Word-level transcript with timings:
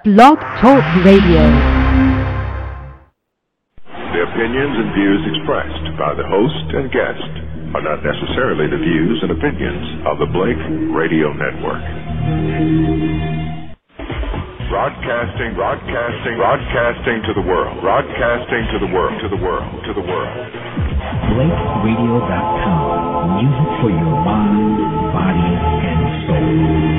Blog 0.00 0.40
Talk 0.64 0.80
Radio. 1.04 1.44
The 3.84 4.20
opinions 4.32 4.74
and 4.80 4.96
views 4.96 5.20
expressed 5.28 5.92
by 6.00 6.16
the 6.16 6.24
host 6.24 6.72
and 6.72 6.88
guest 6.88 7.28
are 7.76 7.84
not 7.84 8.00
necessarily 8.00 8.64
the 8.72 8.80
views 8.80 9.20
and 9.20 9.28
opinions 9.28 10.00
of 10.08 10.16
the 10.16 10.24
Blake 10.32 10.56
Radio 10.96 11.36
Network. 11.36 11.84
Broadcasting, 14.72 15.52
broadcasting, 15.52 16.40
broadcasting 16.40 17.20
to 17.28 17.36
the 17.36 17.44
world, 17.44 17.76
broadcasting 17.84 18.72
to 18.72 18.80
the 18.80 18.88
world, 18.88 19.20
to 19.20 19.28
the 19.28 19.36
world, 19.36 19.84
to 19.84 19.92
the 19.92 20.00
world. 20.00 20.32
BlakeRadio.com. 21.36 23.36
Music 23.36 23.68
for 23.84 23.92
your 23.92 24.16
mind, 24.24 24.80
body, 25.12 25.52
and 25.84 26.08
soul. 26.24 26.89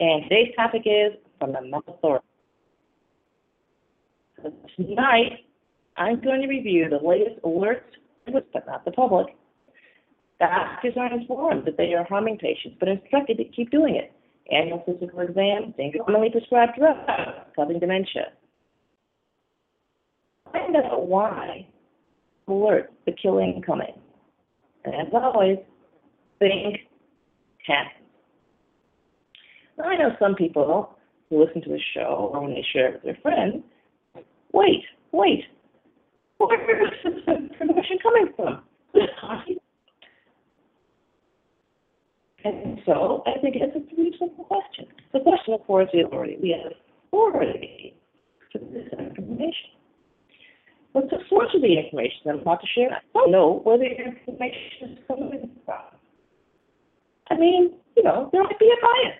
And 0.00 0.24
today's 0.24 0.52
topic 0.56 0.82
is 0.86 1.12
from 1.38 1.52
the 1.52 1.60
Authority. 1.86 2.24
So 4.42 4.52
Tonight, 4.76 5.44
I'm 5.96 6.20
going 6.20 6.42
to 6.42 6.48
review 6.48 6.88
the 6.88 7.06
latest 7.06 7.40
alerts, 7.42 7.80
but 8.26 8.66
not 8.66 8.84
the 8.84 8.90
public. 8.90 9.28
Doctors 10.40 10.94
are 10.96 11.12
informed 11.12 11.64
that 11.66 11.76
they 11.76 11.94
are 11.94 12.04
harming 12.04 12.38
patients, 12.38 12.76
but 12.80 12.88
instructed 12.88 13.38
to 13.38 13.44
keep 13.44 13.70
doing 13.70 13.94
it. 13.94 14.12
Annual 14.52 14.82
physical 14.84 15.20
exams, 15.20 15.74
and 15.78 15.94
commonly 16.04 16.28
prescribed 16.30 16.72
drugs 16.76 16.98
causing 17.56 17.78
dementia. 17.78 18.32
Find 20.52 20.76
out 20.76 21.06
why 21.06 21.66
alert 22.46 22.92
the 23.06 23.12
killing 23.12 23.62
coming. 23.64 23.94
And 24.84 24.94
as 24.94 25.06
always, 25.14 25.58
think 26.38 26.80
happens. 27.66 28.03
Now, 29.78 29.84
I 29.84 29.96
know 29.96 30.10
some 30.18 30.34
people 30.34 30.94
who 31.30 31.44
listen 31.44 31.62
to 31.62 31.70
the 31.70 31.80
show 31.94 32.30
or 32.32 32.42
when 32.42 32.54
they 32.54 32.64
share 32.72 32.88
it 32.88 32.94
with 32.94 33.02
their 33.02 33.18
friends, 33.22 33.62
wait, 34.52 34.84
wait, 35.12 35.44
where 36.38 36.86
is 36.86 36.92
this 37.04 37.14
information 37.28 37.98
coming 38.02 38.28
from? 38.36 38.62
And 42.44 42.78
so 42.84 43.22
I 43.26 43.40
think 43.40 43.56
it's 43.56 43.74
a 43.74 43.80
pretty 43.94 44.12
simple 44.18 44.44
question. 44.44 44.86
The 45.12 45.20
question, 45.20 45.54
of 45.54 45.66
course, 45.66 45.88
is 45.94 46.04
authority. 46.06 46.36
We 46.42 46.50
have 46.50 46.72
authority 47.08 47.94
for 48.52 48.58
this 48.58 48.86
information. 48.98 49.70
What's 50.92 51.10
the 51.10 51.18
source 51.28 51.48
of 51.54 51.62
the 51.62 51.78
information 51.78 52.18
that 52.24 52.34
I'm 52.34 52.40
about 52.40 52.60
to 52.60 52.66
share? 52.74 52.90
I 52.92 53.00
don't 53.14 53.32
know 53.32 53.60
where 53.64 53.78
the 53.78 53.86
information 53.86 54.92
is 54.92 54.98
coming 55.08 55.50
from. 55.64 55.82
I 57.30 57.36
mean, 57.36 57.72
you 57.96 58.02
know, 58.02 58.28
there 58.30 58.42
might 58.44 58.58
be 58.58 58.66
a 58.70 58.76
bias. 58.80 59.18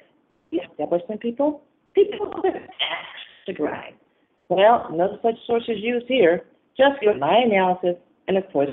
Establishment 0.71 1.21
people, 1.21 1.63
people 1.95 2.31
that 2.43 2.55
axe 2.57 3.25
to 3.47 3.53
grind. 3.53 3.95
Well, 4.49 4.89
no 4.93 5.19
such 5.23 5.35
source 5.47 5.65
is 5.69 5.79
used 5.81 6.07
here. 6.07 6.45
Just 6.77 7.01
your 7.03 7.17
my 7.17 7.39
analysis 7.45 7.97
and, 8.29 8.37
of 8.37 8.45
course, 8.53 8.71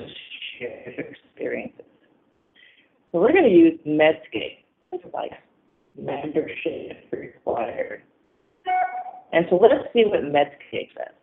shared 0.58 0.98
experiences. 0.98 1.84
So 3.10 3.20
we're 3.20 3.32
going 3.32 3.44
to 3.44 3.50
use 3.50 3.78
Medscape. 3.86 4.64
It's 4.92 5.04
like 5.12 5.32
membership 5.96 7.08
required. 7.12 8.02
And 9.32 9.46
so 9.48 9.56
let's 9.56 9.92
see 9.92 10.04
what 10.04 10.20
Medscape 10.22 10.88
says. 10.96 11.14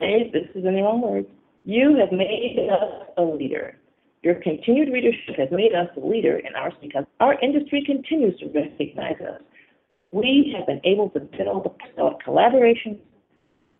Hey, 0.00 0.30
this 0.32 0.44
is 0.54 0.64
in 0.64 0.76
your 0.76 0.88
own 0.88 1.00
words. 1.00 1.26
You 1.64 1.96
have 1.96 2.12
made 2.12 2.56
us 2.70 3.08
a 3.16 3.22
leader. 3.22 3.76
Your 4.22 4.34
continued 4.36 4.92
readership 4.92 5.36
has 5.36 5.48
made 5.50 5.74
us 5.74 5.88
a 5.96 6.00
leader 6.00 6.38
in 6.38 6.54
ours 6.54 6.72
because 6.80 7.04
our 7.20 7.38
industry 7.40 7.82
continues 7.84 8.38
to 8.40 8.46
recognize 8.46 9.20
us. 9.20 9.40
We 10.10 10.54
have 10.56 10.66
been 10.66 10.80
able 10.84 11.10
to 11.10 11.20
build 11.20 11.66
a 11.98 12.24
collaboration 12.24 12.98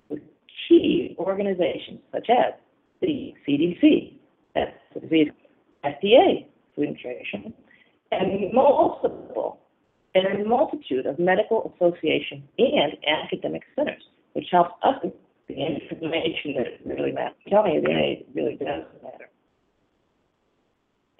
with 0.09 0.21
key 0.69 1.17
organizations 1.19 2.01
such 2.13 2.29
as 2.31 2.55
the 3.01 3.35
CDC, 3.47 4.15
the 4.55 5.31
FDA, 5.85 6.47
Food 6.75 6.89
and 6.89 6.97
Nutrition, 6.97 7.55
and 8.11 8.53
multiple 8.53 9.61
and 10.15 10.41
a 10.41 10.49
multitude 10.49 11.07
of 11.07 11.19
medical 11.19 11.73
associations 11.77 12.43
and 12.59 12.97
academic 13.07 13.63
centers, 13.77 14.03
which 14.33 14.47
helps 14.51 14.75
us 14.83 14.97
the 15.49 15.55
information 15.55 16.55
that 16.57 16.81
really 16.85 17.13
matters. 17.13 17.37
Tell 17.49 17.63
me, 17.63 17.79
really 18.35 18.57
does 18.57 18.85
matter. 19.03 19.31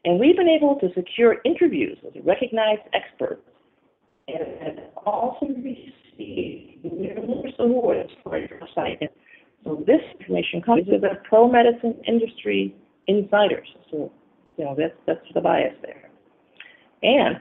And 0.05 0.19
we've 0.19 0.37
been 0.37 0.49
able 0.49 0.77
to 0.81 0.93
secure 0.95 1.37
interviews 1.45 1.99
with 2.03 2.15
recognized 2.25 2.83
experts 2.93 3.43
and 4.29 4.81
also 5.07 5.47
received 5.47 6.85
numerous 6.85 7.55
awards 7.59 8.11
for 8.23 8.39
your 8.39 8.61
site. 8.75 9.01
So 9.65 9.83
this 9.87 10.01
information 10.21 10.63
comes 10.63 10.87
with 10.87 11.01
the 11.01 11.19
pro-medicine 11.29 12.01
industry 12.07 12.75
insiders. 13.07 13.69
So, 13.91 14.13
you 14.57 14.65
know, 14.65 14.75
that's, 14.77 14.95
that's 15.07 15.21
the 15.35 15.41
bias 15.41 15.75
there. 15.83 16.11
And 17.03 17.41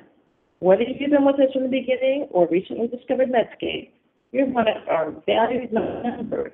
whether 0.60 0.84
you've 0.84 1.12
been 1.12 1.26
with 1.26 1.36
us 1.36 1.54
from 1.54 1.64
the 1.64 1.70
beginning 1.70 2.28
or 2.32 2.48
recently 2.48 2.88
discovered 2.88 3.30
Medscape, 3.30 3.92
you're 4.32 4.48
one 4.48 4.68
of 4.68 4.88
our 4.90 5.14
valued 5.26 5.72
members, 5.72 6.52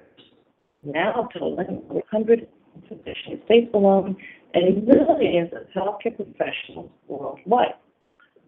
now 0.83 1.29
totaling 1.33 1.81
100 1.87 2.47
physicians, 2.87 3.41
states 3.45 3.69
alone, 3.73 4.15
and 4.53 4.85
millions 4.85 5.51
of 5.53 5.67
healthcare 5.75 6.15
professionals 6.15 6.91
worldwide. 7.07 7.73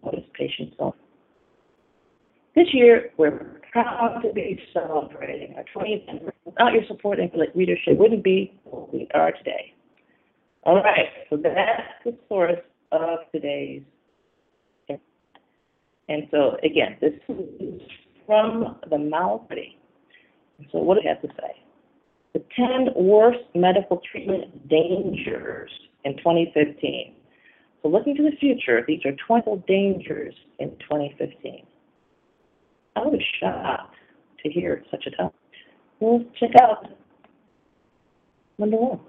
What 0.00 0.14
is 0.14 0.24
patient 0.34 0.74
self? 0.76 0.94
This 2.56 2.68
year, 2.72 3.10
we're 3.18 3.60
proud 3.70 4.22
to 4.22 4.32
be 4.32 4.58
celebrating 4.72 5.54
our 5.56 5.64
20th 5.76 6.08
anniversary. 6.08 6.32
Without 6.46 6.72
your 6.72 6.84
support 6.88 7.20
and 7.20 7.30
leadership, 7.54 7.88
it 7.88 7.98
wouldn't 7.98 8.24
be 8.24 8.58
what 8.64 8.94
we 8.94 9.06
are 9.12 9.30
today. 9.32 9.74
All 10.62 10.82
right, 10.82 11.10
so 11.28 11.36
that's 11.36 11.82
the 12.02 12.16
source 12.30 12.58
of 12.92 13.18
today's. 13.30 13.82
And 16.08 16.28
so, 16.30 16.56
again, 16.64 16.96
this 17.00 17.12
is 17.28 17.80
from 18.26 18.78
the 18.88 18.96
Malpity. 18.96 19.76
So, 20.72 20.78
what 20.78 20.94
do 20.94 21.02
you 21.02 21.08
have 21.10 21.20
to 21.22 21.28
say? 21.28 21.60
The 22.32 22.42
10 22.56 23.04
worst 23.04 23.40
medical 23.54 24.00
treatment 24.10 24.66
dangers 24.68 25.70
in 26.04 26.16
2015. 26.16 27.16
So, 27.82 27.88
looking 27.88 28.16
to 28.16 28.22
the 28.22 28.36
future, 28.38 28.82
these 28.86 29.04
are 29.04 29.12
20 29.26 29.62
dangers 29.68 30.34
in 30.58 30.70
2015. 30.88 31.66
I 32.96 33.00
was 33.00 33.20
shocked 33.40 33.94
to 34.42 34.50
hear 34.50 34.82
such 34.90 35.06
a 35.06 35.10
topic. 35.10 35.38
Well, 36.00 36.24
check 36.40 36.50
out 36.60 36.86
number 38.58 38.76
one. 38.76 39.00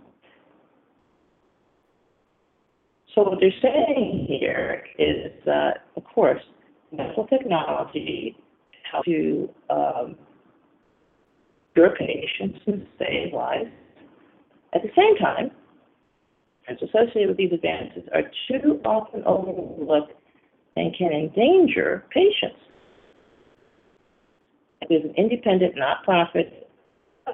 So 3.16 3.24
what 3.24 3.40
they're 3.40 3.50
saying 3.62 4.28
here 4.28 4.84
is, 5.00 5.32
that, 5.46 5.86
of 5.96 6.04
course, 6.04 6.42
medical 6.92 7.26
technology 7.28 8.38
helps 8.92 9.08
to 9.08 9.50
um, 9.70 10.16
cure 11.74 11.96
patients 11.98 12.60
and 12.68 12.86
save 13.00 13.34
lives. 13.34 13.70
At 14.74 14.82
the 14.84 14.90
same 14.96 15.16
time, 15.18 15.52
risks 16.70 16.84
associated 16.84 17.30
with 17.30 17.38
these 17.38 17.54
advances 17.54 18.04
are 18.14 18.24
too 18.48 18.80
often 18.86 19.24
overlooked 19.26 20.14
and 20.76 20.96
can 20.96 21.12
endanger 21.12 22.06
patients. 22.12 22.60
There's 24.90 25.04
an 25.04 25.14
independent, 25.18 25.76
not-profit 25.76 26.70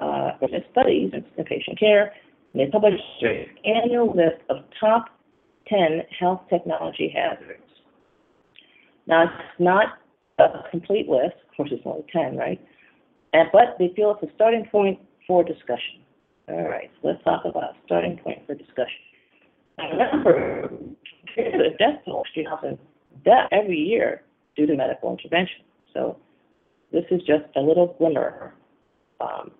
uh, 0.00 0.32
studies 0.72 1.12
in 1.12 1.44
patient 1.44 1.78
care, 1.78 2.12
and 2.52 2.60
they 2.60 2.70
published 2.70 3.02
an 3.22 3.46
annual 3.64 4.08
list 4.08 4.42
of 4.48 4.64
top 4.80 5.06
10 5.68 6.02
health 6.18 6.40
technology 6.50 7.12
hazards. 7.14 7.62
Now, 9.06 9.24
it's 9.24 9.32
not 9.58 9.98
a 10.38 10.68
complete 10.70 11.08
list. 11.08 11.34
Of 11.50 11.56
course, 11.56 11.70
it's 11.72 11.82
only 11.84 12.04
10, 12.12 12.36
right? 12.36 12.60
And, 13.32 13.48
but 13.52 13.76
they 13.78 13.92
feel 13.94 14.16
it's 14.20 14.30
a 14.30 14.34
starting 14.34 14.66
point 14.70 14.98
for 15.26 15.44
discussion. 15.44 16.02
All 16.48 16.68
right, 16.68 16.90
so 17.00 17.08
let's 17.08 17.24
talk 17.24 17.44
about 17.44 17.62
a 17.62 17.76
starting 17.86 18.18
point 18.18 18.38
for 18.46 18.54
discussion. 18.54 19.00
Remember, 19.78 20.70
the 21.36 21.70
death 21.78 22.00
toll 22.04 22.24
happens 22.48 22.78
death 23.24 23.48
every 23.50 23.78
year 23.78 24.22
due 24.56 24.66
to 24.66 24.76
medical 24.76 25.10
intervention. 25.10 25.64
So 25.92 26.16
this 26.94 27.04
is 27.10 27.20
just 27.26 27.44
a 27.56 27.60
little 27.60 27.96
glimmer 27.98 28.54
um, 29.20 29.50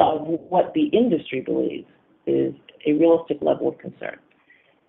of 0.00 0.26
what 0.26 0.72
the 0.74 0.86
industry 0.88 1.40
believes 1.40 1.86
is 2.26 2.52
a 2.86 2.92
realistic 2.92 3.38
level 3.40 3.68
of 3.68 3.78
concern. 3.78 4.18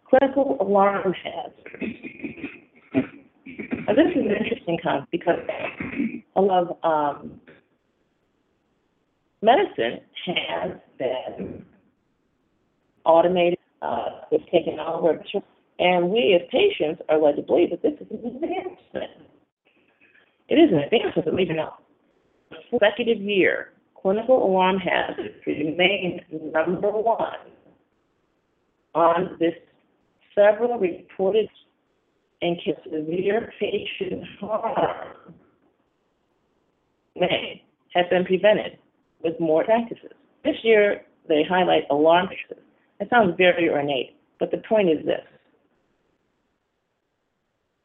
Clinical 0.10 0.58
alarm 0.60 1.14
hazards. 1.14 1.94
Now, 3.88 3.94
this 3.94 4.12
is 4.16 4.26
an 4.26 4.36
interesting 4.44 4.80
concept 4.82 5.12
because 5.12 5.40
a 6.36 6.42
lot 6.42 6.68
of 6.68 6.78
um, 6.84 7.40
medicine 9.42 10.02
has 10.26 10.72
been 10.98 11.66
automated, 13.06 13.60
uh, 13.82 14.10
taken 14.52 14.80
over, 14.80 15.24
and 15.80 16.10
we 16.10 16.34
as 16.36 16.48
patients 16.52 17.02
are 17.10 17.22
led 17.22 17.36
to 17.36 17.44
believe 17.44 17.70
that 17.70 17.84
this 17.84 17.94
is 17.94 18.08
an 18.12 18.26
advancement. 18.26 19.27
It 20.50 20.56
is 20.56 20.72
an 20.72 20.80
advancement, 20.80 21.26
but 21.26 21.34
maybe 21.34 21.54
not. 21.54 21.84
Consecutive 22.70 23.22
year, 23.22 23.74
clinical 24.02 24.46
alarm 24.46 24.78
hazards 24.80 25.36
remain 25.46 26.22
number 26.54 26.92
one 26.92 27.34
on 28.96 29.38
this 29.40 29.54
several 30.34 30.80
reported 30.80 31.50
and 32.42 32.58
severe 32.86 33.52
patient 33.60 34.24
harm 34.40 35.34
may 37.16 37.64
have 37.94 38.10
been 38.10 38.26
prevented 38.26 38.78
with 39.24 39.40
more 39.40 39.64
practices. 39.64 40.12
This 40.44 40.56
year, 40.64 41.02
they 41.28 41.44
highlight 41.48 41.84
alarm 41.90 42.28
practices. 42.28 42.64
It 43.00 43.10
sounds 43.10 43.36
very 43.38 43.70
ornate, 43.70 44.16
but 44.40 44.52
the 44.52 44.62
point 44.70 44.90
is 44.90 45.06
this. 45.06 45.26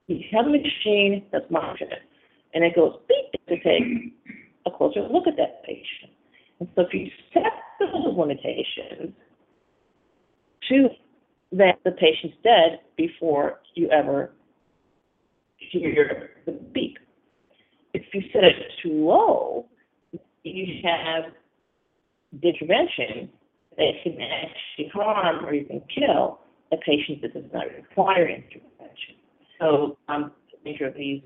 You 0.06 0.20
have 0.32 0.47
a 0.47 0.50
machine 0.50 1.25
that's 1.32 1.50
monitoring 1.50 1.93
it, 1.93 2.03
and 2.54 2.64
it 2.64 2.75
goes 2.75 2.96
beep 3.08 3.32
to 3.49 3.56
take 3.56 4.14
a 4.66 4.70
closer 4.70 5.02
look 5.02 5.26
at 5.26 5.37
that 5.37 5.62
patient. 5.64 6.12
And 6.60 6.69
so 6.75 6.82
if 6.82 6.94
you 6.94 7.10
set 7.32 7.52
those 7.81 8.16
limitations 8.16 9.12
to 10.69 10.88
that 11.52 11.78
the 11.84 11.93
patient's 11.93 12.37
dead 12.43 12.81
before 12.96 13.60
you 13.75 13.88
ever 13.90 14.32
hear 15.56 16.31
the 16.46 16.52
beep. 16.52 16.99
If 17.94 18.02
you 18.14 18.22
set 18.32 18.44
it 18.44 18.54
too 18.82 19.06
low, 19.06 19.66
you 20.44 20.66
have 20.82 21.32
the 22.40 22.49
intervention 22.49 23.28
that 23.76 23.93
can 24.02 24.16
actually 24.20 24.90
harm 24.93 25.44
or 25.44 25.52
even 25.54 25.82
kill 25.94 26.40
a 26.72 26.76
patient 26.78 27.20
that 27.22 27.34
does 27.34 27.50
not 27.52 27.66
require 27.76 28.28
intervention. 28.28 29.16
So, 29.60 29.99
um, 30.08 30.32
nature 30.64 30.87
of 30.87 30.94
these 30.94 31.22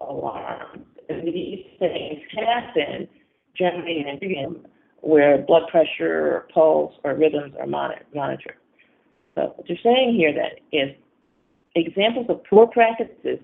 alarms, 0.00 0.84
these 1.08 1.64
things 1.78 2.20
happen 2.36 3.08
generally 3.56 4.04
in 4.20 4.64
where 5.00 5.38
blood 5.38 5.68
pressure 5.70 6.34
or 6.34 6.48
pulse 6.52 6.94
or 7.04 7.14
rhythms 7.14 7.54
are 7.60 7.66
monitored. 7.66 8.56
So 9.34 9.52
what 9.56 9.68
you're 9.68 9.78
saying 9.82 10.14
here 10.16 10.32
that 10.32 10.60
is 10.76 10.94
examples 11.74 12.26
of 12.28 12.42
poor 12.44 12.66
practices 12.66 13.40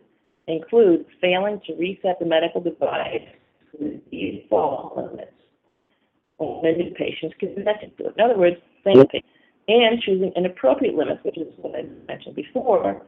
include 0.46 1.04
failing 1.20 1.60
to 1.66 1.74
reset 1.74 2.18
the 2.18 2.26
medical 2.26 2.60
device 2.60 3.26
to 3.72 4.00
the 4.10 4.40
default 4.42 4.96
limits 4.96 5.32
when 6.38 6.78
the 6.78 6.94
patient's 6.96 7.36
connected 7.38 7.96
to 7.98 8.06
it. 8.06 8.14
In 8.16 8.24
other 8.24 8.38
words, 8.38 8.56
and 8.84 10.00
choosing 10.00 10.32
inappropriate 10.36 10.94
limits, 10.94 11.22
which 11.22 11.36
is 11.38 11.46
what 11.58 11.74
I 11.76 11.82
mentioned 12.08 12.34
before, 12.34 13.02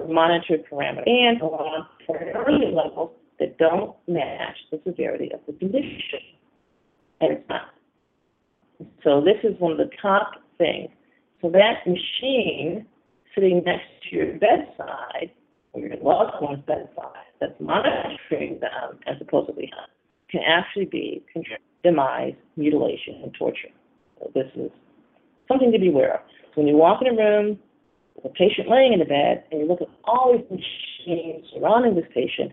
for 0.00 0.08
monitored 0.08 0.64
parameters, 0.70 1.04
and 1.06 1.40
along 1.40 1.86
priority 2.06 2.66
levels 2.74 3.10
that 3.38 3.58
don't 3.58 3.94
match 4.08 4.56
the 4.70 4.80
severity 4.84 5.30
of 5.32 5.40
the 5.46 5.52
condition. 5.52 6.20
And 7.20 7.32
it's 7.32 7.48
not. 7.48 7.68
So 9.02 9.20
this 9.20 9.36
is 9.44 9.58
one 9.60 9.72
of 9.72 9.78
the 9.78 9.90
top 10.00 10.32
things 10.58 10.90
so 11.40 11.50
that 11.50 11.86
machine 11.86 12.86
sitting 13.34 13.62
next 13.64 13.84
to 14.08 14.16
your 14.16 14.32
bedside, 14.38 15.30
or 15.72 15.80
your 15.80 15.96
loved 16.02 16.32
one's 16.40 16.64
bedside, 16.66 17.28
that's 17.40 17.52
monitoring 17.60 18.60
them 18.60 18.98
and 19.06 19.18
supposedly 19.18 19.70
not 19.72 19.90
can 20.30 20.40
actually 20.46 20.86
be 20.86 21.22
demise, 21.82 22.34
mutilation, 22.56 23.20
and 23.22 23.34
torture. 23.38 23.68
So 24.18 24.30
this 24.34 24.46
is 24.56 24.70
something 25.46 25.70
to 25.70 25.78
be 25.78 25.88
aware 25.88 26.14
of. 26.14 26.20
When 26.54 26.66
you 26.66 26.76
walk 26.76 27.02
in 27.02 27.12
a 27.12 27.16
room 27.16 27.58
a 28.24 28.28
patient 28.30 28.68
laying 28.68 28.92
in 28.92 28.98
the 28.98 29.04
bed 29.04 29.44
and 29.50 29.60
you 29.60 29.66
look 29.66 29.80
at 29.82 29.88
all 30.04 30.32
these 30.32 30.50
machines 30.50 31.44
surrounding 31.52 31.94
this 31.94 32.08
patient, 32.14 32.52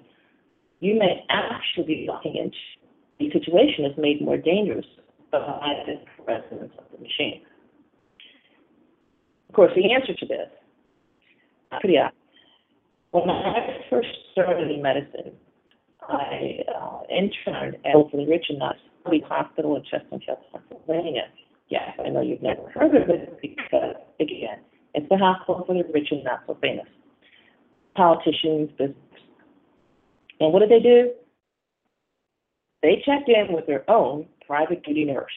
you 0.79 0.97
may 0.97 1.23
actually 1.29 1.85
be 1.85 2.05
walking 2.07 2.35
into 2.35 2.57
the 3.19 3.31
situation 3.31 3.85
that's 3.85 3.97
made 3.97 4.21
more 4.21 4.37
dangerous 4.37 4.85
by 5.31 5.83
the 5.85 6.23
presence 6.23 6.71
of 6.77 6.85
the 6.91 6.97
machine. 6.97 7.41
Of 9.49 9.55
course, 9.55 9.71
the 9.75 9.93
answer 9.93 10.13
to 10.13 10.25
this, 10.25 10.49
pretty 11.79 11.97
obvious. 11.97 12.17
When 13.11 13.29
I 13.29 13.79
first 13.89 14.07
started 14.31 14.71
in 14.71 14.81
medicine, 14.81 15.33
I 16.01 16.59
uh, 16.73 17.01
interned 17.09 17.75
at 17.85 17.91
Hopefully 17.93 18.25
Rich 18.27 18.45
and 18.49 18.59
Not 18.59 18.75
Hospital 19.27 19.75
in 19.75 19.83
Chestnut 19.83 20.21
Hill, 20.25 20.37
Pennsylvania. 20.51 21.23
Yes, 21.69 21.91
I 22.03 22.09
know 22.09 22.21
you've 22.21 22.41
never 22.41 22.69
heard 22.73 22.95
of 22.95 23.09
it 23.09 23.39
because, 23.41 23.95
again, 24.19 24.59
it's 24.93 25.07
the 25.09 25.17
hospital 25.17 25.63
for 25.65 25.73
the 25.73 25.83
rich 25.93 26.09
and 26.11 26.23
not 26.23 26.43
so 26.47 26.57
famous. 26.61 26.87
Politicians, 27.95 28.69
business. 28.77 28.97
And 30.39 30.53
what 30.53 30.59
did 30.59 30.69
they 30.69 30.79
do? 30.79 31.11
They 32.81 33.01
checked 33.05 33.29
in 33.29 33.53
with 33.53 33.67
their 33.67 33.89
own 33.89 34.25
private 34.47 34.83
duty 34.83 35.05
nurse, 35.05 35.31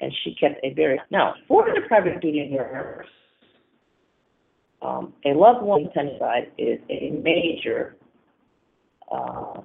and 0.00 0.12
she 0.24 0.34
kept 0.34 0.64
a 0.64 0.72
very 0.74 1.00
now 1.10 1.34
for 1.46 1.66
the 1.66 1.82
private 1.88 2.20
duty 2.20 2.48
nurse 2.50 3.06
um, 4.82 5.12
a 5.24 5.30
loved 5.34 5.62
one 5.62 5.88
side 5.94 6.50
is 6.58 6.78
a 6.88 7.10
major 7.22 7.96
uh, 9.12 9.60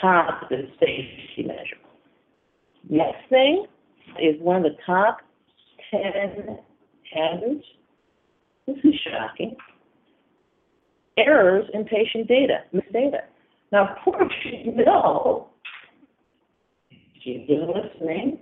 positive 0.00 0.70
safety 0.78 1.44
measure. 1.44 1.76
Next 2.88 3.28
thing 3.28 3.66
is 4.22 4.40
one 4.40 4.56
of 4.56 4.62
the 4.62 4.76
top 4.86 5.18
10 5.90 6.58
hazards. 7.12 7.64
This 8.66 8.76
is 8.84 8.94
shocking. 9.04 9.56
Errors 11.16 11.68
in 11.74 11.84
patient 11.84 12.28
data, 12.28 12.58
misdata. 12.74 13.22
Now, 13.72 13.88
of 13.88 14.04
course, 14.04 14.32
you 14.44 14.72
know, 14.72 15.48
if 16.90 17.24
you've 17.24 17.46
been 17.46 17.68
listening, 17.68 18.38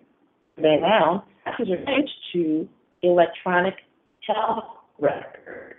been 0.57 0.83
around, 0.83 1.23
this 1.45 1.67
is 1.67 1.69
related 1.71 2.11
to 2.33 2.69
electronic 3.03 3.75
health 4.27 4.65
records. 4.99 5.75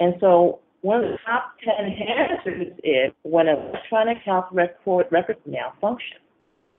And 0.00 0.14
so 0.20 0.60
one 0.82 1.04
of 1.04 1.10
the 1.12 1.18
top 1.24 1.54
10 1.64 1.92
hazards 1.92 2.78
is 2.82 3.12
when 3.22 3.48
an 3.48 3.56
electronic 3.56 4.18
health 4.18 4.46
record 4.52 5.06
record 5.10 5.38
malfunction. 5.46 6.18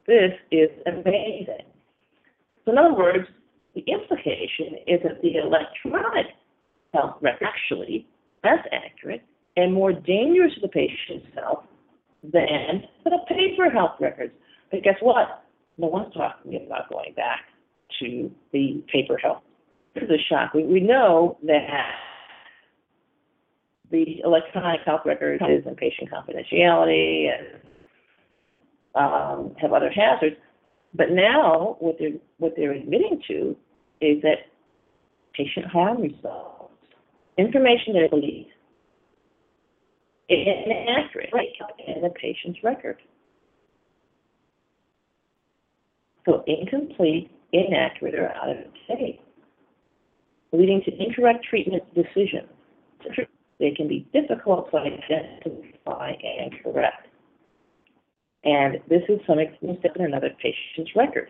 This 0.06 0.32
is 0.52 0.70
amazing. 0.86 1.66
So 2.66 2.72
in 2.72 2.78
other 2.78 2.94
words, 2.94 3.28
the 3.76 3.84
implication 3.88 4.80
is 4.88 5.02
that 5.04 5.22
the 5.22 5.38
electronic 5.38 6.28
health 6.94 7.18
record 7.22 7.48
actually 7.48 8.08
less 8.44 8.66
accurate 8.72 9.24
and 9.58 9.74
more 9.74 9.94
dangerous 9.94 10.54
to 10.56 10.62
the 10.62 10.68
patient's 10.68 11.28
health 11.36 11.66
than 12.24 12.84
the 13.04 13.18
paper 13.28 13.70
health 13.70 13.96
records. 14.00 14.34
But 14.72 14.84
guess 14.84 14.96
what? 15.02 15.44
No 15.78 15.88
one's 15.88 16.14
talking 16.14 16.66
about 16.66 16.90
going 16.90 17.14
back 17.16 17.42
to 18.00 18.32
the 18.52 18.84
paper 18.92 19.18
health 19.18 19.44
this 19.96 20.04
is 20.04 20.10
a 20.10 20.24
shock. 20.30 20.54
We, 20.54 20.64
we 20.64 20.82
know 20.82 21.38
that 21.44 21.92
the 23.92 24.22
electronic 24.24 24.82
health 24.86 25.02
record 25.06 25.42
is 25.50 25.66
in 25.66 25.76
patient 25.76 26.10
confidentiality 26.12 27.30
and 27.34 27.62
um, 28.94 29.56
have 29.60 29.74
other 29.74 29.90
hazards. 29.90 30.36
But 30.96 31.12
now 31.12 31.78
what 31.80 31.98
they're 32.00 32.20
what 32.38 32.54
they're 32.56 32.72
admitting 32.72 33.22
to 33.28 33.56
is 34.02 34.22
that 34.22 34.48
patient 35.34 35.66
harm 35.66 36.02
results, 36.02 36.74
information 37.38 37.94
that 37.94 38.04
is 38.06 38.10
believed 38.10 38.50
inaccurate 40.30 41.30
in 41.88 42.02
the 42.02 42.10
patient's 42.10 42.60
record. 42.64 42.98
So 46.26 46.44
incomplete, 46.48 47.30
inaccurate, 47.52 48.16
or 48.16 48.30
out 48.34 48.50
of 48.50 48.58
date, 48.88 49.22
leading 50.52 50.82
to 50.86 51.04
incorrect 51.04 51.46
treatment 51.48 51.84
decisions. 51.94 52.50
They 53.60 53.72
can 53.72 53.88
be 53.88 54.08
difficult 54.12 54.72
to 54.72 54.78
identify 54.78 56.12
and 56.12 56.52
correct. 56.64 57.08
And 58.46 58.76
this 58.88 59.02
is 59.10 59.20
some 59.26 59.40
extent 59.40 59.80
in 59.96 60.06
another 60.06 60.30
patient's 60.42 60.96
record. 60.96 61.30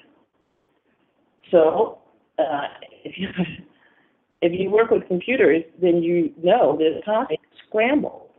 So 1.50 2.00
uh, 2.38 2.68
if 3.04 3.18
you 3.18 3.30
if 4.42 4.52
you 4.60 4.70
work 4.70 4.92
with 4.92 5.08
computers, 5.08 5.64
then 5.82 6.04
you 6.04 6.32
know 6.44 6.78
that 6.78 7.02
constantly 7.06 7.40
scrambled, 7.68 8.30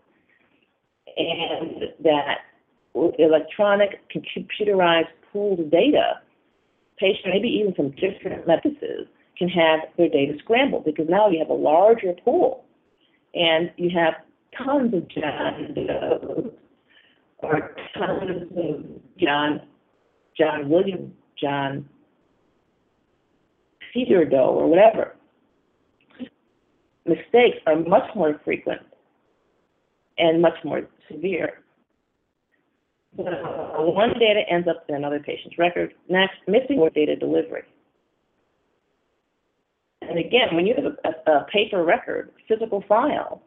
and 1.17 1.85
that 2.05 2.39
electronic 2.95 4.01
computerized 4.15 5.09
pooled 5.33 5.71
data, 5.71 6.21
patients, 6.99 7.27
maybe 7.33 7.49
even 7.49 7.75
from 7.75 7.91
different 7.93 8.47
methods, 8.47 8.77
can 9.39 9.49
have 9.49 9.81
their 9.97 10.09
data 10.09 10.35
scrambled 10.39 10.85
because 10.85 11.07
now 11.09 11.29
you 11.29 11.39
have 11.39 11.51
a 11.51 11.55
larger 11.55 12.13
pool, 12.25 12.65
and 13.35 13.71
you 13.77 13.91
have 13.91 14.15
tons 14.57 14.95
of 14.95 15.09
Doe's 15.09 16.53
or 17.39 17.75
John 19.19 19.61
John 20.39 20.69
William 20.69 21.13
John 21.41 21.89
Peter 23.93 24.25
Doe 24.25 24.51
or 24.51 24.69
whatever 24.69 25.17
mistakes 27.07 27.59
are 27.67 27.77
much 27.77 28.09
more 28.15 28.41
frequent 28.45 28.83
and 30.19 30.43
much 30.43 30.57
more 30.65 30.83
severe. 31.11 31.63
So 33.17 33.25
uh, 33.27 33.83
one 33.83 34.13
data 34.19 34.43
ends 34.51 34.69
up 34.69 34.85
in 34.89 34.95
another 34.95 35.21
patient's 35.21 35.59
record. 35.59 35.95
Next, 36.09 36.37
missing 36.47 36.77
more 36.77 36.91
data 36.91 37.17
delivery. 37.17 37.63
And 40.03 40.19
again, 40.19 40.49
when 40.53 40.67
you 40.67 40.75
have 40.75 40.85
a, 40.85 41.31
a 41.31 41.47
paper 41.53 41.85
record, 41.85 42.31
physical 42.47 42.85
file, 42.89 43.43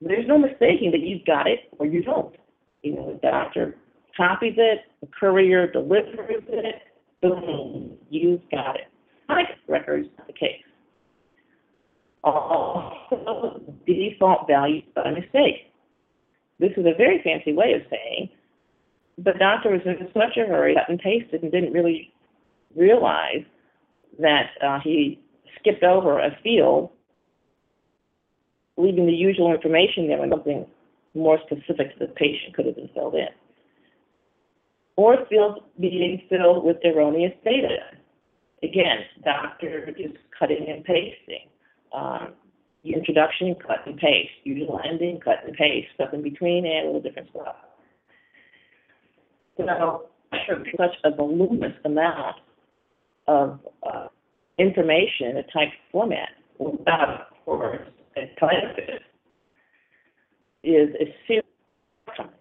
there's 0.00 0.26
no 0.26 0.38
mistaking 0.38 0.90
that 0.92 1.00
you've 1.00 1.26
got 1.26 1.46
it 1.46 1.60
or 1.78 1.86
you 1.86 2.02
don't. 2.02 2.34
You 2.82 2.94
know, 2.96 3.12
the 3.12 3.18
doctor 3.18 3.76
copies 4.16 4.54
it, 4.56 4.80
the 5.00 5.08
courier 5.18 5.70
delivers 5.70 6.42
it, 6.48 6.76
boom, 7.22 7.96
you've 8.08 8.40
got 8.50 8.76
it. 8.76 8.86
Records, 9.68 10.08
the 10.26 10.32
case 10.32 10.62
also 12.24 13.60
default 13.86 14.46
values 14.46 14.84
by 14.94 15.10
mistake. 15.10 15.72
This 16.58 16.72
is 16.76 16.84
a 16.84 16.96
very 16.96 17.20
fancy 17.22 17.52
way 17.52 17.72
of 17.72 17.82
saying 17.90 18.28
the 19.16 19.32
doctor 19.38 19.70
was 19.70 19.80
in 19.84 20.08
such 20.12 20.36
a 20.36 20.46
hurry, 20.46 20.74
cut 20.74 20.88
and 20.88 20.98
pasted, 20.98 21.42
and 21.42 21.52
didn't 21.52 21.72
really 21.72 22.12
realize 22.76 23.44
that 24.18 24.50
uh, 24.62 24.78
he 24.82 25.20
skipped 25.58 25.82
over 25.82 26.18
a 26.18 26.36
field, 26.42 26.90
leaving 28.76 29.06
the 29.06 29.12
usual 29.12 29.52
information 29.52 30.08
there 30.08 30.18
when 30.18 30.30
something 30.30 30.66
more 31.14 31.38
specific 31.46 31.98
to 31.98 32.06
the 32.06 32.12
patient 32.14 32.54
could 32.54 32.66
have 32.66 32.76
been 32.76 32.90
filled 32.94 33.14
in. 33.14 33.28
Or 34.96 35.16
fields 35.28 35.60
being 35.80 36.22
filled 36.28 36.64
with 36.64 36.76
erroneous 36.84 37.32
data. 37.44 37.78
Again, 38.62 38.98
doctor 39.24 39.88
is 39.96 40.12
cutting 40.38 40.66
and 40.68 40.84
pasting 40.84 41.48
um, 41.94 42.34
introduction, 42.84 43.54
cut 43.54 43.86
and 43.86 43.96
paste. 43.96 44.30
Usual 44.44 44.80
ending, 44.88 45.20
cut 45.20 45.38
and 45.46 45.54
paste. 45.56 45.88
Stuff 45.94 46.10
in 46.12 46.22
between, 46.22 46.66
and 46.66 46.84
a 46.84 46.86
little 46.86 47.00
different 47.00 47.28
stuff. 47.30 47.56
So, 49.56 50.08
such 50.76 50.96
a 51.04 51.14
voluminous 51.14 51.74
amount 51.84 52.36
of 53.28 53.60
uh, 53.82 54.06
information 54.58 55.28
in 55.28 55.36
a 55.38 55.42
typed 55.42 55.74
format 55.92 56.30
without, 56.58 57.28
of 57.30 57.44
course, 57.44 57.80
a 58.16 58.20
type 58.38 58.76
is 60.62 60.90
a 61.00 61.14
serious 61.26 61.44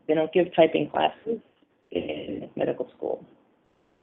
They 0.07 0.13
don't 0.13 0.31
give 0.33 0.47
typing 0.55 0.89
classes 0.89 1.39
in 1.91 2.49
medical 2.55 2.89
school. 2.95 3.25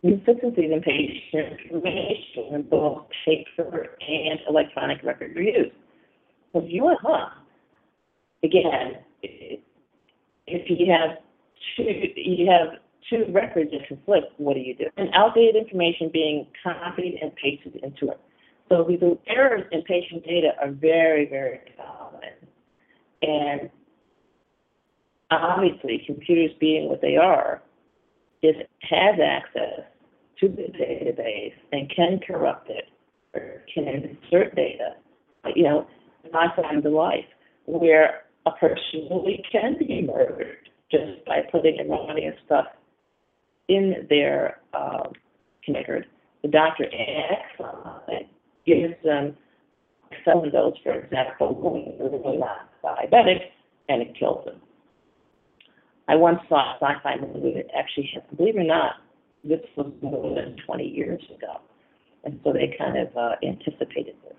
Consistencies 0.03 0.71
in 0.73 0.83
patient 0.83 1.61
information 1.65 2.55
in 2.55 2.63
both 2.63 3.07
paper 3.25 3.97
and 4.01 4.39
electronic 4.49 5.03
record 5.03 5.35
reviews. 5.35 5.73
So 6.53 6.61
if 6.61 6.73
you 6.73 6.85
want, 6.85 7.01
huh? 7.03 7.29
Again, 8.45 8.99
if 9.23 10.71
you 10.71 10.93
have 10.93 11.19
two, 11.77 12.09
you 12.15 12.49
have 12.51 12.79
two 13.11 13.33
records 13.33 13.71
that 13.73 13.89
conflict, 13.89 14.27
what 14.39 14.55
do 14.55 14.61
you 14.61 14.77
do? 14.77 14.85
And 14.97 15.09
outdated 15.15 15.57
information 15.57 16.11
being 16.13 16.47
copied 16.63 17.19
and 17.21 17.33
pasted 17.37 17.81
into 17.83 18.13
it. 18.13 18.21
So 18.69 18.85
these 18.89 19.01
errors 19.27 19.65
in 19.73 19.83
patient 19.83 20.25
data 20.25 20.51
are 20.61 20.71
very, 20.71 21.29
very 21.29 21.61
common. 21.77 22.31
And 23.23 23.71
obviously, 25.31 26.03
computers 26.07 26.53
being 26.61 26.89
what 26.89 27.01
they 27.01 27.17
are, 27.17 27.63
it 28.43 28.69
has 28.83 29.17
access 29.23 29.85
to 30.41 30.49
the 30.49 30.71
database 30.79 31.55
and 31.73 31.91
can 31.95 32.21
corrupt 32.27 32.69
it 32.71 32.85
or 33.35 33.63
can 33.73 33.87
insert 33.89 34.55
data. 34.55 34.95
You 35.55 35.65
know, 35.65 35.87
my 36.33 36.49
time 36.55 36.85
of 36.85 36.93
life 36.93 37.25
where 37.67 38.23
a 38.47 38.51
person 38.53 39.09
really 39.11 39.43
can 39.51 39.77
be 39.79 40.03
murdered 40.03 40.69
just 40.91 41.25
by 41.27 41.41
putting 41.51 41.81
erroneous 41.81 42.37
stuff 42.45 42.67
in 43.69 44.07
their 44.09 44.61
um, 44.75 45.13
record. 45.69 46.07
The 46.43 46.49
doctor 46.49 46.85
acts 46.85 47.61
on 47.61 48.01
it, 48.09 48.29
gives 48.67 48.95
them 49.03 49.37
seven 50.25 50.53
dose, 50.53 50.77
for 50.83 50.93
example, 50.93 51.55
when 51.55 51.99
they're 51.99 52.21
really 52.21 52.39
not 52.39 52.71
diabetic, 52.85 53.41
and 53.89 54.03
it 54.03 54.17
kills 54.19 54.45
them. 54.45 54.61
I 56.09 56.15
once 56.15 56.39
saw 56.49 56.75
a 56.75 56.79
sci-fi 56.81 57.17
movie 57.21 57.55
that 57.55 57.67
actually, 57.77 58.11
believe 58.37 58.57
it 58.57 58.61
or 58.61 58.65
not, 58.65 58.95
this 59.43 59.61
was 59.77 59.93
more 60.03 60.35
than 60.35 60.57
20 60.65 60.85
years 60.85 61.23
ago. 61.35 61.61
And 62.25 62.41
so 62.43 62.53
they 62.53 62.75
kind 62.79 62.97
of 62.97 63.17
uh, 63.17 63.33
anticipated 63.43 64.15
this. 64.25 64.37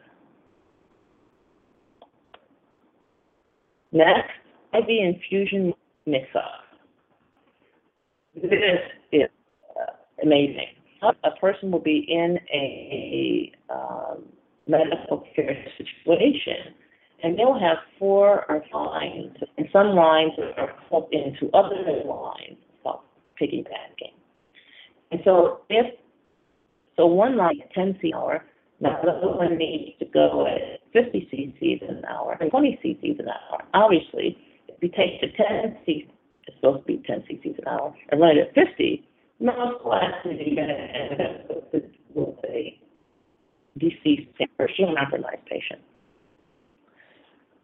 Next, 3.91 4.31
IV 4.73 4.85
infusion 4.89 5.73
mix-up. 6.05 6.63
This 8.35 8.51
is 9.11 9.21
uh, 9.79 10.23
amazing. 10.23 10.67
A 11.01 11.31
person 11.39 11.71
will 11.71 11.79
be 11.79 12.05
in 12.07 12.37
a 12.53 13.51
um, 13.73 14.23
medical 14.67 15.23
care 15.35 15.57
situation, 15.77 16.73
and 17.23 17.37
they'll 17.37 17.59
have 17.59 17.77
four 17.97 18.45
or 18.49 18.63
lines, 18.73 19.35
and 19.57 19.67
some 19.73 19.95
lines 19.95 20.33
are 20.57 20.73
plugged 20.87 21.13
into 21.13 21.49
other 21.53 22.03
lines, 22.05 22.57
called 22.83 23.01
piggybacking. 23.41 24.13
And 25.11 25.21
so 25.23 25.61
if 25.69 25.85
so 26.95 27.05
one 27.05 27.37
line 27.37 27.61
10 27.73 27.99
c 28.01 28.13
hour, 28.13 28.43
now 28.79 28.99
the 29.03 29.11
other 29.11 29.35
one 29.35 29.57
needs 29.57 29.97
to 29.99 30.05
go 30.05 30.47
at 30.47 30.81
50 30.93 31.29
cc's 31.31 31.81
an 31.87 32.03
hour 32.05 32.37
and 32.39 32.51
20 32.51 32.79
cc's 32.83 33.19
an 33.19 33.27
hour. 33.29 33.63
Obviously, 33.73 34.37
if 34.67 34.75
you 34.81 34.89
take 34.89 35.21
the 35.21 35.27
10 35.27 35.77
c, 35.85 36.07
it's 36.47 36.57
supposed 36.57 36.81
to 36.81 36.85
be 36.85 37.03
10 37.05 37.21
cc's 37.21 37.57
an 37.59 37.67
hour, 37.67 37.95
and 38.09 38.21
run 38.21 38.37
it 38.37 38.47
at 38.47 38.67
50, 38.67 39.07
most 39.39 39.85
likely 39.85 40.43
you're 40.45 40.55
going 40.55 40.69
to 40.69 40.75
end 40.75 41.21
up 41.21 41.73
with, 41.73 41.83
a 42.45 42.79
deceased 43.77 44.27
or 44.57 44.67
compromised 44.77 45.45
patient. 45.45 45.81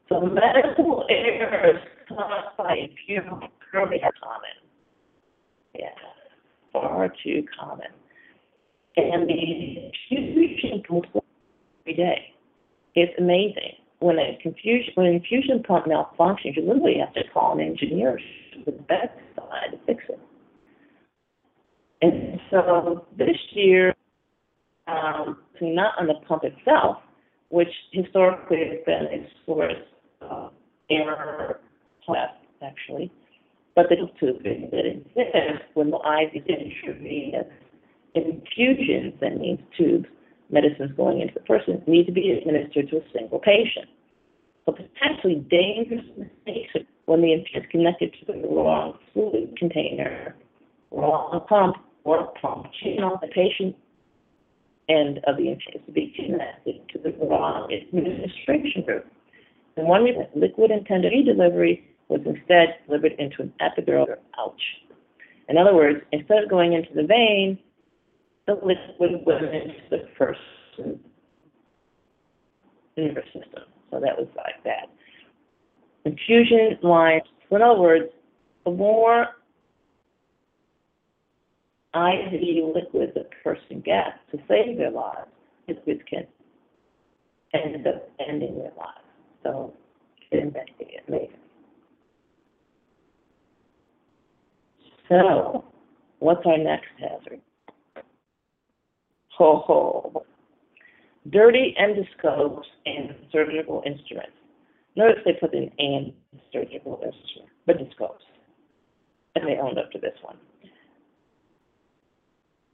So 0.09 0.21
medical 0.21 1.05
errors 1.09 1.81
caused 2.07 2.57
by 2.57 2.75
infusion 2.75 3.39
currently 3.71 4.01
are 4.03 4.11
common. 4.21 4.57
Yeah 5.77 5.89
far 6.73 7.13
too 7.23 7.45
common. 7.57 7.87
And 8.97 9.29
the 9.29 9.91
infusion 10.11 10.83
comes 10.87 11.03
every 11.15 11.93
day. 11.95 12.33
It's 12.95 13.13
amazing. 13.17 13.77
When 13.99 14.19
a 14.19 14.37
confusion, 14.41 14.91
when 14.95 15.07
an 15.07 15.13
infusion 15.13 15.63
pump 15.63 15.85
malfunctions, 15.85 16.57
you 16.57 16.63
literally 16.63 16.97
have 16.99 17.13
to 17.13 17.21
call 17.33 17.53
an 17.53 17.61
engineer 17.61 18.19
to 18.53 18.65
the 18.65 18.71
bedside 18.71 19.71
to 19.71 19.77
fix 19.85 20.03
it. 20.09 20.19
And 22.01 22.39
so 22.51 23.05
this 23.17 23.37
year, 23.51 23.95
um, 24.87 25.37
not 25.61 25.93
on 25.97 26.07
the 26.07 26.15
pump 26.27 26.43
itself, 26.43 26.97
which 27.49 27.69
historically 27.93 28.57
has 28.57 28.79
been 28.85 29.05
a 29.05 29.27
of 30.29 30.51
air 30.89 31.59
class, 32.05 32.33
actually, 32.61 33.11
but 33.75 33.87
the 33.89 33.95
tubing 34.19 34.69
that 34.71 34.85
exists 34.85 35.65
when 35.73 35.89
the 35.89 35.97
IV 35.97 36.35
is 36.35 36.43
intravenous 36.47 37.47
infusions, 38.15 39.13
that 39.21 39.37
means 39.37 39.59
tubes, 39.77 40.05
medicines 40.49 40.91
going 40.95 41.21
into 41.21 41.33
the 41.33 41.39
person, 41.41 41.81
need 41.87 42.05
to 42.05 42.11
be 42.11 42.31
administered 42.31 42.89
to 42.89 42.97
a 42.97 43.01
single 43.11 43.39
patient. 43.39 43.87
So 44.65 44.73
potentially 44.73 45.45
dangerous 45.49 46.05
mistakes 46.17 46.87
when 47.05 47.21
the 47.21 47.33
infusion 47.33 47.63
is 47.63 47.71
connected 47.71 48.15
to 48.19 48.25
the 48.33 48.47
wrong 48.47 48.97
fluid 49.13 49.57
container, 49.57 50.35
wrong 50.91 51.43
pump, 51.49 51.77
or 52.03 52.31
pump 52.41 52.67
channel, 52.81 53.17
the 53.21 53.27
patient 53.27 53.75
end 54.89 55.19
of 55.25 55.37
the 55.37 55.49
infusion 55.49 55.81
to 55.85 55.91
be 55.91 56.13
connected 56.15 56.87
to 56.89 56.99
the 56.99 57.11
wrong 57.25 57.71
administration 57.71 58.83
route. 58.87 59.07
And 59.77 59.87
one 59.87 60.03
reason 60.03 60.27
liquid 60.35 60.71
intended 60.71 61.25
delivery 61.25 61.89
was 62.09 62.21
instead 62.25 62.75
delivered 62.85 63.13
into 63.17 63.41
an 63.43 63.53
epidural 63.61 64.07
ouch. 64.37 64.61
In 65.49 65.57
other 65.57 65.73
words, 65.73 65.99
instead 66.11 66.43
of 66.43 66.49
going 66.49 66.73
into 66.73 66.93
the 66.93 67.03
vein, 67.03 67.57
the 68.47 68.53
liquid 68.53 69.25
went 69.25 69.45
into 69.45 69.81
the 69.89 70.07
first 70.17 70.39
nervous 72.97 73.25
system. 73.25 73.63
So 73.91 73.99
that 73.99 74.17
was 74.17 74.27
like 74.35 74.63
that. 74.63 74.89
Infusion 76.05 76.77
lines, 76.81 77.23
so 77.49 77.55
in 77.55 77.61
other 77.61 77.79
words, 77.79 78.05
the 78.65 78.71
more 78.71 79.27
IV 81.95 82.73
liquid 82.75 83.11
the 83.13 83.27
person 83.43 83.81
gets 83.81 84.17
to 84.31 84.37
save 84.47 84.77
their 84.77 84.91
lives, 84.91 85.29
liquids 85.67 86.01
can 86.09 86.25
end 87.53 87.85
up 87.87 88.09
ending 88.27 88.55
their 88.55 88.71
lives. 88.77 89.02
So 90.33 90.39
investigate 90.39 91.01
later. 91.07 91.33
So, 95.09 95.65
what's 96.19 96.45
our 96.45 96.57
next 96.57 96.87
hazard? 96.99 97.41
Ho 99.37 99.63
ho. 99.65 100.25
Dirty 101.29 101.75
endoscopes 101.79 102.63
and 102.85 103.15
surgical 103.31 103.83
instruments. 103.85 104.31
Notice 104.95 105.19
they 105.25 105.33
put 105.33 105.53
in 105.53 105.69
and 105.77 106.13
surgical 106.51 106.95
instrument, 107.03 107.51
but 107.65 107.77
endoscopes. 107.77 108.23
And 109.35 109.47
they 109.47 109.57
owned 109.57 109.77
up 109.77 109.91
to 109.91 109.99
this 109.99 110.15
one. 110.21 110.37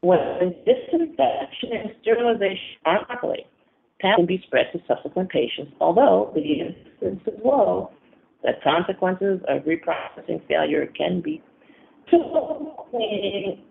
When 0.01 0.55
disinfection 0.65 1.71
and 1.73 1.91
sterilization 2.01 2.77
aren't 2.85 3.07
properly, 3.07 3.45
can 4.01 4.25
be 4.25 4.41
spread 4.45 4.67
to 4.73 4.79
subsequent 4.87 5.29
patients, 5.29 5.73
although 5.79 6.31
the 6.33 6.41
incidence 6.41 7.21
is 7.27 7.39
low, 7.43 7.91
the 8.43 8.53
consequences 8.63 9.39
of 9.47 9.63
reprocessing 9.63 10.45
failure 10.47 10.87
can 10.97 11.21
be 11.21 11.41
cleaning 12.09 13.61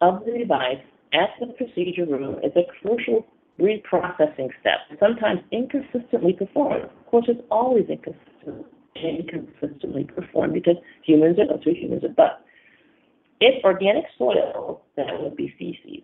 of 0.00 0.24
the 0.24 0.38
device 0.38 0.80
at 1.12 1.30
the 1.40 1.46
procedure 1.54 2.06
room 2.06 2.38
is 2.42 2.52
a 2.56 2.62
crucial 2.80 3.26
reprocessing 3.60 4.48
step, 4.60 4.80
sometimes 4.98 5.40
inconsistently 5.52 6.32
performed. 6.32 6.84
Of 6.84 7.06
course, 7.06 7.26
it's 7.28 7.40
always 7.50 7.84
inconsistent, 7.88 8.66
inconsistently 8.96 10.04
performed 10.04 10.54
because 10.54 10.76
humans 11.04 11.38
are 11.38 11.58
two 11.62 11.74
humans 11.74 12.04
are 12.04 12.08
but. 12.08 12.40
If 13.40 13.62
organic 13.64 14.04
soil, 14.16 14.82
that 14.96 15.20
would 15.20 15.36
be 15.36 15.54
feces, 15.58 16.02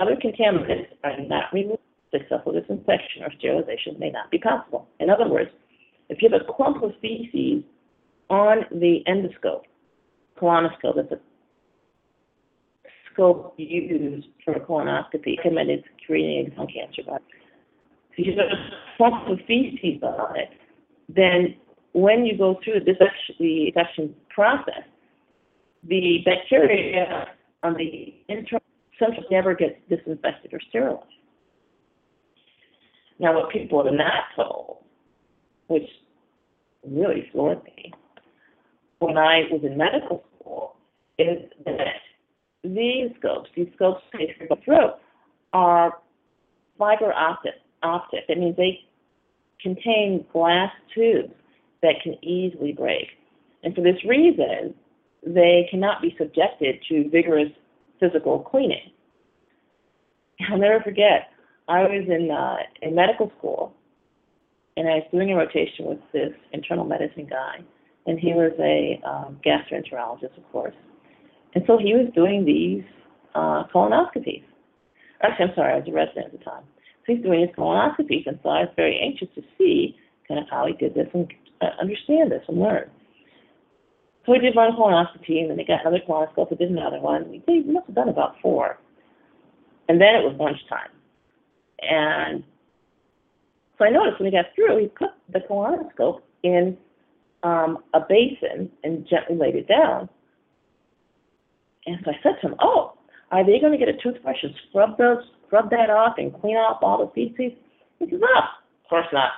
other 0.00 0.16
contaminants 0.16 0.88
are 1.04 1.20
not 1.20 1.44
removed, 1.52 1.79
successful 2.10 2.52
disinfection 2.52 3.22
or 3.22 3.30
sterilization 3.38 3.96
may 3.98 4.10
not 4.10 4.30
be 4.30 4.38
possible. 4.38 4.88
In 4.98 5.10
other 5.10 5.28
words, 5.28 5.50
if 6.08 6.20
you 6.22 6.28
have 6.30 6.40
a 6.40 6.52
clump 6.52 6.82
of 6.82 6.92
feces 7.00 7.62
on 8.28 8.64
the 8.72 9.00
endoscope, 9.08 9.62
colonoscope, 10.40 10.96
that's 10.96 11.12
a 11.12 11.20
scope 13.12 13.54
used 13.56 14.26
for 14.44 14.54
colonoscopy, 14.54 15.36
recommended 15.36 15.84
screening 16.02 16.46
exome 16.46 16.72
cancer. 16.72 17.02
But 17.06 17.22
if 18.16 18.26
you 18.26 18.32
have 18.32 18.46
a 18.46 18.96
clump 18.96 19.28
of 19.28 19.38
feces 19.46 20.02
on 20.02 20.38
it, 20.38 20.48
then 21.08 21.56
when 21.92 22.24
you 22.24 22.36
go 22.36 22.58
through 22.64 22.80
the 22.84 23.66
infection 23.66 24.14
process, 24.30 24.84
the 25.84 26.18
bacteria 26.24 27.28
on 27.62 27.74
the 27.74 28.14
internal 28.28 28.62
central 28.98 29.24
never 29.30 29.54
gets 29.54 29.76
disinfected 29.88 30.52
or 30.52 30.60
sterilized. 30.68 31.06
Now, 33.20 33.34
what 33.34 33.50
people 33.50 33.86
are 33.86 33.94
not 33.94 34.24
told, 34.34 34.78
which 35.66 35.86
really 36.84 37.28
floored 37.30 37.62
me, 37.64 37.92
when 38.98 39.18
I 39.18 39.42
was 39.50 39.60
in 39.62 39.76
medical 39.76 40.24
school, 40.38 40.76
is 41.18 41.38
that 41.66 42.00
these 42.64 43.10
scopes, 43.18 43.50
these 43.54 43.68
scopes 43.76 44.02
the 44.12 44.56
throat, 44.64 44.94
are 45.52 45.98
fiber 46.78 47.12
optic. 47.12 47.54
Optic. 47.82 48.26
That 48.26 48.38
means 48.38 48.56
they 48.56 48.80
contain 49.60 50.24
glass 50.32 50.72
tubes 50.94 51.34
that 51.82 51.96
can 52.02 52.14
easily 52.24 52.72
break. 52.72 53.08
And 53.62 53.74
for 53.74 53.82
this 53.82 54.02
reason, 54.06 54.74
they 55.26 55.68
cannot 55.70 56.00
be 56.00 56.14
subjected 56.18 56.82
to 56.88 57.10
vigorous 57.10 57.52
physical 58.00 58.40
cleaning. 58.40 58.92
I'll 60.50 60.58
never 60.58 60.80
forget, 60.82 61.29
I 61.70 61.82
was 61.82 62.04
in, 62.08 62.30
uh, 62.30 62.56
in 62.82 62.96
medical 62.96 63.30
school 63.38 63.72
and 64.76 64.88
I 64.88 64.96
was 64.96 65.04
doing 65.12 65.30
a 65.30 65.36
rotation 65.36 65.86
with 65.86 65.98
this 66.12 66.32
internal 66.52 66.84
medicine 66.84 67.26
guy, 67.28 67.58
and 68.06 68.18
he 68.18 68.32
was 68.32 68.52
a 68.58 69.00
um, 69.06 69.38
gastroenterologist, 69.44 70.36
of 70.36 70.52
course. 70.52 70.74
And 71.54 71.64
so 71.66 71.78
he 71.78 71.92
was 71.94 72.10
doing 72.14 72.44
these 72.44 72.82
uh, 73.34 73.64
colonoscopies. 73.74 74.42
Actually, 75.22 75.46
I'm 75.46 75.54
sorry, 75.54 75.74
I 75.74 75.78
was 75.78 75.88
a 75.88 75.92
resident 75.92 76.26
at 76.26 76.32
the 76.32 76.44
time. 76.44 76.62
So 77.06 77.14
he's 77.14 77.22
doing 77.22 77.40
his 77.40 77.50
colonoscopies, 77.56 78.26
and 78.26 78.38
so 78.42 78.48
I 78.48 78.60
was 78.60 78.70
very 78.74 78.98
anxious 78.98 79.28
to 79.34 79.42
see 79.58 79.96
kind 80.26 80.40
of 80.40 80.46
how 80.50 80.66
he 80.66 80.72
did 80.72 80.94
this 80.94 81.08
and 81.12 81.30
uh, 81.60 81.70
understand 81.80 82.32
this 82.32 82.42
and 82.48 82.58
learn. 82.58 82.88
So 84.24 84.32
we 84.32 84.38
did 84.38 84.54
one 84.54 84.72
colonoscopy, 84.72 85.40
and 85.40 85.50
then 85.50 85.56
they 85.56 85.64
got 85.64 85.80
another 85.84 86.02
colonoscope, 86.08 86.50
and 86.50 86.58
did 86.58 86.70
another 86.70 87.00
one. 87.00 87.42
We 87.46 87.62
must 87.64 87.86
have 87.86 87.96
done 87.96 88.08
about 88.08 88.36
four. 88.40 88.78
And 89.88 90.00
then 90.00 90.14
it 90.14 90.24
was 90.24 90.36
lunchtime. 90.38 90.90
And 91.82 92.44
so 93.78 93.84
I 93.84 93.90
noticed 93.90 94.20
when 94.20 94.30
he 94.30 94.36
got 94.36 94.46
through, 94.54 94.78
he 94.78 94.88
put 94.88 95.10
the 95.32 95.40
colonoscope 95.40 96.20
in 96.42 96.76
um, 97.42 97.78
a 97.94 98.00
basin 98.00 98.70
and 98.84 99.06
gently 99.08 99.36
laid 99.36 99.54
it 99.54 99.68
down. 99.68 100.08
And 101.86 101.98
so 102.04 102.10
I 102.10 102.14
said 102.22 102.40
to 102.40 102.48
him, 102.48 102.56
"Oh, 102.60 102.94
are 103.30 103.44
they 103.44 103.58
going 103.58 103.72
to 103.72 103.78
get 103.78 103.88
a 103.88 103.96
toothbrush 103.96 104.42
and 104.42 104.54
scrub 104.68 104.98
those, 104.98 105.18
scrub 105.46 105.70
that 105.70 105.88
off, 105.88 106.16
and 106.18 106.38
clean 106.40 106.56
off 106.56 106.82
all 106.82 106.98
the 107.06 107.12
feces?" 107.12 107.56
He 107.98 108.04
says, 108.04 108.20
"No, 108.20 108.28
of 108.28 108.88
course 108.88 109.06
not. 109.12 109.30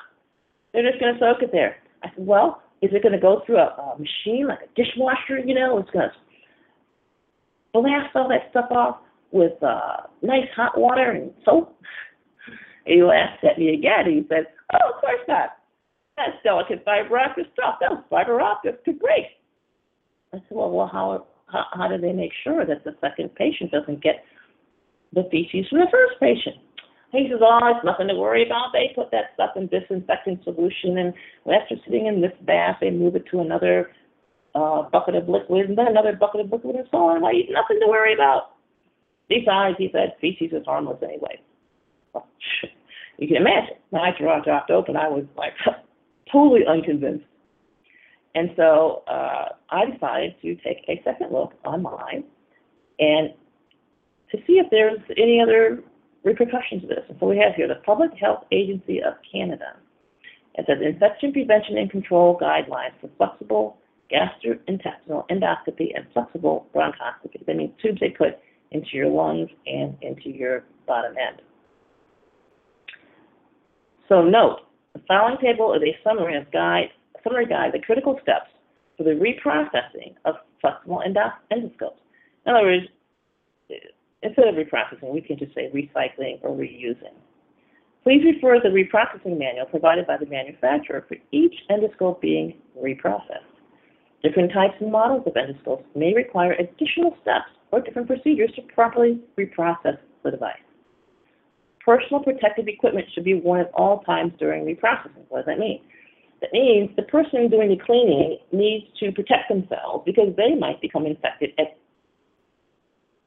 They're 0.73 0.89
just 0.89 1.01
going 1.01 1.15
to 1.15 1.21
soak 1.21 1.43
it 1.43 1.53
there." 1.53 1.77
I 2.03 2.09
said, 2.09 2.27
"Well, 2.27 2.63
is 2.81 2.91
it 2.93 3.03
going 3.03 3.13
to 3.13 3.21
go 3.21 3.43
through 3.47 3.59
a, 3.59 3.69
a 3.69 3.97
machine 3.99 4.49
like 4.49 4.59
a 4.63 4.75
dishwasher? 4.75 5.39
You 5.39 5.55
know, 5.55 5.79
it's 5.79 5.91
going 5.91 6.09
to 6.09 6.15
blast 7.73 8.17
all 8.17 8.29
that 8.29 8.51
stuff 8.51 8.71
off 8.73 8.97
with 9.31 9.63
uh, 9.63 10.09
nice 10.23 10.49
hot 10.57 10.77
water 10.77 11.13
and 11.13 11.33
soap?" 11.45 11.79
And 12.87 12.95
he 12.95 13.03
laughed 13.03 13.45
at 13.45 13.59
me 13.59 13.75
again. 13.75 14.07
He 14.07 14.25
said, 14.29 14.47
"Oh, 14.73 14.95
of 14.95 15.01
course 15.01 15.21
not. 15.29 15.59
That's 16.17 16.37
delicate 16.45 16.85
fiber 16.85 17.19
optic 17.19 17.47
stuff. 17.53 17.77
Those 17.81 18.03
fiber 18.11 18.41
optics 18.41 18.79
could 18.85 18.99
break." 18.99 19.27
I 20.33 20.39
said, 20.39 20.51
"Well, 20.51 20.71
well, 20.71 20.91
how 20.93 21.27
how, 21.47 21.67
how 21.73 21.89
do 21.89 21.99
they 21.99 22.13
make 22.13 22.33
sure 22.43 22.65
that 22.65 22.85
the 22.85 22.97
second 23.01 23.35
patient 23.35 23.71
doesn't 23.71 24.03
get 24.03 24.25
the 25.13 25.29
feces 25.31 25.69
from 25.69 25.81
the 25.81 25.91
first 25.91 26.19
patient? 26.21 26.57
He 27.13 27.29
says, 27.31 27.41
oh, 27.43 27.61
it's 27.77 27.85
nothing 27.85 28.09
to 28.09 28.15
worry 28.15 28.47
about. 28.47 28.73
They 28.73 28.91
put 28.95 29.11
that 29.11 29.35
stuff 29.35 29.51
in 29.55 29.67
disinfectant 29.67 30.43
solution, 30.45 30.97
and 30.97 31.13
after 31.45 31.77
sitting 31.85 32.07
in 32.07 32.23
this 32.23 32.33
bath, 32.47 32.79
they 32.81 32.91
move 32.91 33.17
it 33.17 33.25
to 33.31 33.41
another 33.41 33.91
uh, 34.55 34.89
bucket 34.89 35.15
of 35.17 35.29
liquid, 35.29 35.69
and 35.69 35.77
then 35.77 35.89
another 35.89 36.17
bucket 36.17 36.41
of 36.41 36.51
liquid, 36.51 36.77
and 36.77 36.89
so 36.91 36.97
on. 36.97 37.21
Like, 37.21 37.35
nothing 37.51 37.81
to 37.81 37.87
worry 37.87 38.15
about. 38.15 38.57
Besides, 39.29 39.77
he 39.77 39.91
said, 39.93 40.15
feces 40.23 40.53
is 40.53 40.65
harmless 40.65 41.03
anyway. 41.03 41.39
Well, 42.15 42.27
you 43.19 43.29
can 43.29 43.37
imagine. 43.37 43.77
My 43.91 44.11
jaw 44.19 44.41
dropped 44.41 44.71
open. 44.71 44.97
I 44.97 45.09
was 45.09 45.25
like 45.37 45.53
totally 46.33 46.63
unconvinced. 46.67 47.27
And 48.35 48.51
so 48.57 49.03
uh, 49.07 49.49
I 49.71 49.91
decided 49.91 50.35
to 50.43 50.55
take 50.57 50.85
a 50.89 51.01
second 51.05 51.33
look 51.33 51.53
online 51.65 52.25
and 52.99 53.35
to 54.31 54.39
see 54.47 54.55
if 54.55 54.71
there's 54.71 54.99
any 55.19 55.41
other 55.41 55.83
repercussions 56.25 56.83
of 56.85 56.89
this. 56.89 57.05
And 57.09 57.19
so 57.21 57.27
we 57.27 57.37
have 57.39 57.55
here 57.55 57.69
the 57.69 57.83
Public 57.85 58.13
Health 58.19 58.45
Agency 58.51 59.03
of 59.03 59.15
Canada. 59.31 59.77
It 60.55 60.67
says 60.67 60.79
infection 60.83 61.33
prevention 61.33 61.79
and 61.79 61.91
control 61.91 62.39
guidelines 62.41 62.93
for 63.01 63.11
flexible 63.17 63.79
gastrointestinal 64.13 65.27
endoscopy 65.29 65.91
and 65.95 66.07
flexible 66.13 66.67
bronchoscopy. 66.75 67.45
That 67.47 67.57
means 67.57 67.73
tubes 67.83 68.01
they 68.01 68.11
put 68.11 68.39
into 68.71 68.89
your 68.93 69.09
lungs 69.09 69.49
and 69.67 69.97
into 70.03 70.31
your 70.31 70.65
bottom 70.87 71.15
end. 71.17 71.43
So 74.13 74.21
note, 74.21 74.59
the 74.93 75.01
following 75.09 75.39
table 75.41 75.73
is 75.73 75.81
a 75.81 75.97
summary 76.05 76.37
of 76.37 76.45
guide 76.53 76.91
summary 77.25 77.47
guide 77.47 77.71
the 77.73 77.79
critical 77.79 78.19
steps 78.23 78.51
for 78.99 79.05
the 79.05 79.13
reprocessing 79.13 80.13
of 80.27 80.35
flexible 80.61 81.01
endo- 81.03 81.33
endoscopes. 81.51 81.97
In 82.45 82.53
other 82.53 82.67
words, 82.67 82.87
instead 84.23 84.49
of 84.49 84.57
reprocessing, 84.57 85.15
we 85.15 85.23
can 85.23 85.39
just 85.39 85.55
say 85.55 85.71
recycling 85.73 86.41
or 86.43 86.55
reusing. 86.55 87.17
Please 88.03 88.23
refer 88.23 88.57
to 88.57 88.69
the 88.69 88.69
reprocessing 88.69 89.39
manual 89.39 89.65
provided 89.65 90.07
by 90.07 90.19
the 90.19 90.27
manufacturer 90.27 91.07
for 91.09 91.17
each 91.31 91.55
endoscope 91.71 92.21
being 92.21 92.53
reprocessed. 92.79 93.49
Different 94.23 94.53
types 94.53 94.75
and 94.81 94.93
models 94.93 95.23
of 95.27 95.33
endoscopes 95.33 95.87
may 95.95 96.13
require 96.13 96.53
additional 96.53 97.17
steps 97.23 97.49
or 97.71 97.81
different 97.81 98.09
procedures 98.09 98.53
to 98.57 98.63
properly 98.75 99.21
reprocess 99.39 99.97
the 100.23 100.33
device. 100.33 100.61
Personal 101.85 102.23
protective 102.23 102.69
equipment 102.69 103.07
should 103.13 103.25
be 103.25 103.35
worn 103.35 103.61
at 103.61 103.71
all 103.75 104.01
times 104.01 104.33
during 104.39 104.65
reprocessing. 104.65 105.25
What 105.29 105.39
does 105.39 105.47
that 105.47 105.59
mean? 105.59 105.81
That 106.41 106.53
means 106.53 106.91
the 106.97 107.03
person 107.03 107.49
doing 107.49 107.69
the 107.69 107.85
cleaning 107.85 108.39
needs 108.53 108.87
to 109.01 109.13
protect 109.13 109.49
themselves 109.49 110.03
because 110.05 110.35
they 110.37 110.55
might 110.55 110.81
become 110.81 111.07
infected 111.07 111.51
at 111.59 111.77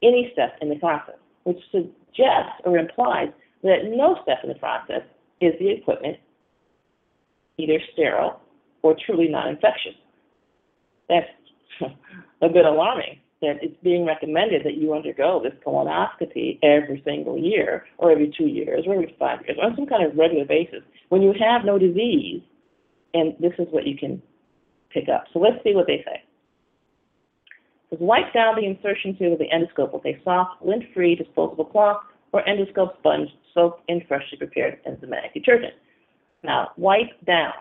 any 0.02 0.30
step 0.32 0.56
in 0.60 0.68
the 0.68 0.76
process, 0.76 1.16
which 1.44 1.58
suggests 1.70 2.60
or 2.64 2.78
implies 2.78 3.28
that 3.62 3.84
no 3.84 4.18
step 4.22 4.38
in 4.42 4.48
the 4.48 4.54
process 4.56 5.02
is 5.40 5.52
the 5.58 5.70
equipment 5.70 6.18
either 7.58 7.78
sterile 7.92 8.40
or 8.82 8.94
truly 9.06 9.28
non-infectious. 9.28 9.94
That's 11.08 11.26
a 12.42 12.48
bit 12.48 12.66
alarming 12.66 13.18
that 13.42 13.56
it's 13.62 13.76
being 13.82 14.06
recommended 14.06 14.64
that 14.64 14.76
you 14.76 14.94
undergo 14.94 15.40
this 15.42 15.52
colonoscopy 15.64 16.58
every 16.62 17.02
single 17.04 17.38
year 17.38 17.84
or 17.98 18.10
every 18.10 18.32
two 18.36 18.46
years 18.46 18.84
or 18.86 18.94
every 18.94 19.14
five 19.18 19.40
years 19.46 19.58
on 19.62 19.76
some 19.76 19.86
kind 19.86 20.04
of 20.04 20.16
regular 20.16 20.44
basis 20.44 20.82
when 21.10 21.20
you 21.20 21.34
have 21.38 21.64
no 21.64 21.78
disease 21.78 22.42
and 23.14 23.34
this 23.38 23.52
is 23.58 23.66
what 23.70 23.86
you 23.86 23.96
can 23.96 24.22
pick 24.90 25.08
up. 25.08 25.24
So 25.32 25.38
let's 25.38 25.62
see 25.62 25.74
what 25.74 25.86
they 25.86 26.02
say. 26.04 26.22
It 27.90 27.98
says 27.98 27.98
wipe 28.00 28.32
down 28.32 28.56
the 28.56 28.66
insertion 28.66 29.16
tube 29.18 29.34
of 29.34 29.38
the 29.38 29.48
endoscope 29.52 29.92
with 29.92 30.06
a 30.06 30.20
soft, 30.24 30.64
lint-free 30.64 31.16
disposable 31.16 31.66
cloth 31.66 32.02
or 32.32 32.42
endoscope 32.44 32.98
sponge 32.98 33.28
soaked 33.54 33.82
in 33.88 34.02
freshly 34.08 34.38
prepared 34.38 34.78
enzymatic 34.84 35.32
detergent. 35.34 35.74
Now, 36.42 36.70
wipe 36.76 37.24
down. 37.26 37.52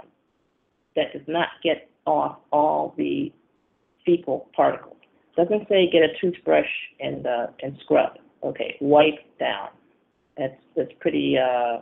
That 0.96 1.12
does 1.12 1.28
not 1.28 1.50
get 1.62 1.90
off 2.06 2.38
all 2.52 2.94
the 2.98 3.32
fecal 4.06 4.50
particles. 4.56 4.95
Doesn't 5.36 5.68
say 5.68 5.90
get 5.92 6.04
a 6.04 6.10
toothbrush 6.20 6.70
and 7.00 7.28
uh, 7.28 7.48
and 7.62 7.78
scrub. 7.84 8.18
Okay, 8.44 8.78
wipe 8.80 9.20
down. 9.40 9.70
That's 10.38 10.56
that's 10.76 10.92
pretty 11.00 11.38
uh, 11.38 11.80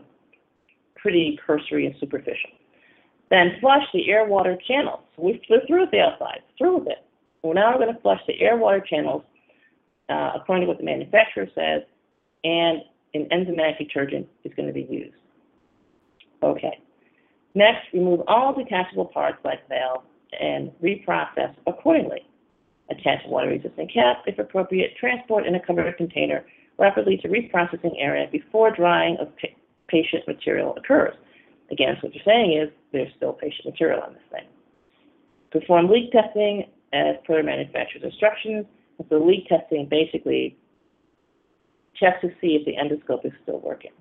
pretty 0.95 1.39
cursory 1.45 1.85
and 1.85 1.95
superficial. 1.99 2.49
Then 3.29 3.53
flush 3.59 3.83
the 3.93 4.09
air 4.09 4.25
water 4.25 4.57
channels. 4.67 5.01
We 5.17 5.41
are 5.51 5.57
through 5.67 5.81
with 5.81 5.91
the 5.91 5.99
outside, 5.99 6.41
through 6.57 6.79
with 6.79 6.87
it. 6.87 7.05
Well, 7.41 7.53
now 7.53 7.71
we're 7.71 7.83
going 7.83 7.95
to 7.95 8.01
flush 8.01 8.21
the 8.27 8.39
air 8.39 8.57
water 8.57 8.79
channels 8.79 9.23
uh, 10.09 10.31
according 10.35 10.63
to 10.63 10.67
what 10.67 10.77
the 10.77 10.83
manufacturer 10.83 11.47
says, 11.53 11.81
and 12.43 12.81
an 13.13 13.27
enzymatic 13.31 13.79
detergent 13.79 14.27
is 14.43 14.53
going 14.55 14.67
to 14.67 14.73
be 14.73 14.87
used. 14.89 15.15
Okay. 16.41 16.79
Next, 17.55 17.81
remove 17.93 18.21
all 18.27 18.53
detachable 18.53 19.05
parts 19.05 19.37
like 19.43 19.67
valves 19.69 20.05
and 20.39 20.71
reprocess 20.81 21.53
accordingly. 21.67 22.25
Attach 22.93 23.25
a 23.25 23.29
water-resistant 23.29 23.91
cap, 23.91 24.23
if 24.27 24.37
appropriate. 24.37 24.95
Transport 24.99 25.47
in 25.47 25.55
a 25.55 25.65
covered 25.65 25.97
container 25.97 26.45
rapidly 26.77 27.17
to 27.17 27.27
reprocessing 27.27 27.93
area 27.97 28.27
before 28.31 28.75
drying 28.75 29.17
of 29.19 29.27
pa- 29.37 29.47
patient 29.87 30.23
material 30.27 30.75
occurs. 30.77 31.15
Again, 31.71 31.95
so 31.99 32.07
what 32.07 32.15
you're 32.15 32.23
saying 32.25 32.59
is 32.61 32.69
there's 32.91 33.11
still 33.15 33.33
patient 33.33 33.65
material 33.65 34.01
on 34.01 34.13
this 34.13 34.23
thing. 34.31 34.47
Perform 35.51 35.89
leak 35.89 36.11
testing 36.11 36.65
as 36.93 37.15
per 37.25 37.41
manufacturer's 37.41 38.03
instructions. 38.03 38.65
So 39.09 39.17
leak 39.17 39.47
testing 39.47 39.87
basically 39.89 40.57
checks 41.95 42.21
to 42.21 42.29
see 42.41 42.55
if 42.55 42.65
the 42.65 42.73
endoscope 42.73 43.25
is 43.25 43.31
still 43.43 43.59
working. 43.59 43.91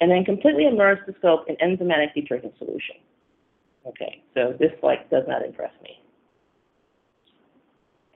And 0.00 0.10
then 0.10 0.24
completely 0.24 0.66
immerse 0.66 1.00
the 1.06 1.14
scope 1.18 1.46
in 1.48 1.56
enzymatic 1.56 2.14
detergent 2.14 2.54
solution. 2.58 2.96
Okay, 3.86 4.22
so 4.34 4.54
this 4.58 4.72
like 4.82 5.08
does 5.10 5.24
not 5.26 5.44
impress 5.44 5.72
me. 5.82 6.00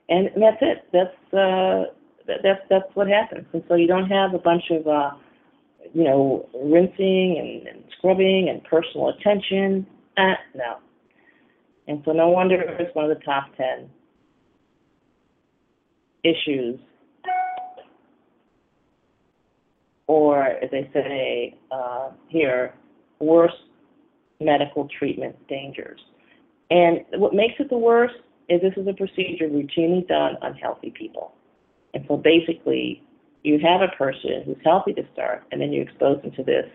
And 0.09 0.29
that's 0.35 0.57
it. 0.61 0.85
That's 0.93 1.33
uh, 1.33 1.91
that, 2.27 2.37
that's 2.43 2.61
that's 2.69 2.95
what 2.95 3.07
happens. 3.07 3.45
And 3.53 3.63
so 3.67 3.75
you 3.75 3.87
don't 3.87 4.09
have 4.09 4.33
a 4.33 4.39
bunch 4.39 4.63
of 4.69 4.87
uh, 4.87 5.11
you 5.93 6.03
know 6.03 6.47
rinsing 6.53 7.37
and, 7.39 7.67
and 7.67 7.83
scrubbing 7.97 8.49
and 8.49 8.63
personal 8.63 9.09
attention. 9.09 9.87
Uh, 10.17 10.33
no. 10.55 10.77
And 11.87 12.01
so 12.05 12.11
no 12.11 12.29
wonder 12.29 12.55
it's 12.79 12.95
one 12.95 13.09
of 13.09 13.17
the 13.17 13.23
top 13.23 13.45
ten 13.57 13.89
issues, 16.23 16.79
or 20.07 20.43
as 20.43 20.69
they 20.71 20.89
say 20.93 21.55
uh, 21.71 22.09
here, 22.27 22.73
worst 23.19 23.55
medical 24.39 24.87
treatment 24.99 25.35
dangers. 25.47 25.99
And 26.71 27.01
what 27.13 27.33
makes 27.33 27.53
it 27.59 27.69
the 27.69 27.77
worst 27.77 28.15
is 28.49 28.61
this 28.61 28.73
is 28.77 28.87
a 28.87 28.93
procedure 28.93 29.47
routinely 29.47 30.07
done 30.07 30.37
on 30.41 30.53
healthy 30.55 30.91
people. 30.91 31.33
And 31.93 32.05
so 32.07 32.17
basically, 32.17 33.01
you 33.43 33.59
have 33.59 33.81
a 33.81 33.95
person 33.95 34.43
who's 34.45 34.57
healthy 34.63 34.93
to 34.93 35.03
start, 35.13 35.43
and 35.51 35.61
then 35.61 35.71
you 35.71 35.81
expose 35.81 36.21
them 36.21 36.31
to 36.31 36.43
this 36.43 36.65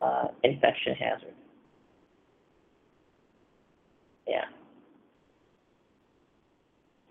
uh, 0.00 0.28
infection 0.42 0.94
hazard. 0.94 1.34
Yeah. 4.26 4.44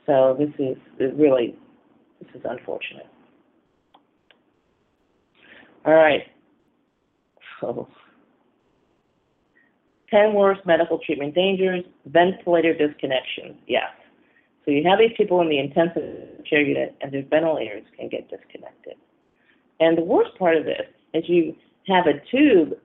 So 0.06 0.36
this 0.38 0.50
is 0.58 0.78
really, 1.16 1.56
this 2.20 2.30
is 2.34 2.42
unfortunate. 2.44 3.08
All 5.86 5.94
right. 5.94 6.24
So, 7.60 7.88
10 10.12 10.34
worst 10.34 10.62
medical 10.66 11.00
treatment 11.00 11.34
dangers, 11.34 11.84
ventilator 12.06 12.74
disconnections. 12.74 13.56
Yes. 13.68 13.90
So 14.66 14.72
you 14.72 14.84
have 14.88 15.00
these 15.00 15.16
people 15.18 15.42
in 15.42 15.50
the 15.50 15.58
intensive 15.58 16.46
care 16.48 16.62
unit 16.62 16.96
and 17.02 17.12
their 17.12 17.24
ventilators 17.24 17.84
can 17.98 18.10
get 18.10 18.30
disconnected. 18.30 18.96
And 19.80 19.98
the 19.98 20.04
worst 20.04 20.38
part 20.38 20.58
of 20.58 20.66
this 20.66 20.86
is 21.14 21.24
you 21.28 21.56
have 21.88 22.06
a 22.06 22.20
tube 22.30 22.78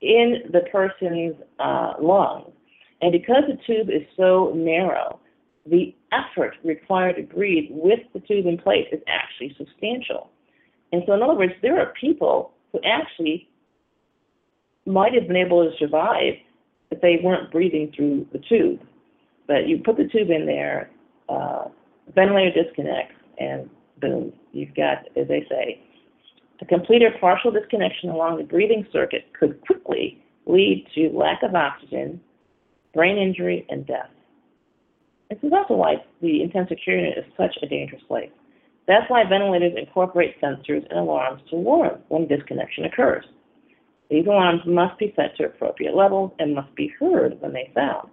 in 0.00 0.42
the 0.52 0.60
person's 0.70 1.34
uh, 1.58 1.94
lungs. 2.00 2.52
And 3.00 3.10
because 3.10 3.44
the 3.48 3.58
tube 3.66 3.88
is 3.90 4.02
so 4.16 4.52
narrow, 4.54 5.18
the 5.66 5.94
effort 6.12 6.54
required 6.64 7.16
to 7.16 7.22
breathe 7.22 7.70
with 7.70 8.00
the 8.12 8.20
tube 8.20 8.46
in 8.46 8.58
place 8.58 8.86
is 8.92 9.00
actually 9.08 9.54
substantial. 9.56 10.30
And 10.92 11.02
so, 11.06 11.14
in 11.14 11.22
other 11.22 11.34
words, 11.34 11.52
there 11.62 11.80
are 11.80 11.92
people 12.00 12.52
who 12.70 12.80
actually 12.84 13.48
might 14.86 15.14
have 15.14 15.26
been 15.26 15.36
able 15.36 15.68
to 15.68 15.76
survive 15.78 16.34
if 16.90 17.00
they 17.00 17.20
weren't 17.22 17.50
breathing 17.50 17.92
through 17.94 18.26
the 18.32 18.38
tube. 18.38 18.80
But 19.46 19.66
you 19.66 19.78
put 19.84 19.96
the 19.96 20.08
tube 20.08 20.30
in 20.30 20.46
there, 20.46 20.90
uh, 21.28 21.64
ventilator 22.14 22.62
disconnects, 22.62 23.14
and 23.38 23.68
boom, 24.00 24.32
you've 24.52 24.74
got, 24.74 25.06
as 25.16 25.28
they 25.28 25.46
say, 25.48 25.80
a 26.60 26.64
complete 26.64 27.02
or 27.02 27.10
partial 27.20 27.50
disconnection 27.50 28.10
along 28.10 28.38
the 28.38 28.44
breathing 28.44 28.86
circuit 28.92 29.26
could 29.38 29.60
quickly 29.62 30.22
lead 30.46 30.86
to 30.94 31.10
lack 31.10 31.42
of 31.42 31.54
oxygen, 31.54 32.20
brain 32.94 33.18
injury, 33.18 33.66
and 33.68 33.86
death. 33.86 34.10
This 35.30 35.38
is 35.42 35.52
also 35.52 35.74
why 35.74 35.96
the 36.20 36.42
intensive 36.42 36.78
care 36.84 36.96
unit 36.96 37.18
is 37.18 37.24
such 37.36 37.56
a 37.62 37.66
dangerous 37.66 38.02
place. 38.06 38.30
That's 38.86 39.08
why 39.08 39.24
ventilators 39.24 39.72
incorporate 39.76 40.40
sensors 40.40 40.86
and 40.90 40.98
alarms 40.98 41.40
to 41.50 41.56
warn 41.56 42.00
when 42.08 42.26
disconnection 42.26 42.84
occurs. 42.84 43.24
These 44.12 44.26
alarms 44.26 44.60
must 44.66 44.98
be 44.98 45.10
set 45.16 45.34
to 45.38 45.46
appropriate 45.46 45.96
levels 45.96 46.32
and 46.38 46.54
must 46.54 46.74
be 46.74 46.92
heard 47.00 47.40
when 47.40 47.54
they 47.54 47.70
sound. 47.74 48.10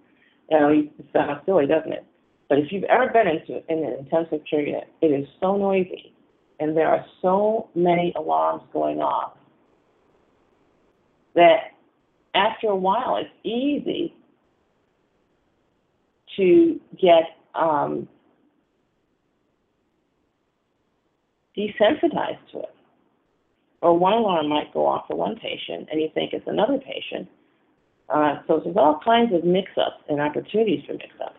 Now, 0.50 0.70
it 0.70 0.90
sounds 1.12 1.42
silly, 1.46 1.68
doesn't 1.68 1.92
it? 1.92 2.06
But 2.48 2.60
if 2.60 2.72
you've 2.72 2.86
ever 2.86 3.10
been 3.12 3.28
into 3.28 3.62
in 3.70 3.84
an 3.84 3.98
intensive 4.00 4.40
care 4.50 4.62
unit, 4.62 4.86
it 5.02 5.08
is 5.08 5.28
so 5.42 5.58
noisy, 5.58 6.14
and 6.62 6.76
there 6.76 6.88
are 6.88 7.06
so 7.22 7.68
many 7.76 8.14
alarms 8.16 8.64
going 8.72 9.00
off 9.00 9.34
that 11.36 11.74
after 12.34 12.68
a 12.68 12.76
while, 12.78 13.18
it's 13.18 13.30
easy 13.44 14.16
to 16.38 16.80
get 16.94 17.24
um, 17.56 18.08
desensitized 21.58 22.40
to 22.54 22.60
it. 22.60 22.76
Or 23.82 23.98
one 23.98 24.14
alarm 24.14 24.50
might 24.50 24.74
go 24.74 24.86
off 24.86 25.06
for 25.08 25.16
one 25.16 25.36
patient 25.36 25.88
and 25.92 26.02
you 26.02 26.10
think 26.14 26.34
it's 26.34 26.48
another 26.48 26.78
patient. 26.78 27.30
Uh, 28.10 28.40
so 28.48 28.60
there's 28.64 28.76
all 28.76 29.00
kinds 29.04 29.34
of 29.34 29.44
mix-ups 29.44 30.04
and 30.10 30.20
opportunities 30.20 30.84
for 30.86 30.94
mix-ups. 30.94 31.36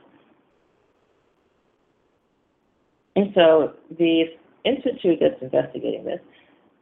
And 3.17 3.33
so 3.35 3.75
the 3.99 4.25
institute 4.65 5.19
that's 5.21 5.43
investigating 5.43 6.05
this 6.05 6.21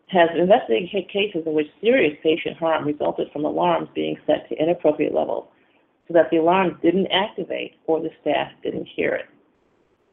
has 0.09 0.29
investigated 0.39 1.09
cases 1.11 1.43
in 1.47 1.53
which 1.53 1.67
serious 1.81 2.17
patient 2.23 2.57
harm 2.57 2.87
resulted 2.87 3.29
from 3.33 3.45
alarms 3.45 3.89
being 3.95 4.17
set 4.27 4.49
to 4.49 4.57
inappropriate 4.57 5.15
levels, 5.15 5.49
so 6.07 6.15
that 6.15 6.31
the 6.31 6.39
alarm 6.39 6.79
didn't 6.83 7.09
activate 7.09 7.75
or 7.87 8.01
the 8.01 8.11
staff 8.21 8.51
didn't 8.63 8.87
hear 8.95 9.15
it. 9.15 9.27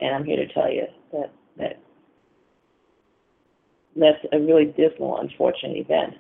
And 0.02 0.14
I'm 0.14 0.26
here 0.26 0.36
to 0.36 0.54
tell 0.54 0.70
you 0.72 0.84
that, 1.14 1.32
that 1.58 1.80
that's 3.96 4.20
a 4.32 4.40
really 4.40 4.66
dismal, 4.66 5.18
unfortunate 5.20 5.78
event. 5.78 6.14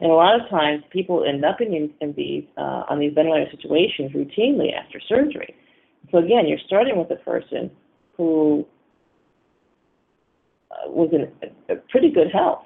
And 0.00 0.10
a 0.10 0.14
lot 0.14 0.40
of 0.40 0.48
times, 0.50 0.82
people 0.90 1.24
end 1.24 1.44
up 1.44 1.60
in, 1.60 1.90
in 2.00 2.12
these 2.16 2.44
uh, 2.58 2.84
on 2.90 2.98
these 2.98 3.12
ventilator 3.14 3.50
situations 3.50 4.12
routinely 4.12 4.74
after 4.74 5.00
surgery. 5.08 5.54
So 6.10 6.18
again, 6.18 6.46
you're 6.46 6.58
starting 6.66 6.98
with 6.98 7.10
a 7.10 7.22
person 7.22 7.70
who 8.16 8.66
uh, 10.70 10.90
was 10.90 11.10
in 11.12 11.78
pretty 11.88 12.10
good 12.10 12.30
health, 12.32 12.64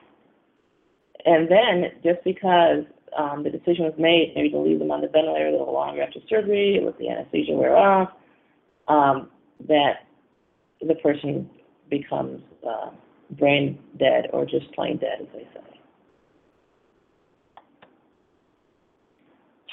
and 1.24 1.48
then 1.50 1.92
just 2.02 2.24
because 2.24 2.84
um, 3.16 3.44
the 3.44 3.50
decision 3.50 3.84
was 3.84 3.94
made 3.98 4.32
maybe 4.34 4.50
to 4.50 4.58
leave 4.58 4.78
them 4.78 4.90
on 4.90 5.00
the 5.00 5.08
ventilator 5.08 5.48
a 5.48 5.52
little 5.52 5.72
longer 5.72 6.02
after 6.02 6.20
surgery, 6.28 6.80
let 6.82 6.98
the 6.98 7.08
anesthesia 7.08 7.52
wear 7.52 7.76
off, 7.76 8.10
um, 8.88 9.30
that 9.68 10.06
the 10.80 10.94
person 10.96 11.48
becomes 11.90 12.42
uh, 12.66 12.90
brain 13.32 13.78
dead 13.98 14.26
or 14.32 14.44
just 14.44 14.72
plain 14.72 14.98
dead, 14.98 15.20
as 15.20 15.26
they 15.32 15.46
say. 15.54 15.60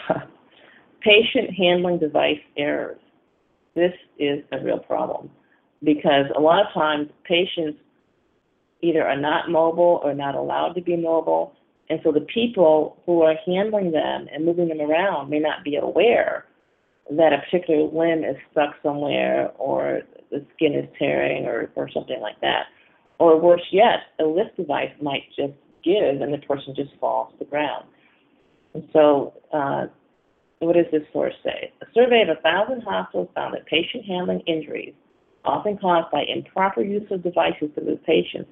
Patient 1.02 1.52
handling 1.58 2.00
device 2.00 2.40
errors. 2.58 3.00
This 3.76 3.94
is 4.20 4.40
a 4.52 4.60
real 4.64 4.80
problem 4.80 5.30
because 5.84 6.26
a 6.36 6.40
lot 6.40 6.66
of 6.66 6.74
times 6.74 7.10
patients 7.26 7.80
either 8.82 9.06
are 9.06 9.20
not 9.20 9.50
mobile 9.50 10.00
or 10.04 10.14
not 10.14 10.36
allowed 10.36 10.74
to 10.74 10.82
be 10.82 10.96
mobile, 10.96 11.54
and 11.90 12.00
so 12.04 12.12
the 12.12 12.26
people 12.34 12.98
who 13.06 13.22
are 13.22 13.36
handling 13.46 13.92
them 13.92 14.28
and 14.34 14.46
moving 14.46 14.70
them 14.70 14.82
around 14.82 15.30
may 15.30 15.40
not 15.40 15.64
be 15.64 15.76
aware 15.76 16.46
that 17.12 17.34
a 17.34 17.38
particular 17.50 17.84
limb 17.84 18.24
is 18.24 18.36
stuck 18.52 18.76
somewhere 18.82 19.52
or 19.60 20.02
the 20.32 20.44
skin 20.56 20.74
is 20.74 20.90
tearing 20.98 21.46
or, 21.46 21.70
or 21.76 21.90
something 21.92 22.20
like 22.20 22.40
that. 22.42 22.64
Or 23.20 23.40
worse 23.40 23.66
yet, 23.72 24.00
a 24.20 24.24
lift 24.24 24.58
device 24.58 24.92
might 25.02 25.24
just 25.36 25.54
give 25.84 26.22
and 26.22 26.34
the 26.34 26.38
person 26.40 26.74
just 26.76 26.92
falls 27.00 27.32
to 27.34 27.40
the 27.40 27.46
ground. 27.46 27.86
And 28.74 28.88
so, 28.92 29.34
uh, 29.54 29.86
what 30.60 30.76
does 30.76 30.86
this 30.92 31.04
source 31.14 31.34
say? 31.44 31.72
A 31.82 31.86
survey 31.94 32.24
of 32.24 32.28
1,000 32.28 32.82
hospitals 32.82 33.30
found 33.36 33.54
that 33.54 33.66
patient 33.66 34.06
handling 34.06 34.42
injuries, 34.42 34.94
often 35.44 35.78
caused 35.78 36.12
by 36.12 36.24
improper 36.24 36.82
use 36.82 37.10
of 37.12 37.24
devices 37.24 37.70
to 37.76 37.82
move 37.82 38.04
patients, 38.04 38.50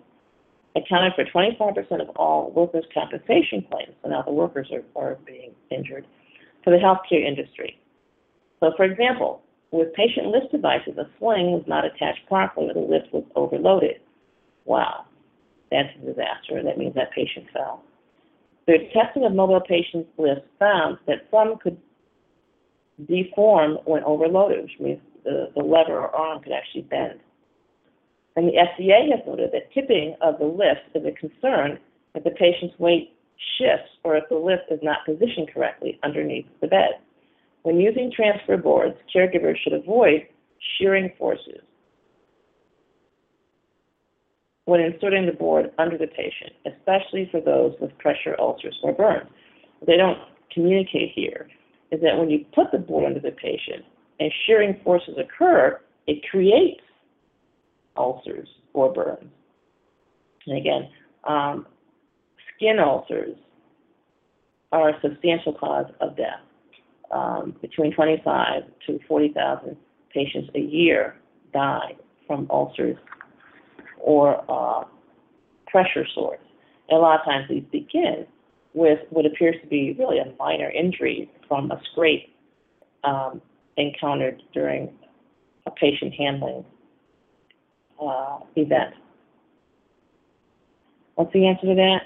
accounted 0.76 1.14
for 1.16 1.26
25% 1.26 2.02
of 2.02 2.10
all 2.16 2.52
workers' 2.52 2.86
compensation 2.94 3.66
claims. 3.70 3.94
So 4.04 4.10
now 4.10 4.22
the 4.22 4.32
workers 4.32 4.72
are, 4.72 4.84
are 5.02 5.18
being 5.26 5.52
injured 5.72 6.06
for 6.64 6.72
the 6.72 6.78
healthcare 6.78 7.26
industry. 7.26 7.80
So, 8.60 8.72
for 8.78 8.86
example, 8.86 9.42
with 9.72 9.94
patient 9.94 10.28
lift 10.28 10.52
devices, 10.52 10.98
a 10.98 11.10
sling 11.20 11.52
was 11.52 11.64
not 11.68 11.84
attached 11.84 12.26
properly 12.28 12.70
or 12.70 12.74
the 12.76 12.80
lift 12.80 13.12
was 13.12 13.24
overloaded. 13.36 14.00
Wow, 14.66 15.06
that's 15.72 15.90
a 16.02 16.06
disaster. 16.06 16.64
That 16.64 16.78
means 16.78 16.96
that 16.96 17.12
patient 17.12 17.48
fell. 17.54 17.84
The 18.66 18.78
testing 18.94 19.26
of 19.26 19.34
mobile 19.34 19.62
patients' 19.62 20.10
lifts 20.18 20.48
found 20.58 20.98
that 21.08 21.28
some 21.30 21.58
could 21.58 21.78
deform 23.08 23.80
when 23.86 24.04
overloaded, 24.04 24.64
which 24.64 24.80
means 24.80 25.02
the, 25.24 25.50
the 25.56 25.62
lever 25.62 26.00
or 26.00 26.16
arm 26.16 26.42
could 26.42 26.54
actually 26.54 26.84
bend. 26.84 27.20
And 28.36 28.48
the 28.48 28.54
FDA 28.54 29.12
has 29.12 29.20
noted 29.28 29.52
that 29.52 29.72
tipping 29.74 30.16
of 30.22 30.40
the 30.40 30.46
lift 30.46 30.96
is 30.96 31.04
a 31.06 31.12
concern 31.12 31.78
if 32.16 32.24
the 32.24 32.32
patient's 32.32 32.78
weight 32.80 33.14
shifts 33.58 33.90
or 34.04 34.16
if 34.16 34.24
the 34.30 34.36
lift 34.36 34.72
is 34.72 34.80
not 34.82 35.06
positioned 35.06 35.50
correctly 35.54 36.00
underneath 36.04 36.46
the 36.62 36.68
bed. 36.68 37.00
When 37.64 37.80
using 37.80 38.12
transfer 38.12 38.58
boards, 38.58 38.96
caregivers 39.14 39.58
should 39.64 39.74
avoid 39.74 40.28
shearing 40.78 41.12
forces 41.18 41.62
when 44.66 44.80
inserting 44.80 45.26
the 45.26 45.34
board 45.34 45.72
under 45.78 45.98
the 45.98 46.08
patient, 46.08 46.54
especially 46.66 47.28
for 47.32 47.42
those 47.42 47.76
with 47.82 47.98
pressure 47.98 48.36
ulcers 48.40 48.78
or 48.84 48.94
burns. 48.94 49.30
What 49.80 49.88
they 49.88 49.98
don't 49.98 50.20
communicate 50.54 51.12
here 51.14 51.48
is 51.92 52.02
that 52.02 52.18
when 52.18 52.30
you 52.30 52.46
put 52.56 52.72
the 52.72 52.78
board 52.78 53.06
under 53.06 53.20
the 53.20 53.32
patient 53.32 53.84
and 54.20 54.32
shearing 54.46 54.80
forces 54.84 55.16
occur, 55.18 55.80
it 56.08 56.24
creates 56.30 56.82
ulcers 57.98 58.48
or 58.74 58.92
burns. 58.94 59.30
And 60.48 60.58
again, 60.58 60.90
um, 61.26 61.68
skin 62.56 62.80
ulcers 62.80 63.38
are 64.72 64.90
a 64.90 65.02
substantial 65.02 65.54
cause 65.54 65.86
of 66.02 66.18
death. 66.18 66.40
Um, 67.12 67.56
between 67.62 67.94
25 67.94 68.64
to 68.88 69.00
40,000 69.08 69.78
patients 70.12 70.50
a 70.56 70.60
year 70.60 71.16
die 71.54 71.96
from 72.26 72.48
ulcers 72.50 72.98
or 74.04 74.44
uh, 74.50 74.84
pressure 75.68 76.06
sores. 76.14 76.40
And 76.90 77.00
a 77.00 77.02
lot 77.02 77.20
of 77.20 77.26
times 77.26 77.46
these 77.50 77.64
begin 77.72 78.28
with 78.74 79.00
what 79.10 79.26
appears 79.26 79.56
to 79.62 79.68
be 79.68 79.96
really 79.98 80.20
a 80.20 80.34
minor 80.38 80.70
injury 80.70 81.32
from 81.48 81.72
a 81.72 81.82
scrape 81.92 82.36
um, 83.04 83.42
encountered 83.78 84.42
during 84.54 84.90
a 85.66 85.72
patient 85.72 86.14
handling 86.14 86.66
uh, 88.02 88.40
event. 88.56 88.94
What's 91.16 91.32
the 91.34 91.48
answer 91.48 91.68
to 91.68 91.76
that? 91.76 92.00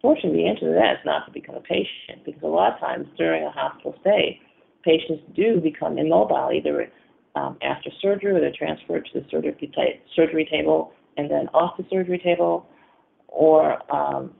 Fortunately, 0.00 0.42
the 0.42 0.48
answer 0.48 0.66
to 0.66 0.74
that 0.74 0.92
is 0.94 0.98
not 1.04 1.26
to 1.26 1.32
become 1.32 1.54
a 1.54 1.60
patient 1.60 2.24
because 2.24 2.42
a 2.42 2.46
lot 2.46 2.74
of 2.74 2.80
times 2.80 3.06
during 3.16 3.44
a 3.44 3.50
hospital 3.50 3.94
stay, 4.00 4.40
patients 4.84 5.22
do 5.34 5.60
become 5.60 5.98
immobile, 5.98 6.50
either 6.52 6.90
um, 7.34 7.58
after 7.62 7.90
surgery 8.00 8.32
or 8.32 8.40
they're 8.40 8.52
transferred 8.56 9.08
to 9.12 9.20
the 9.20 9.26
surgery, 9.30 9.70
surgery 10.14 10.48
table 10.50 10.92
and 11.16 11.30
then 11.30 11.48
off 11.48 11.76
the 11.76 11.84
surgery 11.90 12.18
table, 12.18 12.66
or 13.28 13.78
um, 13.94 14.32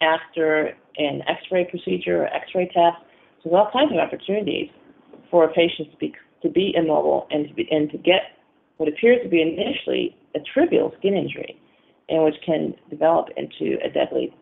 after 0.00 0.74
an 0.96 1.22
x-ray 1.28 1.64
procedure 1.64 2.24
or 2.24 2.26
x-ray 2.26 2.66
test. 2.66 2.96
So 3.42 3.50
there's 3.50 3.54
all 3.54 3.70
kinds 3.72 3.92
of 3.92 3.98
opportunities 3.98 4.70
for 5.30 5.44
a 5.44 5.52
patient 5.52 5.90
to 5.92 5.96
be, 5.96 6.14
to 6.42 6.48
be 6.48 6.74
immobile 6.76 7.26
and 7.30 7.48
to, 7.48 7.54
be, 7.54 7.68
and 7.70 7.90
to 7.90 7.98
get 7.98 8.22
what 8.76 8.88
appears 8.88 9.22
to 9.22 9.28
be 9.28 9.40
initially 9.40 10.16
a 10.34 10.40
trivial 10.40 10.92
skin 10.98 11.14
injury 11.14 11.58
and 12.08 12.24
which 12.24 12.34
can 12.44 12.74
develop 12.90 13.28
into 13.36 13.78
a 13.84 13.88
deadly 13.90 14.34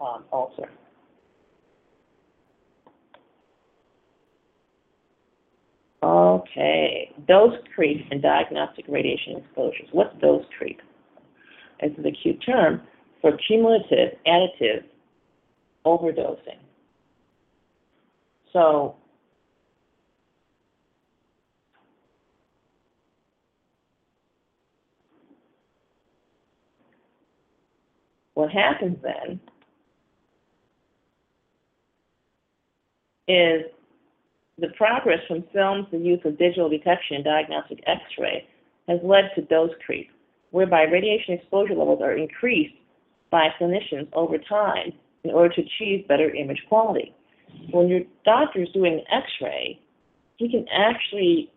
um, 0.00 0.24
ulcer. 0.32 0.70
Okay, 6.02 7.12
dose 7.28 7.54
creep 7.74 8.04
and 8.10 8.20
diagnostic 8.20 8.86
radiation 8.88 9.36
exposures. 9.36 9.88
What's 9.92 10.18
dose 10.20 10.44
creep? 10.58 10.80
This 11.80 11.92
is 11.96 12.04
a 12.04 12.10
cute 12.10 12.42
term 12.44 12.82
for 13.20 13.36
cumulative 13.46 14.18
additive 14.26 14.82
overdosing. 15.86 16.58
So, 18.52 18.96
what 28.34 28.50
happens 28.50 28.98
then 29.02 29.40
is 33.28 33.62
the 34.62 34.68
progress 34.76 35.18
from 35.26 35.42
films 35.52 35.86
to 35.90 35.98
the 35.98 36.04
use 36.04 36.20
of 36.24 36.38
digital 36.38 36.70
detection 36.70 37.16
and 37.16 37.24
diagnostic 37.24 37.82
X-ray 37.86 38.46
has 38.88 39.00
led 39.02 39.24
to 39.34 39.42
dose 39.42 39.72
creep, 39.84 40.08
whereby 40.52 40.84
radiation 40.84 41.34
exposure 41.34 41.74
levels 41.74 42.00
are 42.00 42.16
increased 42.16 42.74
by 43.30 43.48
clinicians 43.60 44.08
over 44.12 44.38
time 44.38 44.92
in 45.24 45.30
order 45.32 45.52
to 45.54 45.62
achieve 45.62 46.06
better 46.06 46.30
image 46.30 46.62
quality. 46.68 47.12
When 47.72 47.88
your 47.88 48.02
doctor 48.24 48.62
is 48.62 48.68
doing 48.72 48.94
an 48.94 49.04
X-ray, 49.10 49.80
he 50.36 50.48
can 50.48 50.64
actually 50.72 51.50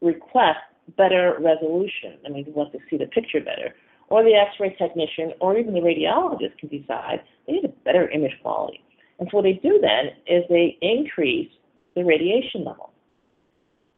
request 0.00 0.60
better 0.96 1.36
resolution. 1.40 2.18
I 2.24 2.30
mean, 2.30 2.46
he 2.46 2.52
wants 2.52 2.72
to 2.72 2.78
see 2.88 2.96
the 2.96 3.06
picture 3.06 3.40
better. 3.40 3.74
Or 4.08 4.22
the 4.22 4.34
X-ray 4.34 4.76
technician, 4.78 5.32
or 5.40 5.58
even 5.58 5.74
the 5.74 5.80
radiologist 5.80 6.58
can 6.58 6.68
decide 6.68 7.20
they 7.46 7.54
need 7.54 7.64
a 7.64 7.72
better 7.84 8.08
image 8.10 8.38
quality. 8.42 8.82
And 9.18 9.28
so 9.30 9.38
what 9.38 9.42
they 9.42 9.54
do 9.62 9.80
then 9.80 10.12
is 10.26 10.44
they 10.48 10.76
increase 10.80 11.50
the 11.94 12.04
radiation 12.04 12.64
level. 12.64 12.90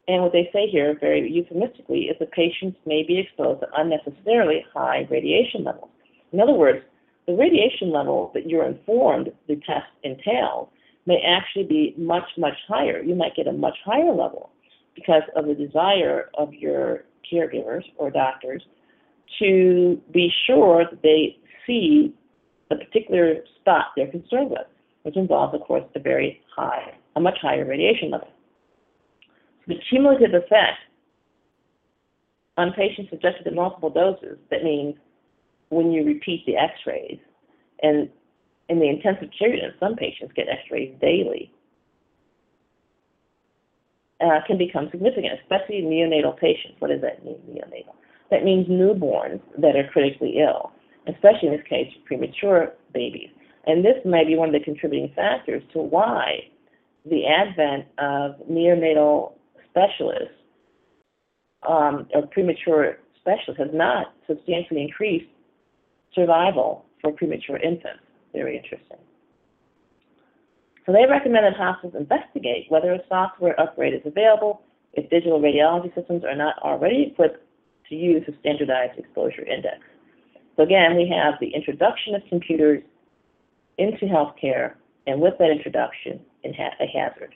And 0.07 0.23
what 0.23 0.31
they 0.31 0.49
say 0.53 0.67
here, 0.69 0.97
very 0.99 1.29
euphemistically, 1.29 2.05
is 2.05 2.15
that 2.19 2.31
patients 2.31 2.77
may 2.85 3.03
be 3.03 3.19
exposed 3.19 3.61
to 3.61 3.67
unnecessarily 3.75 4.65
high 4.73 5.07
radiation 5.09 5.63
levels. 5.63 5.89
In 6.31 6.39
other 6.39 6.53
words, 6.53 6.79
the 7.27 7.33
radiation 7.33 7.91
level 7.91 8.31
that 8.33 8.49
you're 8.49 8.65
informed 8.65 9.31
the 9.47 9.55
test 9.55 9.87
entails 10.03 10.69
may 11.05 11.21
actually 11.25 11.65
be 11.65 11.93
much, 11.97 12.23
much 12.37 12.57
higher. 12.67 13.01
You 13.01 13.15
might 13.15 13.35
get 13.35 13.47
a 13.47 13.51
much 13.51 13.77
higher 13.83 14.13
level 14.13 14.51
because 14.95 15.23
of 15.35 15.45
the 15.45 15.53
desire 15.53 16.29
of 16.37 16.53
your 16.53 17.03
caregivers 17.31 17.83
or 17.97 18.09
doctors 18.09 18.63
to 19.39 20.01
be 20.13 20.31
sure 20.45 20.85
that 20.89 21.01
they 21.03 21.37
see 21.65 22.13
the 22.69 22.77
particular 22.77 23.35
spot 23.59 23.87
they're 23.95 24.11
concerned 24.11 24.51
with, 24.51 24.67
which 25.07 25.15
involves, 25.15 25.55
of 25.55 25.61
course, 25.61 25.85
a 25.95 25.99
very 26.01 26.41
high, 26.53 26.93
a 27.15 27.19
much 27.21 27.37
higher 27.41 27.63
radiation 27.63 28.11
level. 28.11 28.27
The 29.65 29.75
cumulative 29.89 30.33
effect 30.33 30.79
on 32.57 32.73
patients 32.73 33.13
adjusted 33.13 33.45
to 33.45 33.51
multiple 33.51 33.89
doses, 33.89 34.37
that 34.51 34.65
means 34.65 34.95
when 35.69 35.93
you 35.93 36.03
repeat 36.03 36.45
the 36.45 36.57
x-rays, 36.57 37.19
and 37.81 38.09
in 38.67 38.79
the 38.79 38.89
intensive 38.89 39.29
care 39.39 39.47
unit, 39.47 39.75
some 39.79 39.95
patients 39.95 40.33
get 40.35 40.49
x-rays 40.49 40.93
daily, 40.99 41.53
uh, 44.19 44.41
can 44.45 44.57
become 44.57 44.89
significant, 44.91 45.39
especially 45.41 45.83
neonatal 45.83 46.37
patients. 46.37 46.75
What 46.79 46.89
does 46.89 46.99
that 46.99 47.23
mean, 47.23 47.39
neonatal? 47.49 47.95
That 48.29 48.43
means 48.43 48.67
newborns 48.67 49.39
that 49.57 49.77
are 49.77 49.87
critically 49.87 50.39
ill, 50.39 50.73
especially 51.07 51.47
in 51.47 51.53
this 51.55 51.65
case, 51.69 51.93
premature 52.03 52.73
babies. 52.93 53.29
And 53.67 53.83
this 53.83 53.97
may 54.05 54.23
be 54.23 54.35
one 54.35 54.49
of 54.49 54.53
the 54.53 54.63
contributing 54.63 55.11
factors 55.13 55.61
to 55.73 55.79
why 55.79 56.39
the 57.05 57.27
advent 57.27 57.85
of 57.97 58.35
neonatal 58.49 59.33
specialists 59.69 60.33
um, 61.67 62.07
or 62.13 62.25
premature 62.27 62.97
specialists 63.19 63.59
has 63.59 63.69
not 63.73 64.13
substantially 64.25 64.81
increased 64.81 65.29
survival 66.15 66.85
for 67.01 67.11
premature 67.11 67.57
infants. 67.57 67.99
Very 68.33 68.55
interesting. 68.55 68.97
So 70.85 70.93
they 70.93 71.05
recommend 71.05 71.45
that 71.45 71.57
hospitals 71.57 71.95
investigate 71.99 72.67
whether 72.69 72.93
a 72.93 72.99
software 73.09 73.59
upgrade 73.59 73.93
is 73.93 74.01
available 74.05 74.61
if 74.93 75.09
digital 75.09 75.41
radiology 75.41 75.93
systems 75.93 76.23
are 76.23 76.35
not 76.35 76.57
already 76.59 77.11
equipped 77.11 77.43
to 77.89 77.95
use 77.95 78.23
a 78.29 78.39
standardized 78.39 78.97
exposure 78.97 79.43
index. 79.43 79.79
So 80.55 80.63
again, 80.63 80.95
we 80.95 81.11
have 81.13 81.35
the 81.41 81.53
introduction 81.53 82.15
of 82.15 82.21
computers 82.29 82.81
into 83.77 84.05
healthcare, 84.05 84.73
and 85.05 85.21
with 85.21 85.33
that 85.39 85.51
introduction, 85.51 86.19
a 86.43 86.87
hazard 86.87 87.35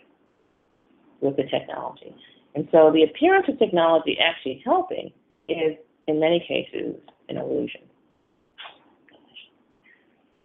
with 1.22 1.36
the 1.38 1.44
technology. 1.44 2.16
And 2.56 2.68
so 2.72 2.92
the 2.92 3.04
appearance 3.04 3.46
of 3.48 3.60
technology 3.60 4.18
actually 4.20 4.62
helping 4.66 5.12
is, 5.48 5.78
in 6.08 6.20
many 6.20 6.44
cases, 6.48 6.96
an 7.30 7.38
illusion. 7.38 7.82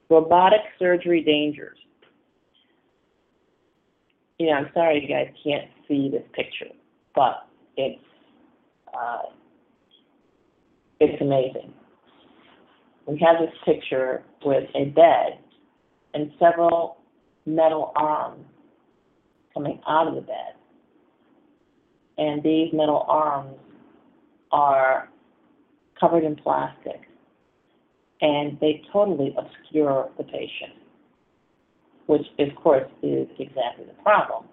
Robotic 0.09 0.61
surgery 0.79 1.23
dangers. 1.23 1.79
You 4.39 4.47
know, 4.47 4.53
I'm 4.53 4.71
sorry 4.75 5.03
you 5.03 5.09
guys 5.09 5.33
can't 5.43 5.69
see 5.89 6.11
this 6.11 6.23
picture, 6.33 6.73
but 7.15 7.49
it's 7.77 8.03
uh, 8.93 9.31
it's 11.01 11.21
amazing. 11.21 11.73
We 13.07 13.19
have 13.19 13.37
this 13.41 13.55
picture 13.65 14.23
with 14.45 14.65
a 14.75 14.87
bed 14.87 15.39
and 16.17 16.33
several 16.39 16.97
metal 17.45 17.93
arms 17.95 18.43
coming 19.53 19.79
out 19.87 20.09
of 20.09 20.15
the 20.15 20.23
bed. 20.23 20.55
And 22.17 22.43
these 22.43 22.73
metal 22.73 23.05
arms 23.07 23.59
are 24.51 25.11
covered 26.01 26.25
in 26.25 26.35
plastic 26.37 27.03
and 28.23 28.59
they 28.61 28.83
totally 28.95 29.37
obscure 29.37 30.09
the 30.17 30.25
patient, 30.25 30.73
which 32.07 32.23
of 32.39 32.49
course 32.57 32.91
is 33.03 33.29
exactly 33.39 33.85
the 33.85 34.03
problem, 34.03 34.45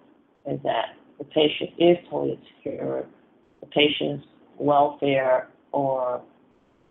is 0.46 0.60
that 0.64 0.96
the 1.18 1.24
patient 1.24 1.70
is 1.78 1.96
totally 2.10 2.38
obscured, 2.38 3.06
the 3.60 3.66
patient's 3.68 4.26
welfare 4.58 5.48
or 5.72 6.20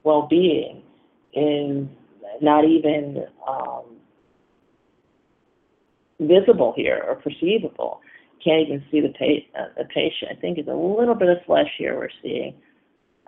well-being 0.03 0.81
is 1.33 1.85
not 2.41 2.65
even 2.65 3.27
visible 6.27 6.73
here 6.75 7.03
or 7.07 7.15
perceivable. 7.15 8.01
Can't 8.43 8.67
even 8.67 8.83
see 8.91 8.99
the, 8.99 9.09
pa- 9.09 9.59
uh, 9.59 9.67
the 9.77 9.85
patient. 9.85 10.31
I 10.31 10.35
think 10.39 10.57
it's 10.57 10.67
a 10.67 10.73
little 10.73 11.15
bit 11.15 11.29
of 11.29 11.37
flesh 11.45 11.69
here 11.77 11.95
we're 11.95 12.09
seeing, 12.21 12.55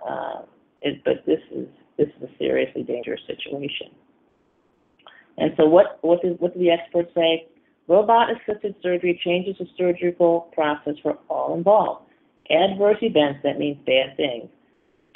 uh, 0.06 0.42
it, 0.82 1.02
but 1.04 1.24
this 1.26 1.40
is 1.54 1.68
this 1.96 2.08
is 2.08 2.28
a 2.28 2.38
seriously 2.38 2.82
dangerous 2.82 3.20
situation. 3.26 3.88
And 5.38 5.52
so, 5.56 5.66
what 5.66 5.98
what, 6.02 6.22
do 6.22 6.36
the 6.58 6.70
experts 6.70 7.10
say? 7.14 7.48
Robot-assisted 7.88 8.74
surgery 8.82 9.20
changes 9.24 9.56
the 9.58 9.66
surgical 9.78 10.52
process 10.52 10.94
for 11.02 11.18
all 11.30 11.54
involved. 11.54 12.10
Adverse 12.50 12.98
events, 13.00 13.40
that 13.44 13.58
means 13.58 13.78
bad 13.86 14.16
things, 14.16 14.48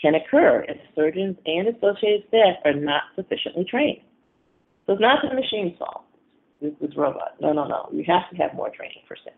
can 0.00 0.14
occur 0.14 0.64
if 0.68 0.76
surgeons 0.94 1.36
and 1.46 1.68
associated 1.68 2.26
staff 2.28 2.56
are 2.64 2.74
not 2.74 3.02
sufficiently 3.16 3.64
trained. 3.68 4.02
So 4.86 4.92
it's 4.92 5.02
not 5.02 5.18
the 5.22 5.34
machine's 5.34 5.76
fault, 5.78 6.04
this, 6.60 6.72
this 6.80 6.96
robot. 6.96 7.34
No, 7.40 7.52
no, 7.52 7.66
no. 7.66 7.88
You 7.92 8.04
have 8.06 8.28
to 8.30 8.36
have 8.36 8.54
more 8.54 8.70
training 8.70 9.02
for 9.08 9.16
staff. 9.16 9.34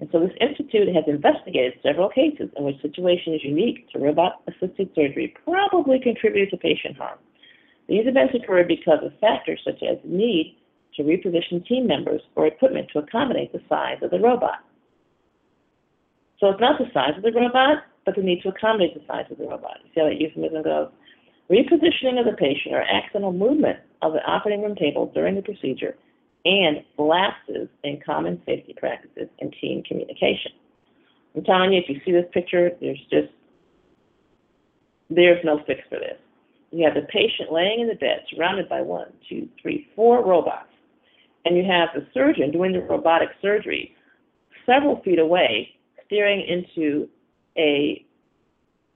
And 0.00 0.08
so 0.10 0.18
this 0.18 0.34
institute 0.40 0.88
has 0.94 1.04
investigated 1.06 1.74
several 1.82 2.08
cases 2.08 2.50
in 2.56 2.64
which 2.64 2.80
situations 2.82 3.40
unique 3.44 3.88
to 3.90 4.00
robot-assisted 4.00 4.90
surgery 4.96 5.34
probably 5.44 6.00
contributed 6.00 6.50
to 6.50 6.56
patient 6.56 6.96
harm. 6.96 7.18
These 7.88 8.06
events 8.06 8.34
occurred 8.34 8.66
because 8.68 8.98
of 9.02 9.12
factors 9.20 9.60
such 9.64 9.82
as 9.82 9.98
the 10.02 10.10
need 10.10 10.56
to 10.96 11.02
reposition 11.02 11.64
team 11.66 11.86
members 11.86 12.20
or 12.34 12.46
equipment 12.46 12.88
to 12.92 12.98
accommodate 12.98 13.52
the 13.52 13.60
size 13.68 13.98
of 14.02 14.10
the 14.10 14.18
robot. 14.18 14.64
So 16.40 16.48
it's 16.48 16.60
not 16.60 16.78
the 16.78 16.90
size 16.92 17.16
of 17.16 17.22
the 17.22 17.32
robot, 17.32 17.84
but 18.04 18.16
the 18.16 18.22
need 18.22 18.42
to 18.42 18.48
accommodate 18.48 18.94
the 18.94 19.06
size 19.06 19.26
of 19.30 19.38
the 19.38 19.44
robot. 19.44 19.78
You 19.84 19.90
see 19.94 20.00
how 20.00 20.06
that 20.08 20.20
euphemism 20.20 20.62
goes? 20.62 20.88
Repositioning 21.48 22.18
of 22.18 22.26
the 22.26 22.36
patient 22.36 22.74
or 22.74 22.82
accidental 22.82 23.32
movement 23.32 23.78
of 24.02 24.12
the 24.12 24.24
operating 24.24 24.64
room 24.64 24.74
table 24.74 25.12
during 25.14 25.36
the 25.36 25.42
procedure 25.42 25.96
and 26.44 26.82
lapses 26.98 27.68
in 27.84 28.00
common 28.04 28.40
safety 28.46 28.74
practices 28.78 29.28
and 29.40 29.54
team 29.60 29.82
communication. 29.84 30.52
I'm 31.36 31.44
telling 31.44 31.72
you, 31.72 31.80
if 31.80 31.88
you 31.88 32.00
see 32.04 32.12
this 32.12 32.26
picture, 32.32 32.70
there's 32.80 33.00
just, 33.10 33.32
there's 35.08 35.42
no 35.44 35.60
fix 35.66 35.80
for 35.88 35.98
this. 35.98 36.18
You 36.70 36.84
have 36.84 36.94
the 36.94 37.06
patient 37.08 37.52
laying 37.52 37.80
in 37.80 37.88
the 37.88 37.94
bed 37.94 38.24
surrounded 38.34 38.68
by 38.68 38.80
one, 38.80 39.12
two, 39.28 39.48
three, 39.60 39.88
four 39.94 40.24
robots. 40.24 40.68
And 41.44 41.56
you 41.56 41.64
have 41.64 41.88
the 41.94 42.06
surgeon 42.14 42.50
doing 42.50 42.72
the 42.72 42.80
robotic 42.80 43.28
surgery 43.40 43.94
several 44.64 45.02
feet 45.02 45.18
away, 45.18 45.70
staring 46.06 46.40
into 46.46 47.08
a 47.56 48.04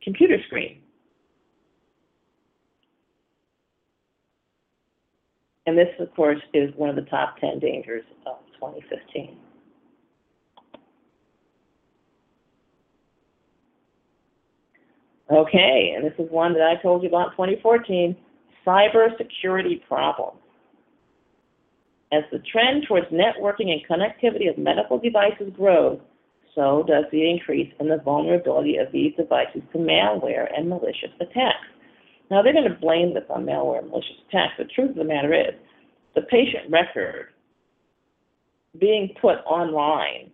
computer 0.03 0.37
screen. 0.47 0.81
And 5.67 5.77
this, 5.77 5.89
of 5.99 6.15
course, 6.15 6.41
is 6.55 6.71
one 6.77 6.89
of 6.89 6.97
the 6.97 7.03
top 7.03 7.39
10 7.41 7.59
dangers 7.59 8.05
of 8.27 8.37
2015. 8.55 9.37
Okay, 15.29 15.93
and 15.97 16.05
this 16.05 16.13
is 16.21 16.31
one 16.31 16.53
that 16.53 16.63
I 16.63 16.81
told 16.81 17.03
you 17.03 17.09
about 17.09 17.31
in 17.31 17.33
2014, 17.33 18.17
cybersecurity 18.65 19.85
problems. 19.89 20.39
As 22.13 22.23
the 22.31 22.39
trend 22.39 22.85
towards 22.87 23.07
networking 23.07 23.73
and 23.73 23.83
connectivity 23.91 24.49
of 24.49 24.57
medical 24.57 24.99
devices 24.99 25.53
grows, 25.57 25.99
so 26.55 26.85
does 26.87 27.05
the 27.11 27.29
increase 27.29 27.73
in 27.81 27.89
the 27.89 27.99
vulnerability 27.99 28.77
of 28.77 28.93
these 28.93 29.15
devices 29.17 29.63
to 29.73 29.79
malware 29.79 30.47
and 30.57 30.69
malicious 30.69 31.11
attacks. 31.21 31.67
Now, 32.31 32.43
they're 32.43 32.53
going 32.53 32.69
to 32.69 32.79
blame 32.81 33.15
this 33.15 33.25
on 33.31 33.45
malware 33.45 33.79
and 33.81 33.91
malicious 33.91 34.17
attacks. 34.29 34.55
The 34.59 34.65
truth 34.65 34.91
of 34.91 34.97
the 34.97 35.05
matter 35.05 35.33
is, 35.33 35.55
the 36.15 36.23
patient 36.23 36.71
record 36.71 37.29
being 38.79 39.15
put 39.21 39.39
online 39.47 40.31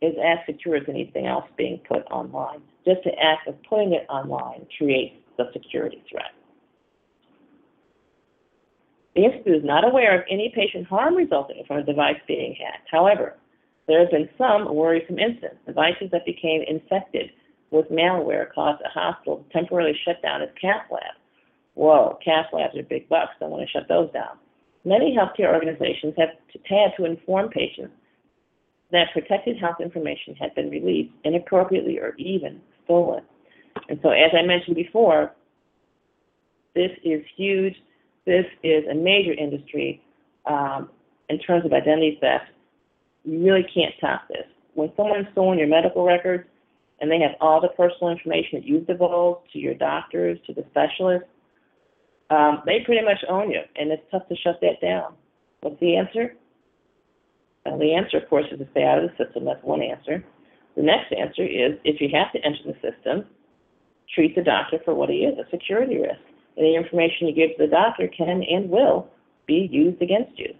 is 0.00 0.14
as 0.22 0.38
secure 0.46 0.76
as 0.76 0.82
anything 0.88 1.26
else 1.26 1.44
being 1.56 1.80
put 1.88 2.02
online. 2.10 2.60
Just 2.84 3.00
the 3.04 3.12
act 3.18 3.48
of 3.48 3.54
putting 3.68 3.92
it 3.92 4.06
online 4.08 4.66
creates 4.76 5.16
the 5.38 5.44
security 5.52 6.02
threat. 6.10 6.32
The 9.14 9.24
Institute 9.24 9.56
is 9.56 9.64
not 9.64 9.84
aware 9.86 10.18
of 10.18 10.24
any 10.30 10.52
patient 10.54 10.86
harm 10.86 11.14
resulting 11.14 11.62
from 11.66 11.78
a 11.78 11.82
device 11.82 12.16
being 12.26 12.54
hacked. 12.58 12.88
However, 12.90 13.36
there 13.86 14.00
have 14.00 14.10
been 14.10 14.28
some 14.38 14.74
worrisome 14.74 15.18
incidents. 15.18 15.58
Devices 15.66 16.08
that 16.12 16.24
became 16.24 16.62
infected 16.66 17.30
with 17.70 17.90
malware 17.90 18.52
caused 18.52 18.82
a 18.82 18.88
hospital 18.88 19.38
to 19.44 19.52
temporarily 19.52 19.98
shut 20.04 20.20
down 20.22 20.42
its 20.42 20.52
cath 20.60 20.86
lab. 20.90 21.14
Whoa, 21.74 22.18
cath 22.24 22.46
labs 22.52 22.76
are 22.76 22.82
big 22.82 23.08
bucks. 23.08 23.32
Don't 23.40 23.50
want 23.50 23.66
to 23.66 23.70
shut 23.70 23.88
those 23.88 24.12
down. 24.12 24.38
Many 24.84 25.16
healthcare 25.16 25.52
organizations 25.52 26.14
have 26.18 26.30
had 26.68 26.90
to 26.96 27.04
inform 27.04 27.48
patients 27.48 27.94
that 28.92 29.12
protected 29.12 29.58
health 29.58 29.80
information 29.80 30.34
had 30.36 30.54
been 30.54 30.70
released 30.70 31.12
inappropriately 31.24 31.98
or 31.98 32.14
even 32.18 32.60
stolen. 32.84 33.22
And 33.88 33.98
so, 34.02 34.10
as 34.10 34.30
I 34.38 34.42
mentioned 34.46 34.76
before, 34.76 35.32
this 36.74 36.90
is 37.02 37.22
huge. 37.36 37.74
This 38.26 38.44
is 38.62 38.84
a 38.90 38.94
major 38.94 39.32
industry 39.32 40.02
um, 40.46 40.90
in 41.28 41.38
terms 41.38 41.64
of 41.64 41.72
identity 41.72 42.18
theft. 42.20 42.44
You 43.24 43.42
really 43.42 43.66
can't 43.74 43.94
top 44.00 44.28
this. 44.28 44.46
When 44.74 44.92
someone's 44.96 45.26
stolen 45.32 45.58
your 45.58 45.68
medical 45.68 46.04
records 46.04 46.44
and 47.00 47.10
they 47.10 47.20
have 47.20 47.32
all 47.40 47.60
the 47.60 47.68
personal 47.68 48.10
information 48.10 48.60
that 48.60 48.64
you've 48.64 48.86
divulged 48.86 49.52
to 49.52 49.58
your 49.58 49.74
doctors, 49.74 50.38
to 50.46 50.54
the 50.54 50.64
specialists, 50.70 51.28
Um, 52.32 52.62
they 52.64 52.80
pretty 52.86 53.04
much 53.04 53.18
own 53.28 53.50
you, 53.50 53.60
and 53.76 53.92
it's 53.92 54.02
tough 54.10 54.26
to 54.28 54.36
shut 54.36 54.58
that 54.62 54.80
down. 54.80 55.12
What's 55.60 55.78
the 55.80 55.96
answer? 55.96 56.34
Well, 57.66 57.78
the 57.78 57.94
answer, 57.94 58.16
of 58.16 58.28
course, 58.30 58.46
is 58.50 58.58
to 58.58 58.66
stay 58.70 58.84
out 58.84 59.04
of 59.04 59.10
the 59.10 59.24
system. 59.24 59.44
That's 59.44 59.62
one 59.62 59.82
answer. 59.82 60.24
The 60.74 60.82
next 60.82 61.12
answer 61.12 61.44
is 61.44 61.78
if 61.84 62.00
you 62.00 62.08
have 62.14 62.32
to 62.32 62.38
enter 62.38 62.64
the 62.64 62.74
system, 62.80 63.26
treat 64.14 64.34
the 64.34 64.42
doctor 64.42 64.78
for 64.82 64.94
what 64.94 65.10
he 65.10 65.16
is, 65.16 65.38
a 65.38 65.48
security 65.50 65.98
risk. 65.98 66.20
Any 66.56 66.74
information 66.74 67.28
you 67.28 67.34
give 67.34 67.56
to 67.56 67.66
the 67.66 67.70
doctor 67.70 68.08
can 68.08 68.42
and 68.42 68.70
will 68.70 69.08
be 69.46 69.68
used 69.70 70.00
against 70.00 70.38
you. 70.38 70.54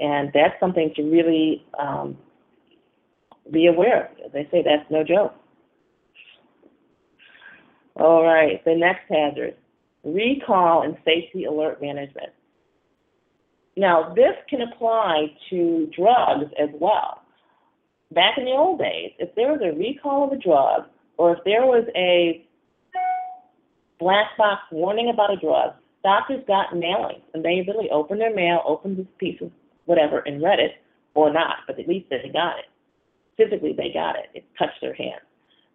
And 0.00 0.30
that's 0.34 0.58
something 0.58 0.92
to 0.96 1.02
really 1.02 1.64
um, 1.78 2.18
be 3.52 3.66
aware 3.66 4.06
of. 4.06 4.10
As 4.26 4.32
I 4.34 4.50
say, 4.50 4.62
that's 4.64 4.90
no 4.90 5.04
joke. 5.04 5.34
All 7.98 8.22
right, 8.22 8.62
the 8.64 8.74
next 8.74 9.02
hazard, 9.08 9.56
recall 10.04 10.82
and 10.82 10.96
safety 11.04 11.44
alert 11.44 11.80
management. 11.80 12.30
Now, 13.76 14.12
this 14.14 14.34
can 14.48 14.60
apply 14.62 15.32
to 15.50 15.90
drugs 15.96 16.52
as 16.60 16.68
well. 16.78 17.22
Back 18.12 18.38
in 18.38 18.44
the 18.44 18.52
old 18.52 18.78
days, 18.78 19.12
if 19.18 19.34
there 19.34 19.52
was 19.52 19.60
a 19.62 19.76
recall 19.76 20.24
of 20.24 20.32
a 20.32 20.36
drug, 20.36 20.84
or 21.16 21.36
if 21.36 21.44
there 21.44 21.64
was 21.64 21.84
a 21.96 22.44
black 23.98 24.36
box 24.36 24.62
warning 24.70 25.10
about 25.12 25.32
a 25.32 25.36
drug, 25.36 25.72
doctors 26.04 26.44
got 26.46 26.74
mailings, 26.74 27.22
and 27.34 27.44
they 27.44 27.64
really 27.66 27.90
opened 27.90 28.20
their 28.20 28.34
mail, 28.34 28.62
opened 28.66 28.98
this 28.98 29.06
piece 29.18 29.40
of 29.40 29.50
whatever, 29.86 30.20
and 30.20 30.42
read 30.42 30.60
it, 30.60 30.72
or 31.14 31.32
not, 31.32 31.56
but 31.66 31.78
at 31.78 31.88
least 31.88 32.10
they 32.10 32.30
got 32.32 32.58
it. 32.58 32.66
Physically, 33.36 33.72
they 33.72 33.90
got 33.92 34.16
it. 34.16 34.26
It 34.34 34.44
touched 34.58 34.80
their 34.80 34.94
hand. 34.94 35.20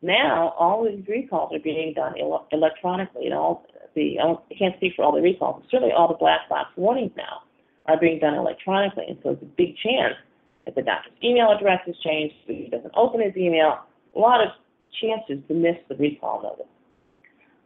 Now, 0.02 0.56
all 0.58 0.84
these 0.84 1.08
recalls 1.08 1.54
are 1.54 1.60
being 1.60 1.94
done 1.94 2.14
ele- 2.20 2.48
electronically, 2.52 3.26
and 3.26 3.34
all 3.34 3.66
the 3.96 4.20
I, 4.20 4.36
can't 4.58 4.76
speak 4.78 4.94
for 4.96 5.04
all 5.04 5.12
the 5.12 5.22
recalls, 5.22 5.62
but 5.62 5.70
certainly 5.70 5.94
all 5.94 6.08
the 6.08 6.16
black 6.16 6.50
box 6.50 6.70
warnings 6.76 7.12
now 7.16 7.44
are 7.86 8.00
being 8.00 8.20
done 8.20 8.34
electronically, 8.34 9.06
and 9.08 9.18
so 9.22 9.32
it's 9.32 9.44
a 9.44 9.46
big 9.46 9.76
chance 9.78 10.16
that 10.66 10.76
the 10.76 10.82
doctor's 10.82 11.14
email 11.24 11.52
address 11.52 11.82
has 11.86 11.96
changed, 12.04 12.34
so 12.48 12.54
he 12.54 12.70
doesn't 12.72 12.94
open 12.96 13.22
his 13.22 13.36
email, 13.36 13.80
a 14.16 14.20
lot 14.20 14.42
of 14.42 14.50
chances 15.02 15.44
to 15.48 15.54
miss 15.54 15.76
the 15.90 15.96
recall 15.96 16.42
notice. 16.42 16.66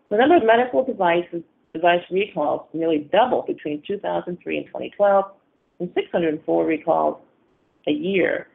The 0.10 0.18
number 0.18 0.38
of 0.38 0.46
medical 0.46 0.84
devices 0.84 1.44
device 1.74 2.04
recalls 2.10 2.68
nearly 2.74 3.10
doubled 3.12 3.48
between 3.48 3.84
2003 3.86 4.58
and 4.58 4.66
2012, 4.68 5.26
from 5.78 5.92
604 5.94 6.66
recalls 6.66 7.18
a 7.88 7.92
year 7.92 8.48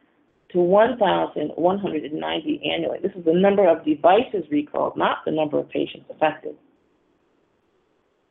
to 0.53 0.59
1,190 0.59 2.71
annually. 2.73 2.99
This 3.01 3.11
is 3.15 3.25
the 3.25 3.33
number 3.33 3.67
of 3.67 3.83
devices 3.85 4.45
recalled, 4.51 4.95
not 4.97 5.19
the 5.25 5.31
number 5.31 5.57
of 5.59 5.69
patients 5.69 6.05
affected. 6.09 6.55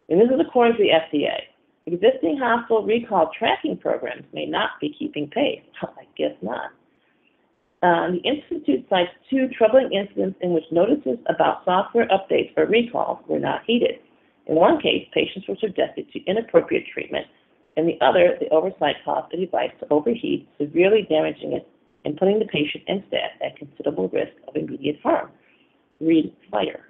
And 0.08 0.20
this 0.20 0.28
is 0.28 0.40
according 0.40 0.76
to 0.76 0.82
the 0.82 0.90
FDA. 0.90 1.38
Existing 1.86 2.38
hospital 2.38 2.84
recall 2.84 3.30
tracking 3.36 3.76
programs 3.76 4.24
may 4.32 4.46
not 4.46 4.70
be 4.80 4.94
keeping 4.96 5.28
pace. 5.28 5.62
I 5.82 6.04
guess 6.16 6.34
not. 6.42 6.70
Um, 7.82 8.20
the 8.20 8.28
Institute 8.28 8.86
cites 8.90 9.10
two 9.30 9.48
troubling 9.56 9.90
incidents 9.92 10.38
in 10.42 10.52
which 10.52 10.64
notices 10.70 11.18
about 11.28 11.64
software 11.64 12.06
updates 12.08 12.52
or 12.56 12.66
recalls 12.66 13.18
were 13.26 13.38
not 13.38 13.62
heeded. 13.66 14.00
In 14.46 14.56
one 14.56 14.80
case, 14.80 15.08
patients 15.14 15.48
were 15.48 15.56
subjected 15.60 16.12
to 16.12 16.24
inappropriate 16.26 16.84
treatment. 16.92 17.26
In 17.76 17.86
the 17.86 17.98
other, 18.04 18.36
the 18.38 18.48
oversight 18.50 18.96
caused 19.04 19.32
the 19.32 19.38
device 19.38 19.70
to 19.80 19.86
overheat, 19.90 20.48
severely 20.58 21.06
damaging 21.08 21.52
it 21.52 21.66
and 22.04 22.16
putting 22.16 22.38
the 22.38 22.46
patient 22.46 22.84
and 22.88 23.02
staff 23.08 23.30
at 23.44 23.56
considerable 23.56 24.08
risk 24.08 24.32
of 24.48 24.56
immediate 24.56 24.98
harm. 25.02 25.30
Read 26.00 26.34
fire. 26.50 26.86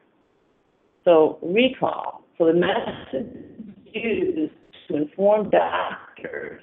So 1.04 1.38
recall. 1.42 2.24
So 2.38 2.46
the 2.46 2.54
method 2.54 3.74
used 3.92 4.52
to 4.88 4.96
inform 4.96 5.50
doctors, 5.50 6.62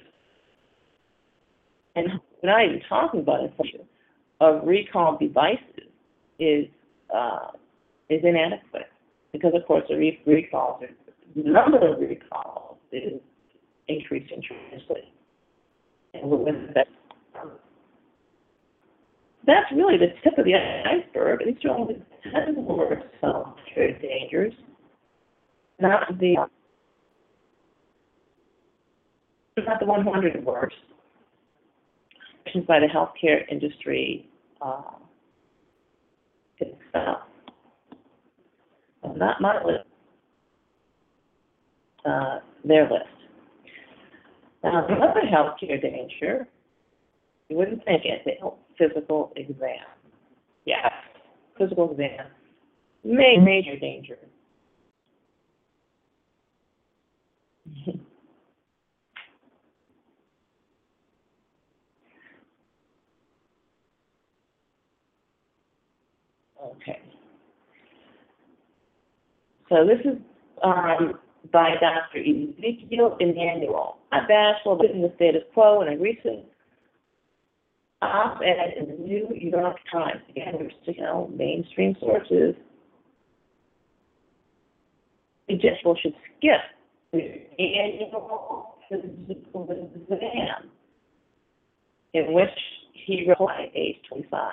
and 1.94 2.08
we're 2.42 2.50
not 2.50 2.64
even 2.64 2.80
talking 2.88 3.20
about 3.20 3.44
information 3.44 3.80
of 4.40 4.66
recall 4.66 5.18
devices 5.18 5.88
is 6.38 6.66
uh, 7.14 7.48
is 8.08 8.20
inadequate 8.22 8.90
because 9.32 9.52
of 9.54 9.66
course 9.66 9.84
the 9.88 9.96
re- 9.96 10.20
the 10.24 11.42
number 11.42 11.78
of 11.78 12.00
recalls 12.00 12.78
is 12.92 13.20
increasing 13.88 14.42
tremendously, 14.42 15.12
and 16.14 16.30
with 16.30 16.74
that 16.74 16.88
that's 19.48 19.72
really 19.74 19.96
the 19.96 20.08
tip 20.22 20.36
of 20.38 20.44
the 20.44 20.54
iceberg. 20.54 21.40
These 21.44 21.64
are 21.64 21.70
only 21.70 22.02
ten 22.22 22.54
words 22.64 23.02
of 23.22 23.54
trade 23.74 24.00
dangers, 24.02 24.52
not 25.80 26.18
the 26.18 26.36
not 29.56 29.80
the 29.80 29.86
100 29.86 30.44
worst 30.44 30.76
by 32.66 32.78
the 32.78 32.86
healthcare 32.86 33.40
industry 33.50 34.28
uh, 34.60 34.82
itself. 36.58 37.22
Not 39.16 39.40
my 39.40 39.62
list. 39.64 39.84
Uh, 42.04 42.38
their 42.64 42.84
list. 42.84 43.04
Now, 44.62 44.86
another 44.86 45.22
healthcare 45.22 45.80
danger, 45.80 46.48
you 47.48 47.56
wouldn't 47.56 47.84
think 47.84 48.04
it, 48.04 48.40
physical 48.78 49.32
exam. 49.36 49.84
Yes, 50.64 50.92
physical 51.58 51.90
exam. 51.90 52.26
Major, 53.04 53.40
major 53.42 53.76
danger. 53.78 54.18
Okay. 66.60 67.00
So 69.68 69.86
this 69.86 70.00
is 70.04 70.18
um, 70.62 71.18
by 71.52 71.74
Dr. 71.80 72.18
Ezekiel 72.18 73.16
Emanuel. 73.20 73.98
I 74.12 74.26
bashful 74.26 74.80
in 74.82 75.02
the 75.02 75.12
status 75.16 75.42
quo 75.54 75.82
in 75.82 75.88
a 75.88 75.96
recent 75.96 76.44
op-ed 78.02 78.74
in 78.78 78.88
the 78.88 78.96
New 79.02 79.28
York 79.34 79.76
Times. 79.90 80.20
Again, 80.30 80.54
we're 80.60 81.28
mainstream 81.28 81.96
sources. 82.00 82.54
Ezekiel 85.48 85.96
should 86.00 86.14
skip 86.36 86.60
the 87.12 87.20
annual 87.58 88.76
physical 88.88 89.68
exam 90.10 90.70
in 92.14 92.32
which 92.32 92.48
he 92.92 93.26
replied 93.28 93.70
age 93.74 93.96
25. 94.08 94.52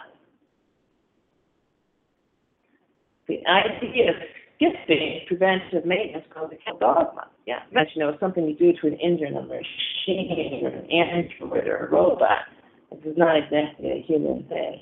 The 3.28 3.46
idea 3.48 4.10
of 4.12 4.16
skipping 4.56 5.22
preventive 5.28 5.86
maintenance 5.86 6.26
called 6.34 6.52
the 6.52 6.58
dogma. 6.80 7.28
Yeah, 7.46 7.60
you 7.96 8.02
know, 8.02 8.16
something 8.20 8.48
you 8.48 8.56
do 8.56 8.74
to 8.82 8.88
an 8.88 9.00
engine, 9.00 9.36
a 9.36 9.42
machine, 9.42 10.62
or 10.64 10.70
an 10.70 10.92
android, 10.92 11.68
or 11.68 11.88
a 11.88 11.90
robot. 11.90 12.46
This 12.92 13.14
is 13.14 13.18
not 13.18 13.38
exactly 13.38 13.92
a 13.92 14.02
human 14.06 14.44
thing. 14.48 14.82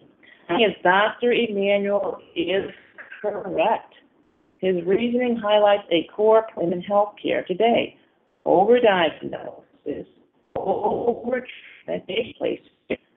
Yes, 0.49 0.71
Dr. 0.83 1.31
Emanuel 1.31 2.19
is 2.35 2.69
correct. 3.21 3.93
His 4.59 4.83
reasoning 4.85 5.37
highlights 5.41 5.83
a 5.91 6.07
core 6.15 6.43
problem 6.43 6.73
in 6.73 6.81
healthcare 6.83 7.45
today. 7.45 7.97
Overdiagnosis, 8.45 10.05
over 10.55 11.45
that 11.87 12.07
takes 12.07 12.37
place. 12.37 12.61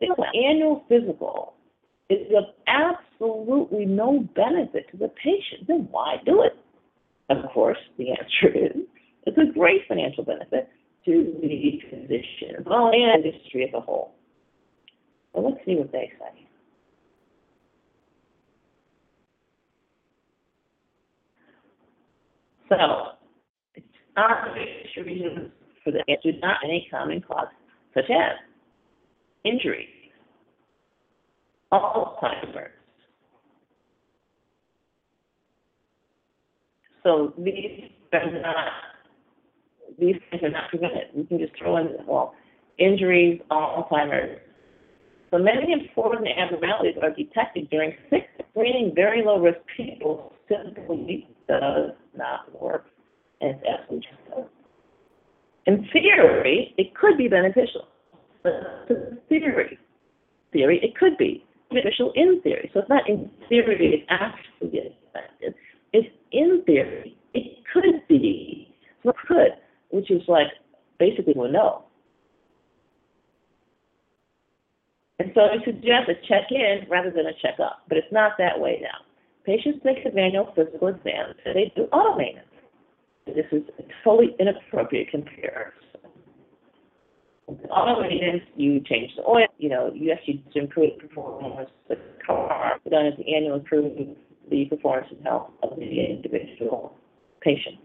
The 0.00 0.26
annual 0.34 0.84
physical 0.88 1.54
is 2.10 2.26
of 2.36 2.44
absolutely 2.66 3.86
no 3.86 4.20
benefit 4.34 4.90
to 4.90 4.96
the 4.96 5.08
patient, 5.22 5.66
then 5.66 5.88
why 5.90 6.16
do 6.24 6.42
it? 6.42 6.56
Of 7.30 7.50
course, 7.52 7.78
the 7.98 8.10
answer 8.10 8.48
is 8.54 8.82
it's 9.26 9.38
a 9.38 9.52
great 9.58 9.82
financial 9.88 10.24
benefit 10.24 10.68
to 11.06 11.34
the 11.40 11.80
physician, 11.88 12.64
well, 12.66 12.90
and 12.92 13.24
industry 13.24 13.64
as 13.66 13.74
a 13.74 13.80
whole. 13.80 14.14
Well, 15.32 15.50
let's 15.50 15.64
see 15.64 15.76
what 15.76 15.92
they 15.92 16.12
say. 16.18 16.43
So, 22.78 23.12
it's 23.74 23.86
not 24.16 24.54
reasons 25.04 25.50
for 25.82 25.90
the 25.92 26.02
answer, 26.08 26.32
not 26.40 26.56
any 26.64 26.88
common 26.90 27.20
cause, 27.20 27.48
such 27.94 28.10
as 28.10 28.36
injury, 29.44 29.88
Alzheimer's. 31.72 32.70
So 37.02 37.34
these 37.36 37.90
are 38.12 38.40
not 38.40 38.72
these 39.98 40.16
things 40.30 40.42
are 40.42 40.50
not 40.50 40.70
prevented. 40.70 41.08
We 41.14 41.24
can 41.24 41.38
just 41.38 41.52
throw 41.58 41.76
in 41.76 41.94
well 42.06 42.34
injuries, 42.78 43.40
Alzheimer's. 43.50 44.40
So 45.30 45.38
many 45.38 45.72
important 45.72 46.28
abnormalities 46.28 46.94
are 47.02 47.10
detected 47.10 47.68
during 47.68 47.94
sick 48.08 48.28
screening 48.50 48.92
very 48.94 49.22
low 49.24 49.38
risk 49.40 49.58
people 49.76 50.32
simply 50.48 51.28
does 51.48 51.90
not 52.16 52.60
work. 52.60 52.86
And 53.40 53.50
it's 53.50 53.64
absolutely 53.66 54.06
just 54.08 54.48
In 55.66 55.88
theory, 55.92 56.74
it 56.78 56.94
could 56.94 57.16
be 57.16 57.28
beneficial. 57.28 57.88
But 58.42 58.52
theory, 59.28 59.78
theory, 60.52 60.80
it 60.82 60.96
could 60.96 61.16
be 61.18 61.44
beneficial 61.70 62.12
in 62.14 62.40
theory. 62.42 62.70
So 62.72 62.80
it's 62.80 62.88
not 62.88 63.08
in 63.08 63.30
theory 63.48 63.94
it 63.94 64.06
actually 64.08 64.78
effective. 64.78 65.54
It's 65.92 66.08
in 66.32 66.62
theory. 66.66 67.16
It 67.34 67.64
could 67.72 68.06
be. 68.08 68.74
So 69.02 69.10
it 69.10 69.16
could, 69.26 69.52
which 69.90 70.10
is 70.10 70.22
like 70.28 70.48
basically 70.98 71.34
we 71.36 71.50
know. 71.50 71.84
And 75.18 75.30
so 75.34 75.42
I 75.42 75.64
suggest 75.64 76.08
a 76.08 76.14
check 76.26 76.50
in 76.50 76.86
rather 76.90 77.10
than 77.10 77.26
a 77.26 77.32
check 77.40 77.60
up, 77.62 77.82
but 77.88 77.96
it's 77.96 78.12
not 78.12 78.32
that 78.38 78.58
way 78.58 78.80
now. 78.82 78.98
Patients 79.44 79.80
make 79.84 80.02
the 80.02 80.18
annual 80.18 80.52
physical 80.56 80.88
exams 80.88 81.36
and 81.44 81.56
they 81.56 81.72
do 81.76 81.82
auto 81.92 82.16
maintenance. 82.16 82.48
This 83.26 83.46
is 83.52 83.62
a 83.78 83.82
totally 84.02 84.34
inappropriate 84.38 85.10
comparison. 85.10 85.72
Auto 87.70 88.00
maintenance, 88.00 88.42
you 88.56 88.80
change 88.80 89.10
the 89.16 89.22
oil, 89.22 89.46
you 89.58 89.68
know, 89.68 89.92
you 89.94 90.12
actually 90.12 90.42
improve 90.54 90.98
performance 90.98 91.68
of 91.90 91.96
the 91.96 92.02
car, 92.26 92.80
done 92.90 93.06
as 93.06 93.12
the 93.18 93.34
annual 93.34 93.56
improvement 93.56 94.16
the 94.50 94.64
performance 94.66 95.08
and 95.10 95.24
health 95.24 95.50
of 95.62 95.76
the 95.76 95.82
individual 95.82 96.96
patient. 97.40 97.76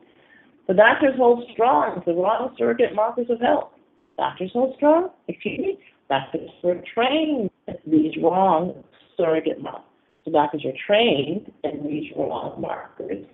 The 0.67 0.73
doctors 0.73 1.15
hold 1.17 1.43
strong 1.53 2.01
the 2.05 2.13
wrong 2.13 2.55
surrogate 2.57 2.93
markers 2.95 3.27
of 3.29 3.39
health. 3.39 3.71
Doctors 4.17 4.51
hold 4.53 4.75
strong, 4.75 5.09
excuse 5.27 5.59
me, 5.59 5.79
doctors 6.09 6.49
were 6.63 6.81
trained 6.93 7.49
these 7.85 8.13
wrong 8.21 8.83
surrogate 9.17 9.61
markers. 9.61 9.88
So 10.29 10.33
doctors 10.33 10.63
are 10.65 10.73
trained 10.85 11.51
in 11.63 11.87
these 11.87 12.11
wrong 12.15 12.61
markers. 12.61 13.25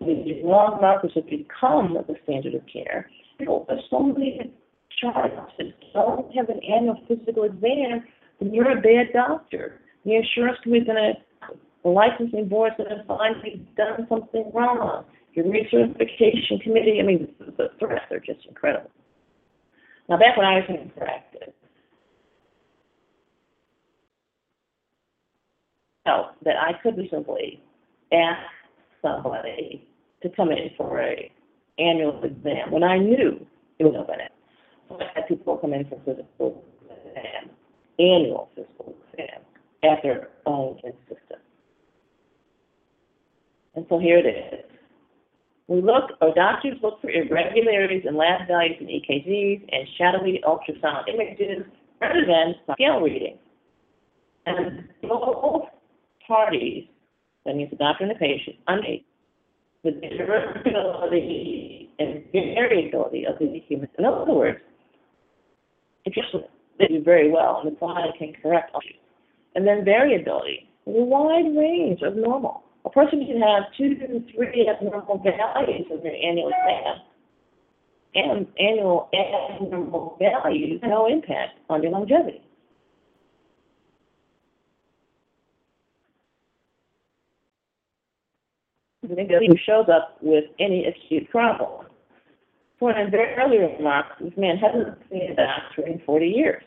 These 0.00 0.42
wrong 0.44 0.78
markers 0.80 1.12
have 1.14 1.28
become 1.28 1.94
the 1.94 2.14
standard 2.24 2.54
of 2.54 2.62
care. 2.72 3.08
You 3.38 3.46
know, 3.46 3.66
there's 3.68 3.84
so 3.90 4.00
many 4.00 4.52
charts 5.00 5.34
that 5.58 5.72
don't 5.92 6.34
have 6.34 6.48
an 6.48 6.60
annual 6.64 7.00
physical 7.06 7.44
exam, 7.44 8.04
then 8.40 8.52
you're 8.52 8.76
a 8.76 8.80
bad 8.80 9.12
doctor. 9.12 9.80
The 10.04 10.16
insurance 10.16 10.58
company's 10.64 10.86
going 10.86 10.96
to 10.96 11.12
the 11.82 11.88
licensing 11.88 12.48
board's 12.48 12.76
going 12.76 12.90
to 12.90 13.04
find 13.04 13.36
you've 13.44 13.74
done 13.76 14.06
something 14.08 14.50
wrong. 14.52 15.04
Your 15.32 15.46
recertification 15.46 16.60
committee, 16.62 16.98
I 17.00 17.04
mean, 17.04 17.32
the 17.38 17.68
threats 17.78 18.10
are 18.10 18.20
just 18.20 18.44
incredible. 18.46 18.90
Now, 20.08 20.18
back 20.18 20.36
when 20.36 20.46
I 20.46 20.56
was 20.56 20.64
in 20.68 20.90
practice, 20.90 21.54
that 26.44 26.56
I 26.56 26.72
could 26.82 26.96
simply 27.10 27.60
ask 28.12 28.40
somebody 29.02 29.88
to 30.22 30.28
come 30.30 30.50
in 30.50 30.70
for 30.76 31.00
a 31.00 31.30
annual 31.78 32.22
exam 32.22 32.70
when 32.70 32.82
I 32.82 32.98
knew 32.98 33.46
it 33.78 33.84
was 33.84 33.94
open. 33.98 34.16
So 34.88 34.98
I 35.00 35.10
had 35.14 35.28
people 35.28 35.56
come 35.56 35.72
in 35.72 35.84
for 35.86 35.98
physical 36.04 36.64
exam, 36.84 37.50
annual 37.98 38.50
physical 38.54 38.94
exam, 39.12 39.40
at 39.82 40.02
their 40.02 40.28
own 40.46 40.76
insistence. 40.84 41.40
And 43.74 43.86
so 43.88 43.98
here 43.98 44.18
it 44.18 44.26
is. 44.26 44.64
We 45.68 45.80
look, 45.80 46.10
or 46.20 46.34
doctors 46.34 46.76
look 46.82 47.00
for 47.00 47.10
irregularities 47.10 48.02
in 48.06 48.16
lab 48.16 48.48
values 48.48 48.76
in 48.80 48.88
EKGs 48.88 49.68
and 49.72 49.88
shadowy 49.96 50.42
ultrasound 50.44 51.08
images 51.08 51.64
rather 52.00 52.26
than 52.26 52.56
scale 52.74 53.00
reading. 53.00 53.38
And 54.46 54.88
both 55.02 55.68
parties, 56.30 56.84
that 57.44 57.56
means 57.56 57.70
the 57.70 57.76
doctor 57.76 58.04
and 58.04 58.10
the 58.14 58.18
patient, 58.18 58.56
unable 58.68 59.04
the 59.82 59.92
durability 59.92 61.90
and 61.98 62.22
variability 62.32 63.24
of 63.26 63.38
the 63.38 63.62
human. 63.66 63.88
In 63.98 64.04
other 64.04 64.32
words, 64.32 64.58
if 66.04 66.16
you 66.16 66.22
do 66.78 67.02
very 67.02 67.30
well 67.30 67.60
and 67.62 67.72
the 67.72 67.76
body 67.76 68.10
can 68.18 68.32
correct 68.42 68.70
all 68.74 68.80
and 69.54 69.66
then 69.66 69.84
variability, 69.84 70.68
a 70.86 70.90
wide 70.90 71.56
range 71.56 72.02
of 72.02 72.16
normal. 72.16 72.62
A 72.84 72.90
person 72.90 73.26
can 73.26 73.40
have 73.40 73.64
two 73.76 73.94
to 73.96 74.22
three 74.34 74.68
abnormal 74.68 75.18
values 75.18 75.86
in 75.90 76.02
their 76.02 76.14
annual 76.14 76.48
exam. 76.48 76.96
And 78.14 78.46
annual 78.58 79.08
abnormal 79.12 80.16
values 80.18 80.80
no 80.82 81.06
impact 81.06 81.58
on 81.68 81.82
your 81.82 81.92
longevity. 81.92 82.42
Who 89.16 89.56
shows 89.66 89.86
up 89.92 90.18
with 90.20 90.44
any 90.58 90.86
acute 90.86 91.28
problem. 91.30 91.86
For 92.78 92.90
an 92.90 93.12
earlier 93.14 93.68
remark, 93.76 94.06
this 94.20 94.32
man 94.36 94.56
hasn't 94.56 94.98
seen 95.10 95.32
a 95.32 95.36
doctor 95.36 95.86
in 95.86 96.00
40 96.06 96.26
years. 96.26 96.62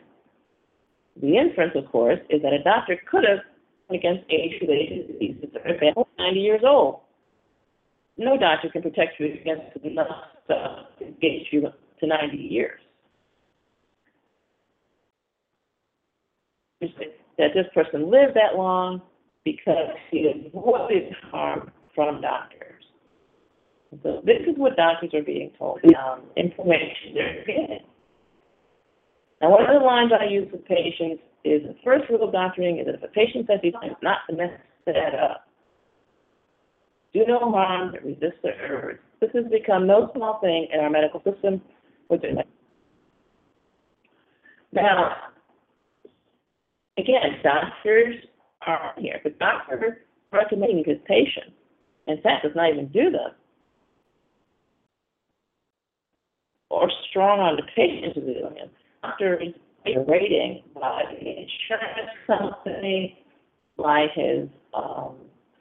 The 1.21 1.37
inference, 1.37 1.73
of 1.75 1.91
course, 1.91 2.19
is 2.29 2.41
that 2.43 2.53
a 2.53 2.63
doctor 2.63 2.99
could 3.09 3.23
have 3.23 3.39
against 3.89 4.23
age-related 4.29 5.07
diseases 5.07 5.49
are 5.65 6.05
90 6.19 6.39
years 6.39 6.61
old. 6.65 7.01
No 8.17 8.37
doctor 8.37 8.69
can 8.69 8.81
protect 8.81 9.19
you 9.19 9.33
against 9.33 9.75
enough 9.83 10.07
stuff 10.45 10.87
to 10.99 11.05
get 11.21 11.51
you 11.51 11.69
to 11.99 12.07
90 12.07 12.37
years. 12.37 12.79
That 16.81 17.53
this 17.55 17.65
person 17.73 18.11
lived 18.11 18.35
that 18.35 18.57
long 18.57 19.01
because 19.43 19.95
he 20.11 20.31
avoided 20.53 21.13
harm 21.31 21.71
from 21.95 22.21
doctors. 22.21 22.83
So 24.01 24.21
this 24.25 24.41
is 24.47 24.57
what 24.57 24.75
doctors 24.75 25.13
are 25.13 25.21
being 25.21 25.51
told, 25.57 25.79
um, 25.97 26.21
information 26.35 27.13
they're 27.13 27.45
getting. 27.45 27.79
Now, 29.41 29.51
one 29.51 29.65
of 29.65 29.79
the 29.79 29.85
lines 29.85 30.11
I 30.17 30.25
use 30.25 30.49
with 30.51 30.65
patients 30.65 31.21
is 31.43 31.61
the 31.63 31.75
first 31.83 32.09
rule 32.09 32.23
of 32.23 32.31
doctoring 32.31 32.79
is 32.79 32.85
that 32.85 32.95
if 32.95 33.03
a 33.03 33.07
patient 33.07 33.45
says 33.47 33.59
he's 33.61 33.73
not 34.01 34.19
to 34.29 34.35
mess 34.35 34.51
that 34.85 35.13
up, 35.13 35.47
do 37.13 37.23
no 37.27 37.51
harm, 37.51 37.93
resist 38.03 38.41
the 38.41 38.49
urge. 38.67 38.99
This 39.21 39.29
has 39.35 39.45
become 39.51 39.85
no 39.85 40.09
small 40.15 40.39
thing 40.39 40.67
in 40.73 40.79
our 40.79 40.89
medical 40.89 41.21
system. 41.23 41.61
Now, 44.71 45.15
again, 46.97 47.39
doctors 47.43 48.15
are 48.65 48.93
here. 48.97 49.19
The 49.23 49.29
doctor 49.31 49.99
recommending 50.31 50.83
his 50.85 50.97
patient, 51.05 51.53
in 52.08 52.22
fact, 52.22 52.43
does 52.43 52.56
not 52.56 52.72
even 52.72 52.88
do 52.88 53.12
them, 53.12 53.32
or 56.70 56.89
strong 57.10 57.39
on 57.39 57.56
the 57.56 57.64
patient 57.76 58.14
to 58.16 58.22
do 58.22 58.41
them. 58.41 58.54
Rating 60.08 60.64
by 60.74 61.04
the 61.12 61.20
insurance 61.20 62.10
company, 62.26 63.20
by 63.78 64.08
his 64.16 64.47
um, 64.74 65.16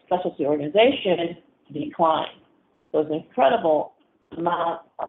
specialty 0.07 0.47
organization, 0.47 1.37
declined. 1.73 2.31
So 2.93 3.01
it's 3.01 3.11
an 3.11 3.17
incredible 3.17 3.95
amount 4.37 4.83
of 4.99 5.09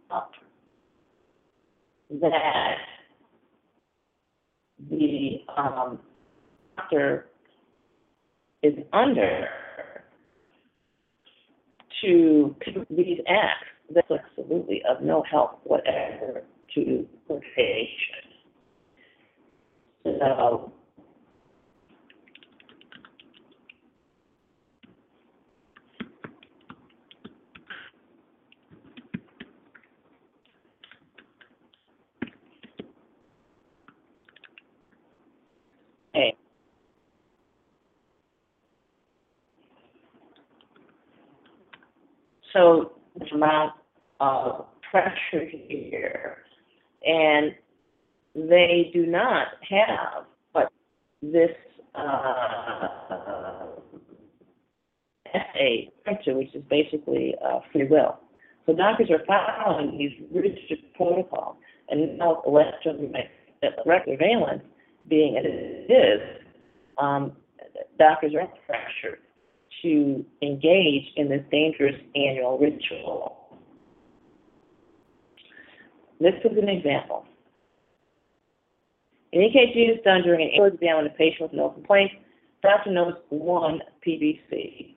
that 2.22 2.78
the 4.90 5.40
um, 5.56 6.00
doctor 6.78 7.28
is 8.62 8.74
under 8.92 9.48
to 12.04 12.56
these 12.90 13.20
acts 13.28 13.68
that's 13.94 14.10
absolutely 14.12 14.82
of 14.90 15.02
no 15.02 15.24
help 15.30 15.60
whatever 15.64 16.44
to 16.76 17.08
the 17.28 17.42
patient. 17.56 18.34
So 20.04 20.72
Hey. 36.14 36.38
So 42.54 42.92
the 43.20 43.26
amount 43.34 43.74
of 44.20 44.66
pressure 44.90 45.46
here, 45.50 46.38
and 47.04 47.54
they 48.36 48.92
do 48.94 49.06
not 49.08 49.48
have 49.70 50.26
what 50.52 50.72
this 51.22 51.50
uh, 51.96 52.88
SA 55.34 56.14
to, 56.26 56.34
which 56.34 56.54
is 56.54 56.64
basically 56.70 57.36
uh, 57.44 57.60
free 57.72 57.88
will. 57.88 58.20
So 58.66 58.74
doctors 58.74 59.10
are 59.10 59.24
following 59.26 59.98
these 59.98 60.12
rigid 60.32 60.80
protocols, 60.96 61.58
and 61.90 62.18
now 62.18 62.44
electromagnetic 62.46 63.30
valence 64.20 64.64
being 65.10 65.38
as 65.38 65.44
it 65.46 65.92
is, 65.92 66.22
um, 66.98 67.34
doctors 67.98 68.34
are 68.40 68.48
pressured 68.68 69.20
to 69.82 70.26
engage 70.42 71.06
in 71.16 71.30
this 71.30 71.44
dangerous 71.52 71.96
annual 72.16 72.58
ritual. 72.58 73.38
This 76.20 76.34
is 76.46 76.58
an 76.58 76.70
example. 76.70 77.26
An 79.34 79.42
EKG 79.42 79.98
is 79.98 80.04
done 80.06 80.22
during 80.22 80.42
an 80.42 80.50
annual 80.54 80.68
exam 80.68 80.98
on 80.98 81.06
a 81.08 81.10
patient 81.10 81.42
with 81.42 81.54
no 81.54 81.70
complaints. 81.70 82.14
Doctor 82.62 82.92
knows 82.92 83.16
one 83.30 83.82
PVC, 84.06 84.96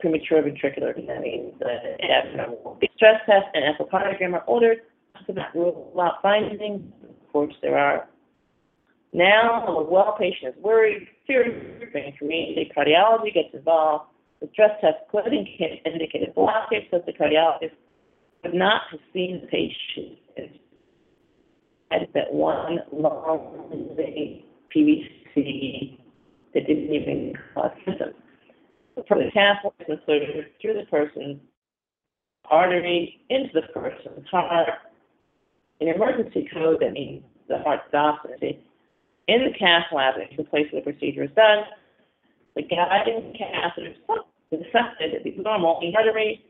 premature 0.00 0.42
ventricular, 0.42 0.94
that 0.94 1.20
means 1.20 1.52
abnormal. 1.60 2.78
Stress 2.96 3.20
test 3.26 3.46
and 3.52 3.74
echocardiogram 3.74 4.34
are 4.34 4.44
ordered 4.44 4.78
to 5.26 5.32
not 5.32 5.54
rule 5.54 5.92
out 6.00 6.22
findings. 6.22 6.82
Of 7.02 7.32
course, 7.32 7.54
there 7.60 7.76
are 7.76 8.08
now, 9.12 9.64
the 9.66 9.82
well 9.82 10.16
patient 10.18 10.56
is 10.56 10.62
worried, 10.62 11.06
fearing 11.26 11.80
community 12.18 12.70
cardiology 12.74 13.34
gets 13.34 13.52
involved. 13.52 14.06
The 14.40 14.48
stress 14.52 14.70
test 14.80 14.96
could 15.10 15.32
indicate 15.32 16.28
a 16.28 16.32
blockage, 16.32 16.90
so 16.90 17.02
the 17.04 17.12
cardiologist 17.12 17.76
would 18.42 18.54
not 18.54 18.82
have 18.90 19.00
seen 19.12 19.42
the 19.42 19.46
patient 19.48 20.18
as 21.92 22.08
that 22.14 22.32
one 22.32 22.78
long 22.90 23.94
PVC 24.74 25.98
that 26.54 26.66
didn't 26.66 26.92
even 26.92 27.34
cause 27.54 27.70
symptoms. 27.84 28.14
From 29.06 29.18
The 29.18 29.30
was 29.62 29.72
inserted 29.88 30.46
through 30.60 30.74
the 30.74 30.86
person's 30.90 31.38
artery 32.50 33.20
into 33.28 33.50
the 33.54 33.62
person's 33.78 34.26
heart. 34.30 34.68
In 35.80 35.88
emergency 35.88 36.48
code, 36.52 36.78
that 36.80 36.92
means 36.92 37.22
the 37.48 37.58
heart 37.58 37.80
stops 37.88 38.26
and 38.40 38.56
in 39.28 39.44
the 39.44 39.58
cath 39.58 39.86
lab, 39.92 40.14
at 40.20 40.36
the 40.36 40.44
place 40.44 40.66
where 40.72 40.82
the 40.82 40.92
procedure 40.92 41.24
is 41.24 41.30
done, 41.36 41.64
the 42.56 42.62
guiding 42.62 43.34
catheter 43.38 43.94
is 44.50 44.60
affected 44.68 45.14
at 45.14 45.24
the 45.24 45.34
normal 45.42 45.80
artery, 45.96 46.44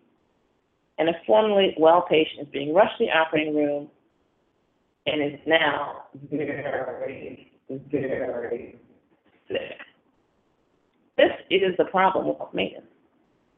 and 0.99 1.09
a 1.09 1.13
formerly 1.27 1.75
well 1.79 2.03
patient 2.09 2.43
is 2.43 2.49
being 2.53 2.75
rushed 2.75 2.99
to 2.99 3.07
the 3.07 3.11
operating 3.11 3.55
room 3.55 3.89
and 5.07 5.23
is 5.23 5.41
now 5.47 6.05
very, 6.31 7.53
very 7.69 8.79
sick. 9.49 9.79
This 11.17 11.31
is 11.51 11.77
the 11.79 11.85
problem 11.85 12.29
with 12.29 12.37
maintenance. 12.55 12.87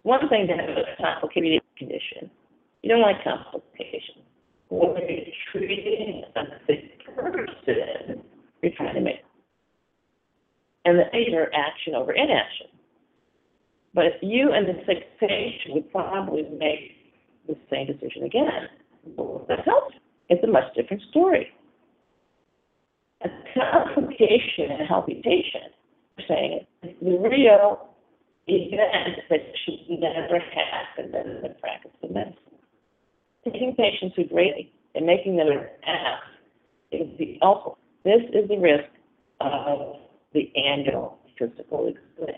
One 0.03 0.29
thing 0.29 0.47
to 0.49 0.55
have 0.55 0.69
a 0.69 0.85
complicated 1.03 1.63
condition. 1.79 2.31
You 2.83 2.91
don't 2.91 3.01
like 3.01 3.25
complications. 3.25 4.25
When 4.69 4.97
you're 5.09 5.25
treating 5.53 6.25
a 6.37 6.43
sick 6.67 7.05
person, 7.15 8.23
you're 8.65 8.77
trying 8.77 8.95
to 8.95 9.01
make. 9.01 9.23
And 10.85 10.99
the 10.99 11.17
either 11.17 11.51
action 11.55 11.95
over 11.95 12.13
inaction. 12.13 12.67
But 13.95 14.07
if 14.07 14.15
you 14.23 14.53
and 14.53 14.67
the 14.67 14.75
sixth 14.87 15.07
patient 15.21 15.75
would 15.75 15.91
probably 15.93 16.43
make 16.59 16.93
the 17.47 17.57
same 17.71 17.87
decision 17.87 18.25
again, 18.25 18.69
well, 19.17 19.45
that 19.49 19.65
helps. 19.65 19.95
It's 20.29 20.43
a 20.43 20.47
much 20.47 20.75
different 20.75 21.03
story. 21.11 21.49
A 23.23 23.29
complication 23.55 24.73
in 24.73 24.81
a 24.81 24.87
healthy 24.87 25.21
patient, 25.23 25.73
saying 26.29 26.67
the 26.83 27.19
real 27.19 27.89
event 28.47 29.21
that 29.31 29.41
should 29.65 30.01
never 30.01 30.39
happen 30.39 31.15
in 31.15 31.43
the 31.43 31.55
practice 31.61 31.93
of 32.03 32.11
medicine. 32.11 32.37
Taking 33.45 33.75
patients 33.77 34.15
who 34.17 34.25
greatly 34.25 34.73
and 34.95 35.07
making 35.07 35.37
them 35.37 35.49
an 35.49 35.67
ass 35.87 36.23
is 36.93 37.09
the 37.19 37.39
ultimate 37.43 37.79
this 38.05 38.21
is 38.33 38.49
the 38.49 38.59
risk 38.59 38.85
of 39.41 39.97
the 40.33 40.53
annual 40.57 41.19
physical 41.39 41.89
exam. 41.89 42.35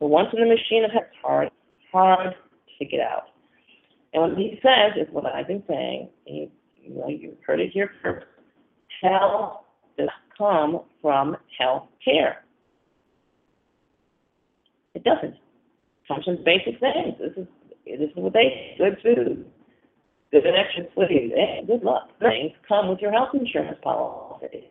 But 0.00 0.08
once 0.08 0.28
in 0.32 0.40
the 0.40 0.46
machine, 0.46 0.84
it's 0.84 0.94
hard, 1.22 1.50
hard 1.92 2.34
to 2.78 2.84
get 2.84 3.00
out. 3.00 3.24
And 4.12 4.22
what 4.22 4.38
he 4.38 4.58
says 4.62 4.92
is 4.96 5.12
what 5.12 5.26
I've 5.26 5.46
been 5.46 5.62
saying, 5.68 6.08
and 6.26 6.36
you, 6.36 6.50
you 6.82 6.94
know, 6.94 7.08
you've 7.08 7.42
heard 7.46 7.60
it 7.60 7.70
here 7.72 7.90
first. 8.02 8.26
Health 9.00 9.60
does 9.98 10.08
come 10.36 10.80
from 11.00 11.36
health 11.58 11.88
care. 12.04 12.44
It 14.94 15.04
doesn't. 15.04 15.34
It 16.10 16.44
basic 16.44 16.78
things. 16.78 17.14
This 17.18 17.32
is 17.36 17.46
this 17.86 18.10
is 18.10 18.16
what 18.16 18.34
they 18.34 18.74
good 18.76 18.98
food, 19.02 19.46
good 20.30 20.44
extra. 20.46 20.84
Hey, 21.08 21.32
eh, 21.34 21.66
good 21.66 21.82
luck. 21.82 22.10
Things 22.20 22.52
come 22.68 22.88
with 22.88 23.00
your 23.00 23.12
health 23.12 23.30
insurance 23.34 23.78
policy. 23.82 24.68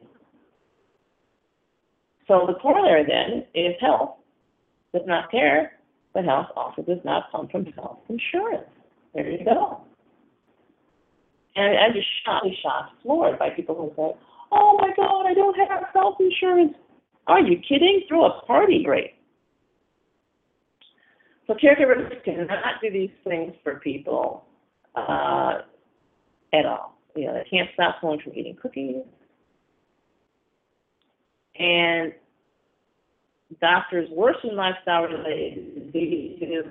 So 2.28 2.46
the 2.48 2.54
corollary 2.56 3.06
then 3.06 3.46
is 3.54 3.76
health 3.80 4.16
does 4.94 5.04
not 5.06 5.32
care, 5.32 5.74
but 6.14 6.26
health 6.26 6.48
also 6.56 6.82
does 6.82 7.00
not 7.04 7.32
come 7.32 7.48
from 7.48 7.66
health 7.74 8.00
insurance. 8.10 8.68
There 9.14 9.30
you 9.30 9.44
go. 9.44 9.82
And 11.56 11.78
I'm 11.78 11.94
just 11.94 12.08
shocked, 12.26 12.48
shocked, 12.64 12.94
floored 13.04 13.38
by 13.38 13.50
people 13.50 13.76
who 13.76 13.90
say, 13.96 14.18
"Oh 14.52 14.78
my 14.80 14.94
God, 14.96 15.26
I 15.26 15.34
don't 15.34 15.56
have 15.56 15.84
health 15.94 16.18
insurance." 16.20 16.74
Are 17.28 17.42
you 17.42 17.60
kidding? 17.60 18.04
Throw 18.08 18.26
a 18.26 18.42
party, 18.46 18.84
great. 18.84 19.16
So 21.48 21.54
caregivers 21.54 22.24
cannot 22.24 22.82
do 22.82 22.92
these 22.92 23.12
things 23.26 23.54
for 23.64 23.76
people 23.76 24.46
uh, 24.96 25.60
at 26.54 26.66
all. 26.66 26.98
You 27.16 27.26
know, 27.26 27.34
they 27.34 27.50
can't 27.50 27.70
stop 27.74 27.98
someone 28.00 28.20
from 28.22 28.34
eating 28.36 28.56
cookies. 28.62 29.04
And 31.62 32.14
doctors 33.60 34.10
worsen 34.10 34.56
lifestyle 34.56 35.04
related 35.04 35.94
diseases 35.94 36.66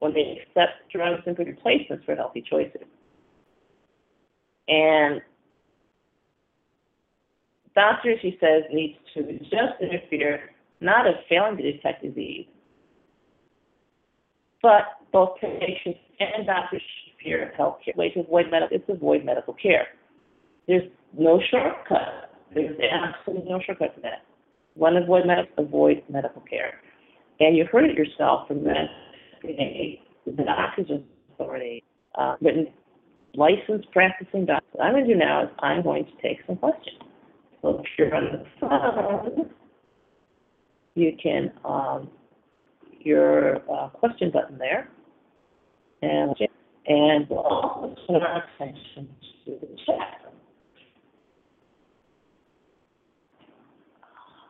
when 0.00 0.12
they 0.12 0.42
accept 0.42 0.72
drugs 0.92 1.22
and 1.24 1.38
replacements 1.38 2.04
for 2.04 2.14
healthy 2.14 2.44
choices. 2.48 2.82
And 4.68 5.22
doctors, 7.74 8.18
he 8.20 8.36
says, 8.38 8.64
need 8.70 8.98
to 9.14 9.38
just 9.38 9.80
interfere, 9.80 10.50
not 10.82 11.06
of 11.06 11.14
failing 11.30 11.56
to 11.56 11.72
detect 11.72 12.02
disease, 12.02 12.46
but 14.60 14.82
both 15.12 15.40
patients 15.40 16.00
and 16.20 16.46
doctors 16.46 16.82
should 16.82 17.24
fear 17.24 17.52
health 17.56 17.78
care. 17.82 17.94
Ways 17.96 18.12
to 18.14 18.20
avoid 18.20 18.50
medical, 18.50 18.76
it's 18.76 18.88
avoid 18.90 19.24
medical 19.24 19.54
care. 19.54 19.86
There's 20.68 20.90
no 21.16 21.40
shortcut. 21.50 22.35
There's 22.54 22.76
absolutely 22.80 23.50
no 23.50 23.60
shortcut 23.64 23.94
to 23.96 24.00
that. 24.02 24.24
One, 24.74 24.96
avoid, 24.96 25.26
med- 25.26 25.48
avoid 25.58 26.02
medical 26.08 26.42
care. 26.42 26.80
And 27.40 27.56
you 27.56 27.66
heard 27.70 27.84
it 27.90 27.96
yourself 27.96 28.48
from 28.48 28.64
the 28.64 28.84
the 30.26 30.42
doctor's 30.42 30.90
authority, 31.34 31.84
uh, 32.16 32.36
written 32.40 32.66
licensed 33.34 33.90
practicing 33.92 34.46
doctor. 34.46 34.66
What 34.72 34.86
I'm 34.86 34.92
going 34.94 35.06
to 35.06 35.12
do 35.14 35.18
now 35.18 35.44
is 35.44 35.50
I'm 35.60 35.82
going 35.82 36.04
to 36.04 36.10
take 36.22 36.38
some 36.46 36.56
questions. 36.56 36.98
So 37.62 37.78
if 37.80 37.86
you're 37.98 38.14
on 38.14 38.24
the 38.32 38.44
phone, 38.60 39.50
you 40.94 41.12
can, 41.22 41.52
um, 41.64 42.10
your 43.00 43.56
uh, 43.70 43.88
question 43.90 44.30
button 44.32 44.58
there, 44.58 44.88
and 46.02 46.34
and 46.86 47.28
we'll 47.28 47.40
also 47.40 47.94
turn 48.06 48.22
our 48.22 48.44
attention 48.56 49.08
to 49.44 49.58
the 49.60 49.66
chat. 49.86 50.22
Huh. 54.00 54.46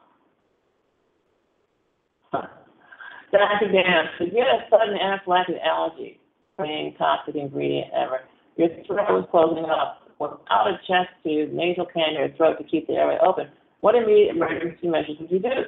Dr. 2.32 3.72
Dan, 3.72 4.04
to 4.18 4.26
get 4.26 4.46
a 4.46 4.64
sudden 4.70 4.96
anaphylactic 4.96 5.62
allergy 5.64 6.20
from 6.56 6.68
toxic 6.98 7.34
ingredient 7.34 7.92
ever, 7.92 8.20
your 8.56 8.68
throat 8.86 9.18
is 9.18 9.24
closing 9.30 9.64
up 9.64 10.02
without 10.18 10.68
a 10.68 10.78
chest 10.86 11.10
tube, 11.22 11.52
nasal 11.52 11.86
can, 11.86 12.16
or 12.16 12.34
throat 12.36 12.56
to 12.58 12.64
keep 12.64 12.86
the 12.86 12.94
airway 12.94 13.18
open. 13.24 13.48
What 13.80 13.94
immediate 13.94 14.34
emergency 14.34 14.88
measures 14.88 15.16
would 15.20 15.30
you 15.30 15.38
do? 15.38 15.64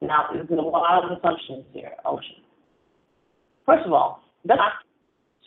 Now, 0.00 0.28
there's 0.32 0.48
a 0.50 0.54
lot 0.54 1.04
of 1.04 1.18
assumptions 1.18 1.64
here, 1.72 1.92
Ocean. 2.04 2.42
First 3.66 3.86
of 3.86 3.92
all, 3.92 4.22
that's 4.44 4.58
not 4.58 4.72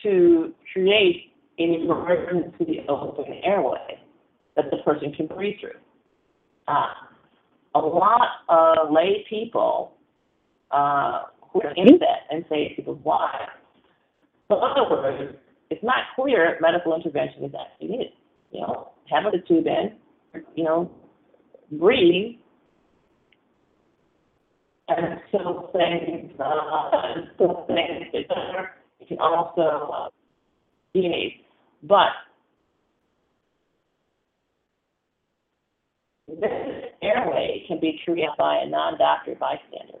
to 0.02 0.52
create 0.72 1.32
an 1.58 1.72
emergency 1.72 2.84
open 2.88 3.32
airway 3.42 3.98
that 4.56 4.70
the 4.70 4.78
person 4.78 5.12
can 5.12 5.26
breathe 5.26 5.56
through. 5.60 5.78
Uh, 6.68 6.86
a 7.74 7.78
lot 7.78 8.28
of 8.48 8.90
lay 8.90 9.24
people 9.28 9.95
uh, 10.70 11.22
who 11.52 11.62
are 11.62 11.72
into 11.76 11.98
that 11.98 12.26
and 12.30 12.44
say 12.48 12.68
to 12.68 12.74
people 12.76 13.00
why. 13.02 13.46
So 14.48 14.56
in 14.56 14.62
other 14.62 14.90
words, 14.90 15.36
it's 15.70 15.82
not 15.82 16.04
clear 16.14 16.56
medical 16.60 16.94
intervention 16.94 17.44
is 17.44 17.52
actually 17.54 17.88
needed. 17.88 18.12
You 18.52 18.60
know, 18.60 18.92
have 19.10 19.24
the 19.32 19.38
tube 19.46 19.66
in, 19.66 19.96
you 20.54 20.64
know, 20.64 20.90
breathe, 21.72 22.36
and 24.88 25.20
still 25.28 25.70
things, 25.72 26.32
uh, 26.38 27.00
things 27.66 28.04
get 28.12 28.28
better. 28.28 28.70
You 29.00 29.06
can 29.08 29.18
also 29.18 29.92
uh, 29.92 30.08
behave. 30.92 31.32
But 31.82 32.10
this 36.28 36.50
airway 37.02 37.64
can 37.66 37.80
be 37.80 38.00
treated 38.04 38.30
by 38.38 38.58
a 38.64 38.68
non-doctor 38.68 39.34
bystander. 39.38 39.98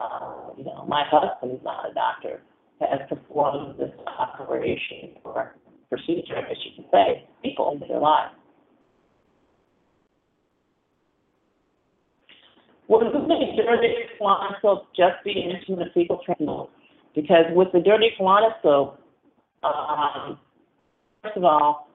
Uh, 0.00 0.50
you 0.56 0.64
know, 0.64 0.84
my 0.88 1.04
husband 1.10 1.52
is 1.52 1.62
not 1.62 1.90
a 1.90 1.94
doctor, 1.94 2.40
has 2.80 3.00
performed 3.08 3.78
this 3.78 3.92
operation 4.18 5.10
or 5.24 5.54
procedure, 5.90 6.38
as 6.38 6.56
you 6.64 6.70
can 6.76 6.84
say, 6.90 7.28
people 7.42 7.70
into 7.72 7.86
their 7.86 8.00
lives. 8.00 8.34
Would 12.88 13.06
the 13.12 13.62
dirty 13.62 13.94
colonoscope 14.20 14.86
just 14.96 15.22
be 15.24 15.32
instrument 15.32 15.92
fecal 15.94 16.20
transmission? 16.24 16.66
Because 17.14 17.44
with 17.54 17.68
the 17.72 17.80
dirty 17.80 18.10
colonoscope, 18.18 18.96
um, 19.62 20.38
first 21.22 21.36
of 21.36 21.44
all, 21.44 21.88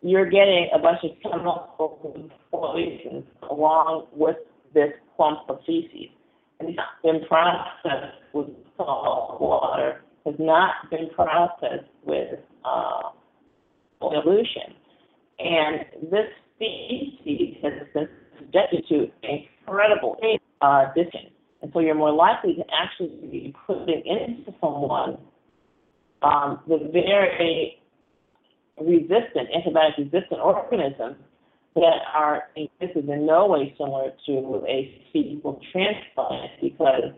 you're 0.00 0.30
getting 0.30 0.68
a 0.72 0.78
bunch 0.78 1.00
of 1.02 1.10
chemical 1.22 2.24
poisons 2.50 3.24
along 3.50 4.06
with 4.12 4.36
this 4.72 4.92
clump 5.16 5.40
of 5.48 5.58
feces. 5.66 6.10
Not 6.60 7.02
been 7.04 7.20
processed 7.28 8.18
with 8.32 8.48
salt 8.76 9.40
water, 9.40 10.02
has 10.26 10.34
not 10.38 10.90
been 10.90 11.08
processed 11.14 11.88
with 12.04 12.40
uh, 12.64 13.10
evolution. 14.02 14.74
And 15.38 16.10
this 16.10 16.26
species 16.56 17.56
has 17.62 17.72
been 17.94 18.08
subjected 18.38 18.84
to 18.88 19.06
incredible 19.22 20.16
uh, 20.60 20.86
distance. 20.94 21.30
And 21.62 21.70
so 21.72 21.80
you're 21.80 21.94
more 21.94 22.12
likely 22.12 22.54
to 22.54 22.64
actually 22.72 23.28
be 23.30 23.54
putting 23.66 24.02
into 24.04 24.52
someone 24.60 25.18
um, 26.22 26.60
the 26.66 26.90
very 26.92 27.80
resistant, 28.80 29.48
antibiotic 29.54 29.98
resistant 29.98 30.40
organisms 30.40 31.16
that 31.80 32.02
are 32.14 32.44
this 32.80 32.90
is 32.94 33.08
in 33.08 33.26
no 33.26 33.46
way 33.46 33.74
similar 33.78 34.12
to 34.26 34.62
a 34.68 35.02
fecal 35.12 35.60
transplant 35.72 36.52
because 36.60 37.12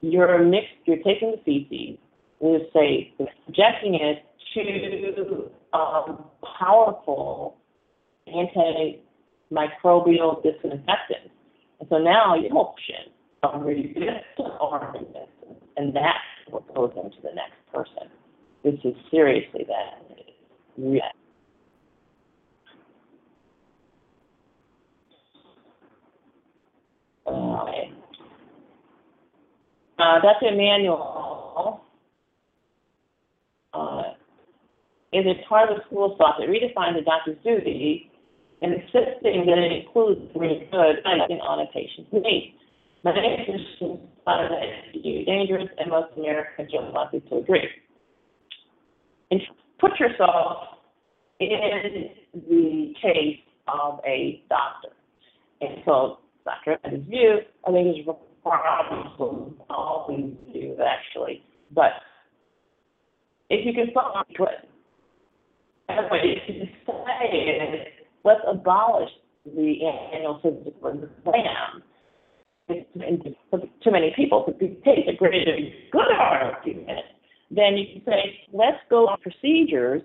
you're 0.00 0.42
mixed 0.44 0.74
you're 0.84 0.96
taking 0.98 1.32
the 1.32 1.38
feces, 1.44 1.98
we 2.40 2.70
say 2.72 3.12
subjecting 3.46 3.94
it 3.94 4.24
to 4.54 5.50
um, 5.72 6.24
powerful 6.58 7.56
antimicrobial 8.28 10.42
disinfectants. 10.42 11.30
And 11.80 11.88
so 11.88 11.98
now 11.98 12.34
you 12.34 12.48
option 12.50 13.12
of 13.42 13.62
resistant 13.62 14.52
organisms, 14.60 15.28
and 15.76 15.94
that's 15.94 16.18
what 16.50 16.66
goes 16.74 16.92
into 16.96 17.16
the 17.22 17.30
next 17.34 17.54
person. 17.72 18.08
This 18.64 18.74
is 18.84 18.94
seriously 19.10 19.64
that. 19.68 20.02
Yeah. 20.76 21.12
Okay. 27.28 27.92
Uh, 29.98 30.20
Dr. 30.20 30.54
Emanuel, 30.54 31.84
uh, 33.74 34.02
is 35.12 35.24
it 35.26 35.36
part 35.48 35.70
of 35.70 35.76
the 35.76 35.84
school 35.86 36.14
thought 36.18 36.36
that 36.38 36.48
redefines 36.48 36.96
the 36.96 37.02
doctor's 37.02 37.36
duty 37.42 38.10
and 38.62 38.74
insisting 38.74 39.46
that 39.46 39.58
it 39.58 39.84
includes 39.84 40.20
really 40.34 40.68
good 40.70 40.96
writing 41.04 41.38
on 41.40 41.60
a 41.60 41.66
patient's 41.72 42.12
needs. 42.12 42.54
Many 43.04 43.46
physicians 43.46 44.00
find 44.24 44.52
that 44.52 44.62
it 44.62 44.98
is 44.98 45.26
dangerous, 45.26 45.68
and 45.78 45.90
most 45.90 46.12
Americans 46.16 46.70
are 46.74 46.90
likely 46.90 47.20
to 47.20 47.36
agree. 47.36 47.68
And 49.30 49.40
put 49.78 49.92
yourself 50.00 50.78
in 51.38 52.10
the 52.34 52.92
case 53.00 53.38
of 53.68 54.00
a 54.04 54.42
doctor. 54.48 54.88
And 55.60 55.82
so, 55.84 56.18
his 56.84 57.00
view, 57.08 57.38
I 57.66 57.72
think 57.72 57.98
is 57.98 58.06
problem 58.42 59.56
actually. 60.80 61.42
But 61.74 61.90
if 63.50 63.66
you 63.66 63.72
can 63.72 63.92
find 63.92 64.26
good, 64.36 64.48
and 65.88 66.10
what 66.10 66.24
you 66.24 66.36
say 66.86 67.92
let's 68.24 68.40
abolish 68.46 69.10
the 69.44 69.86
annual 70.12 70.40
physical 70.42 71.10
exam. 71.26 71.82
For 73.50 73.60
too 73.82 73.90
many 73.90 74.12
people 74.14 74.44
take 74.84 75.08
a 75.08 75.16
greater 75.16 75.56
good 75.90 76.12
argument, 76.18 77.06
then 77.50 77.78
you 77.78 77.86
can 77.94 78.02
say, 78.04 78.40
let's 78.52 78.76
go 78.90 79.08
on 79.08 79.18
procedures 79.20 80.02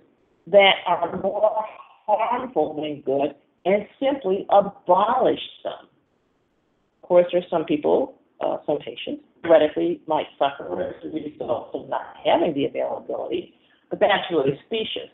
that 0.48 0.76
are 0.88 1.22
more 1.22 1.66
harmful 2.06 2.76
than 2.76 3.02
good 3.02 3.36
and 3.66 3.86
simply 4.00 4.46
abolish 4.50 5.41
them. 5.64 5.88
Course, 7.04 7.26
there's 7.32 7.45
some 7.49 7.66
people, 7.66 8.16
uh, 8.41 8.58
some 8.66 8.80
patients, 8.80 9.24
theoretically 9.43 10.01
might 10.08 10.26
suffer 10.39 10.82
as 10.82 10.95
a 11.04 11.08
result 11.08 11.70
of 11.74 11.89
not 11.89 12.16
having 12.26 12.54
the 12.54 12.66
availability, 12.66 13.54
but 13.89 13.99
that's 13.99 14.24
really 14.32 14.58
specious 14.66 15.12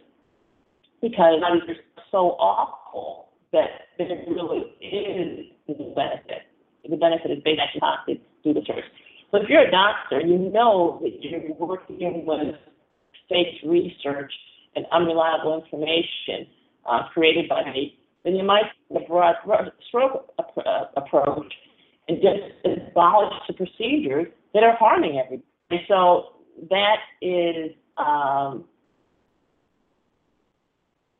because 1.01 1.41
they're 1.65 1.75
so 2.11 2.37
awful 2.37 3.29
that 3.51 3.89
there 3.97 4.07
really 4.27 4.65
is 4.81 5.45
the 5.67 5.93
benefit. 5.95 6.45
The 6.87 6.95
benefit 6.95 7.31
is 7.31 7.43
being 7.43 7.57
actually 7.59 7.81
toxic 7.81 8.21
through 8.43 8.53
the 8.53 8.61
church. 8.61 8.85
So 9.31 9.37
if 9.37 9.49
you're 9.49 9.67
a 9.67 9.71
doctor, 9.71 10.21
you 10.21 10.37
know 10.37 10.99
that 11.01 11.11
you're 11.21 11.53
working 11.55 12.25
with 12.25 12.55
fake 13.27 13.61
research 13.65 14.31
and 14.75 14.85
unreliable 14.91 15.61
information 15.63 16.47
uh, 16.85 17.09
created 17.13 17.49
by 17.49 17.63
me, 17.71 17.97
then 18.23 18.35
you 18.35 18.43
might 18.43 18.63
take 18.91 19.03
a 19.03 19.07
broad 19.07 19.35
stroke 19.87 20.33
approach 20.95 21.53
and 22.09 22.17
just 22.21 22.65
abolish 22.65 23.33
the 23.47 23.53
procedures 23.53 24.27
that 24.53 24.63
are 24.63 24.75
harming 24.77 25.21
everybody. 25.23 25.47
And 25.69 25.79
so 25.87 26.33
that 26.69 26.97
is 27.21 27.71
um, 27.97 28.65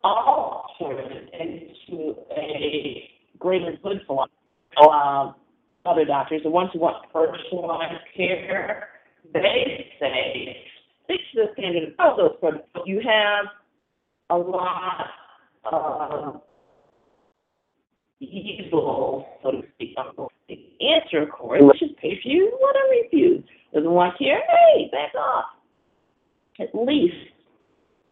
altered 0.04 1.30
into 1.40 2.16
a 2.36 3.10
greater 3.38 3.78
good 3.84 4.02
for 4.08 4.26
um, 4.92 5.36
other 5.86 6.06
doctors, 6.06 6.42
the 6.44 6.50
ones 6.50 6.72
who 6.74 6.80
want 6.80 7.06
personalized 7.14 8.04
care, 8.16 8.90
they 9.34 9.86
say 10.00 10.58
fix 11.08 11.22
the 11.36 11.46
standard 11.54 11.94
of 12.00 12.18
those 12.18 12.36
products. 12.40 12.68
You 12.86 13.02
have 13.02 13.46
a 14.30 14.38
lot 14.38 15.08
of 15.72 16.42
evil, 18.20 19.26
so 19.44 19.52
to 19.52 19.62
speak. 19.76 19.96
The 20.50 20.58
answer, 20.84 21.22
of 21.22 21.30
course, 21.30 21.62
which 21.62 21.82
is 21.84 21.92
pay 22.02 22.20
for 22.22 22.28
you, 22.28 22.52
whatever 22.60 22.90
refuse. 23.04 23.44
Doesn't 23.74 23.92
want 23.92 24.18
care, 24.18 24.42
hey, 24.42 24.90
back 24.92 25.14
off. 25.14 25.46
At 26.60 26.74
least, 26.74 27.14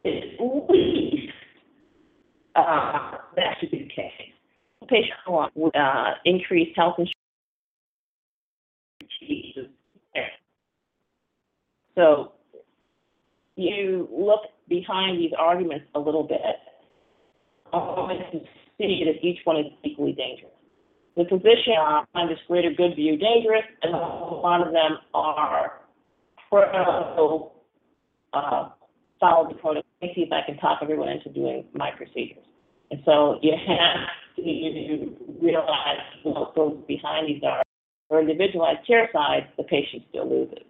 at 0.05 0.39
least, 0.39 1.33
uh, 2.55 3.17
that 3.35 3.57
should 3.59 3.71
be 3.71 3.79
the 3.79 3.89
case. 3.89 4.11
Patient 4.87 5.17
uh, 5.75 6.11
increased 6.23 6.77
health 6.77 6.95
insurance. 6.97 7.15
So 11.95 12.33
you 13.55 14.07
look 14.11 14.41
behind 14.69 15.19
these 15.19 15.31
arguments 15.37 15.87
a 15.95 15.99
little 15.99 16.23
bit, 16.23 16.39
um, 17.73 18.11
and 18.11 18.41
see 18.77 19.03
that 19.05 19.25
each 19.27 19.39
one 19.43 19.57
is 19.57 19.65
equally 19.83 20.13
dangerous. 20.13 20.51
The 21.17 21.25
position 21.25 21.73
on 22.13 22.27
this 22.29 22.37
greater 22.47 22.69
good 22.69 22.95
view 22.95 23.17
dangerous, 23.17 23.65
and 23.81 23.93
a 23.93 23.97
lot 23.97 24.65
of 24.65 24.71
them 24.71 24.99
are 25.15 25.81
pro 26.47 26.61
uh, 28.33 28.69
follow 29.19 29.49
the 29.49 29.55
protocol. 29.55 29.83
Let 30.01 30.09
me 30.09 30.13
see 30.13 30.21
if 30.21 30.31
I 30.31 30.45
can 30.45 30.57
talk 30.59 30.79
everyone 30.83 31.09
into 31.09 31.29
doing 31.29 31.65
my 31.73 31.89
procedures. 31.89 32.45
And 32.91 33.01
so 33.03 33.39
you 33.41 33.53
have 33.67 34.07
to 34.35 35.15
realize 35.41 35.99
what 36.21 36.55
goes 36.55 36.77
behind 36.87 37.27
these 37.27 37.41
are. 37.43 37.63
For 38.09 38.21
individualized 38.21 38.85
care 38.87 39.09
side, 39.11 39.47
the 39.57 39.63
patient 39.63 40.03
still 40.09 40.29
loses. 40.29 40.63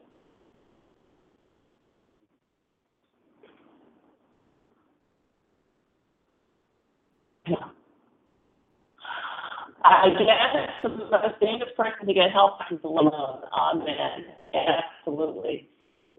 I 9.88 10.10
guess 10.10 10.84
the 10.84 11.46
dangerous 11.46 11.72
person 11.78 12.08
to 12.08 12.14
get 12.14 12.32
help 12.32 12.60
is 12.72 12.80
the 12.82 12.90
woman 12.90 13.14
on 13.14 13.80
men. 13.80 14.26
Absolutely. 14.54 15.70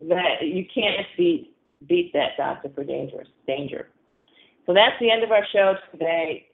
That 0.08 0.42
you 0.42 0.64
can't 0.72 1.06
beat 1.16 1.54
beat 1.86 2.12
that 2.12 2.36
doctor 2.36 2.70
for 2.74 2.84
dangerous 2.84 3.28
danger. 3.46 3.88
So 4.66 4.74
that's 4.74 4.94
the 5.00 5.10
end 5.10 5.22
of 5.22 5.30
our 5.30 5.44
show 5.52 5.74
today. 5.92 6.46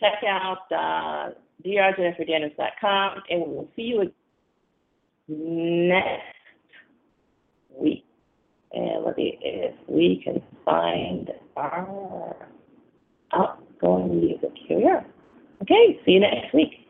Check 0.00 0.24
out 0.26 0.58
uh, 0.70 1.34
drjenniferdaniels.com 1.64 3.22
and 3.30 3.40
we 3.40 3.46
will 3.46 3.68
see 3.76 3.82
you 3.82 4.12
next 5.28 6.22
week. 7.78 8.04
And 8.72 9.04
let 9.04 9.16
me, 9.16 9.38
if 9.40 9.74
we 9.86 10.20
can 10.24 10.42
find 10.64 11.30
our 11.56 12.48
outgoing 13.32 14.20
music. 14.20 14.52
Here 14.66 14.78
we 14.78 14.84
are. 14.84 15.06
Okay, 15.62 16.00
see 16.04 16.12
you 16.12 16.20
next 16.20 16.52
week. 16.52 16.81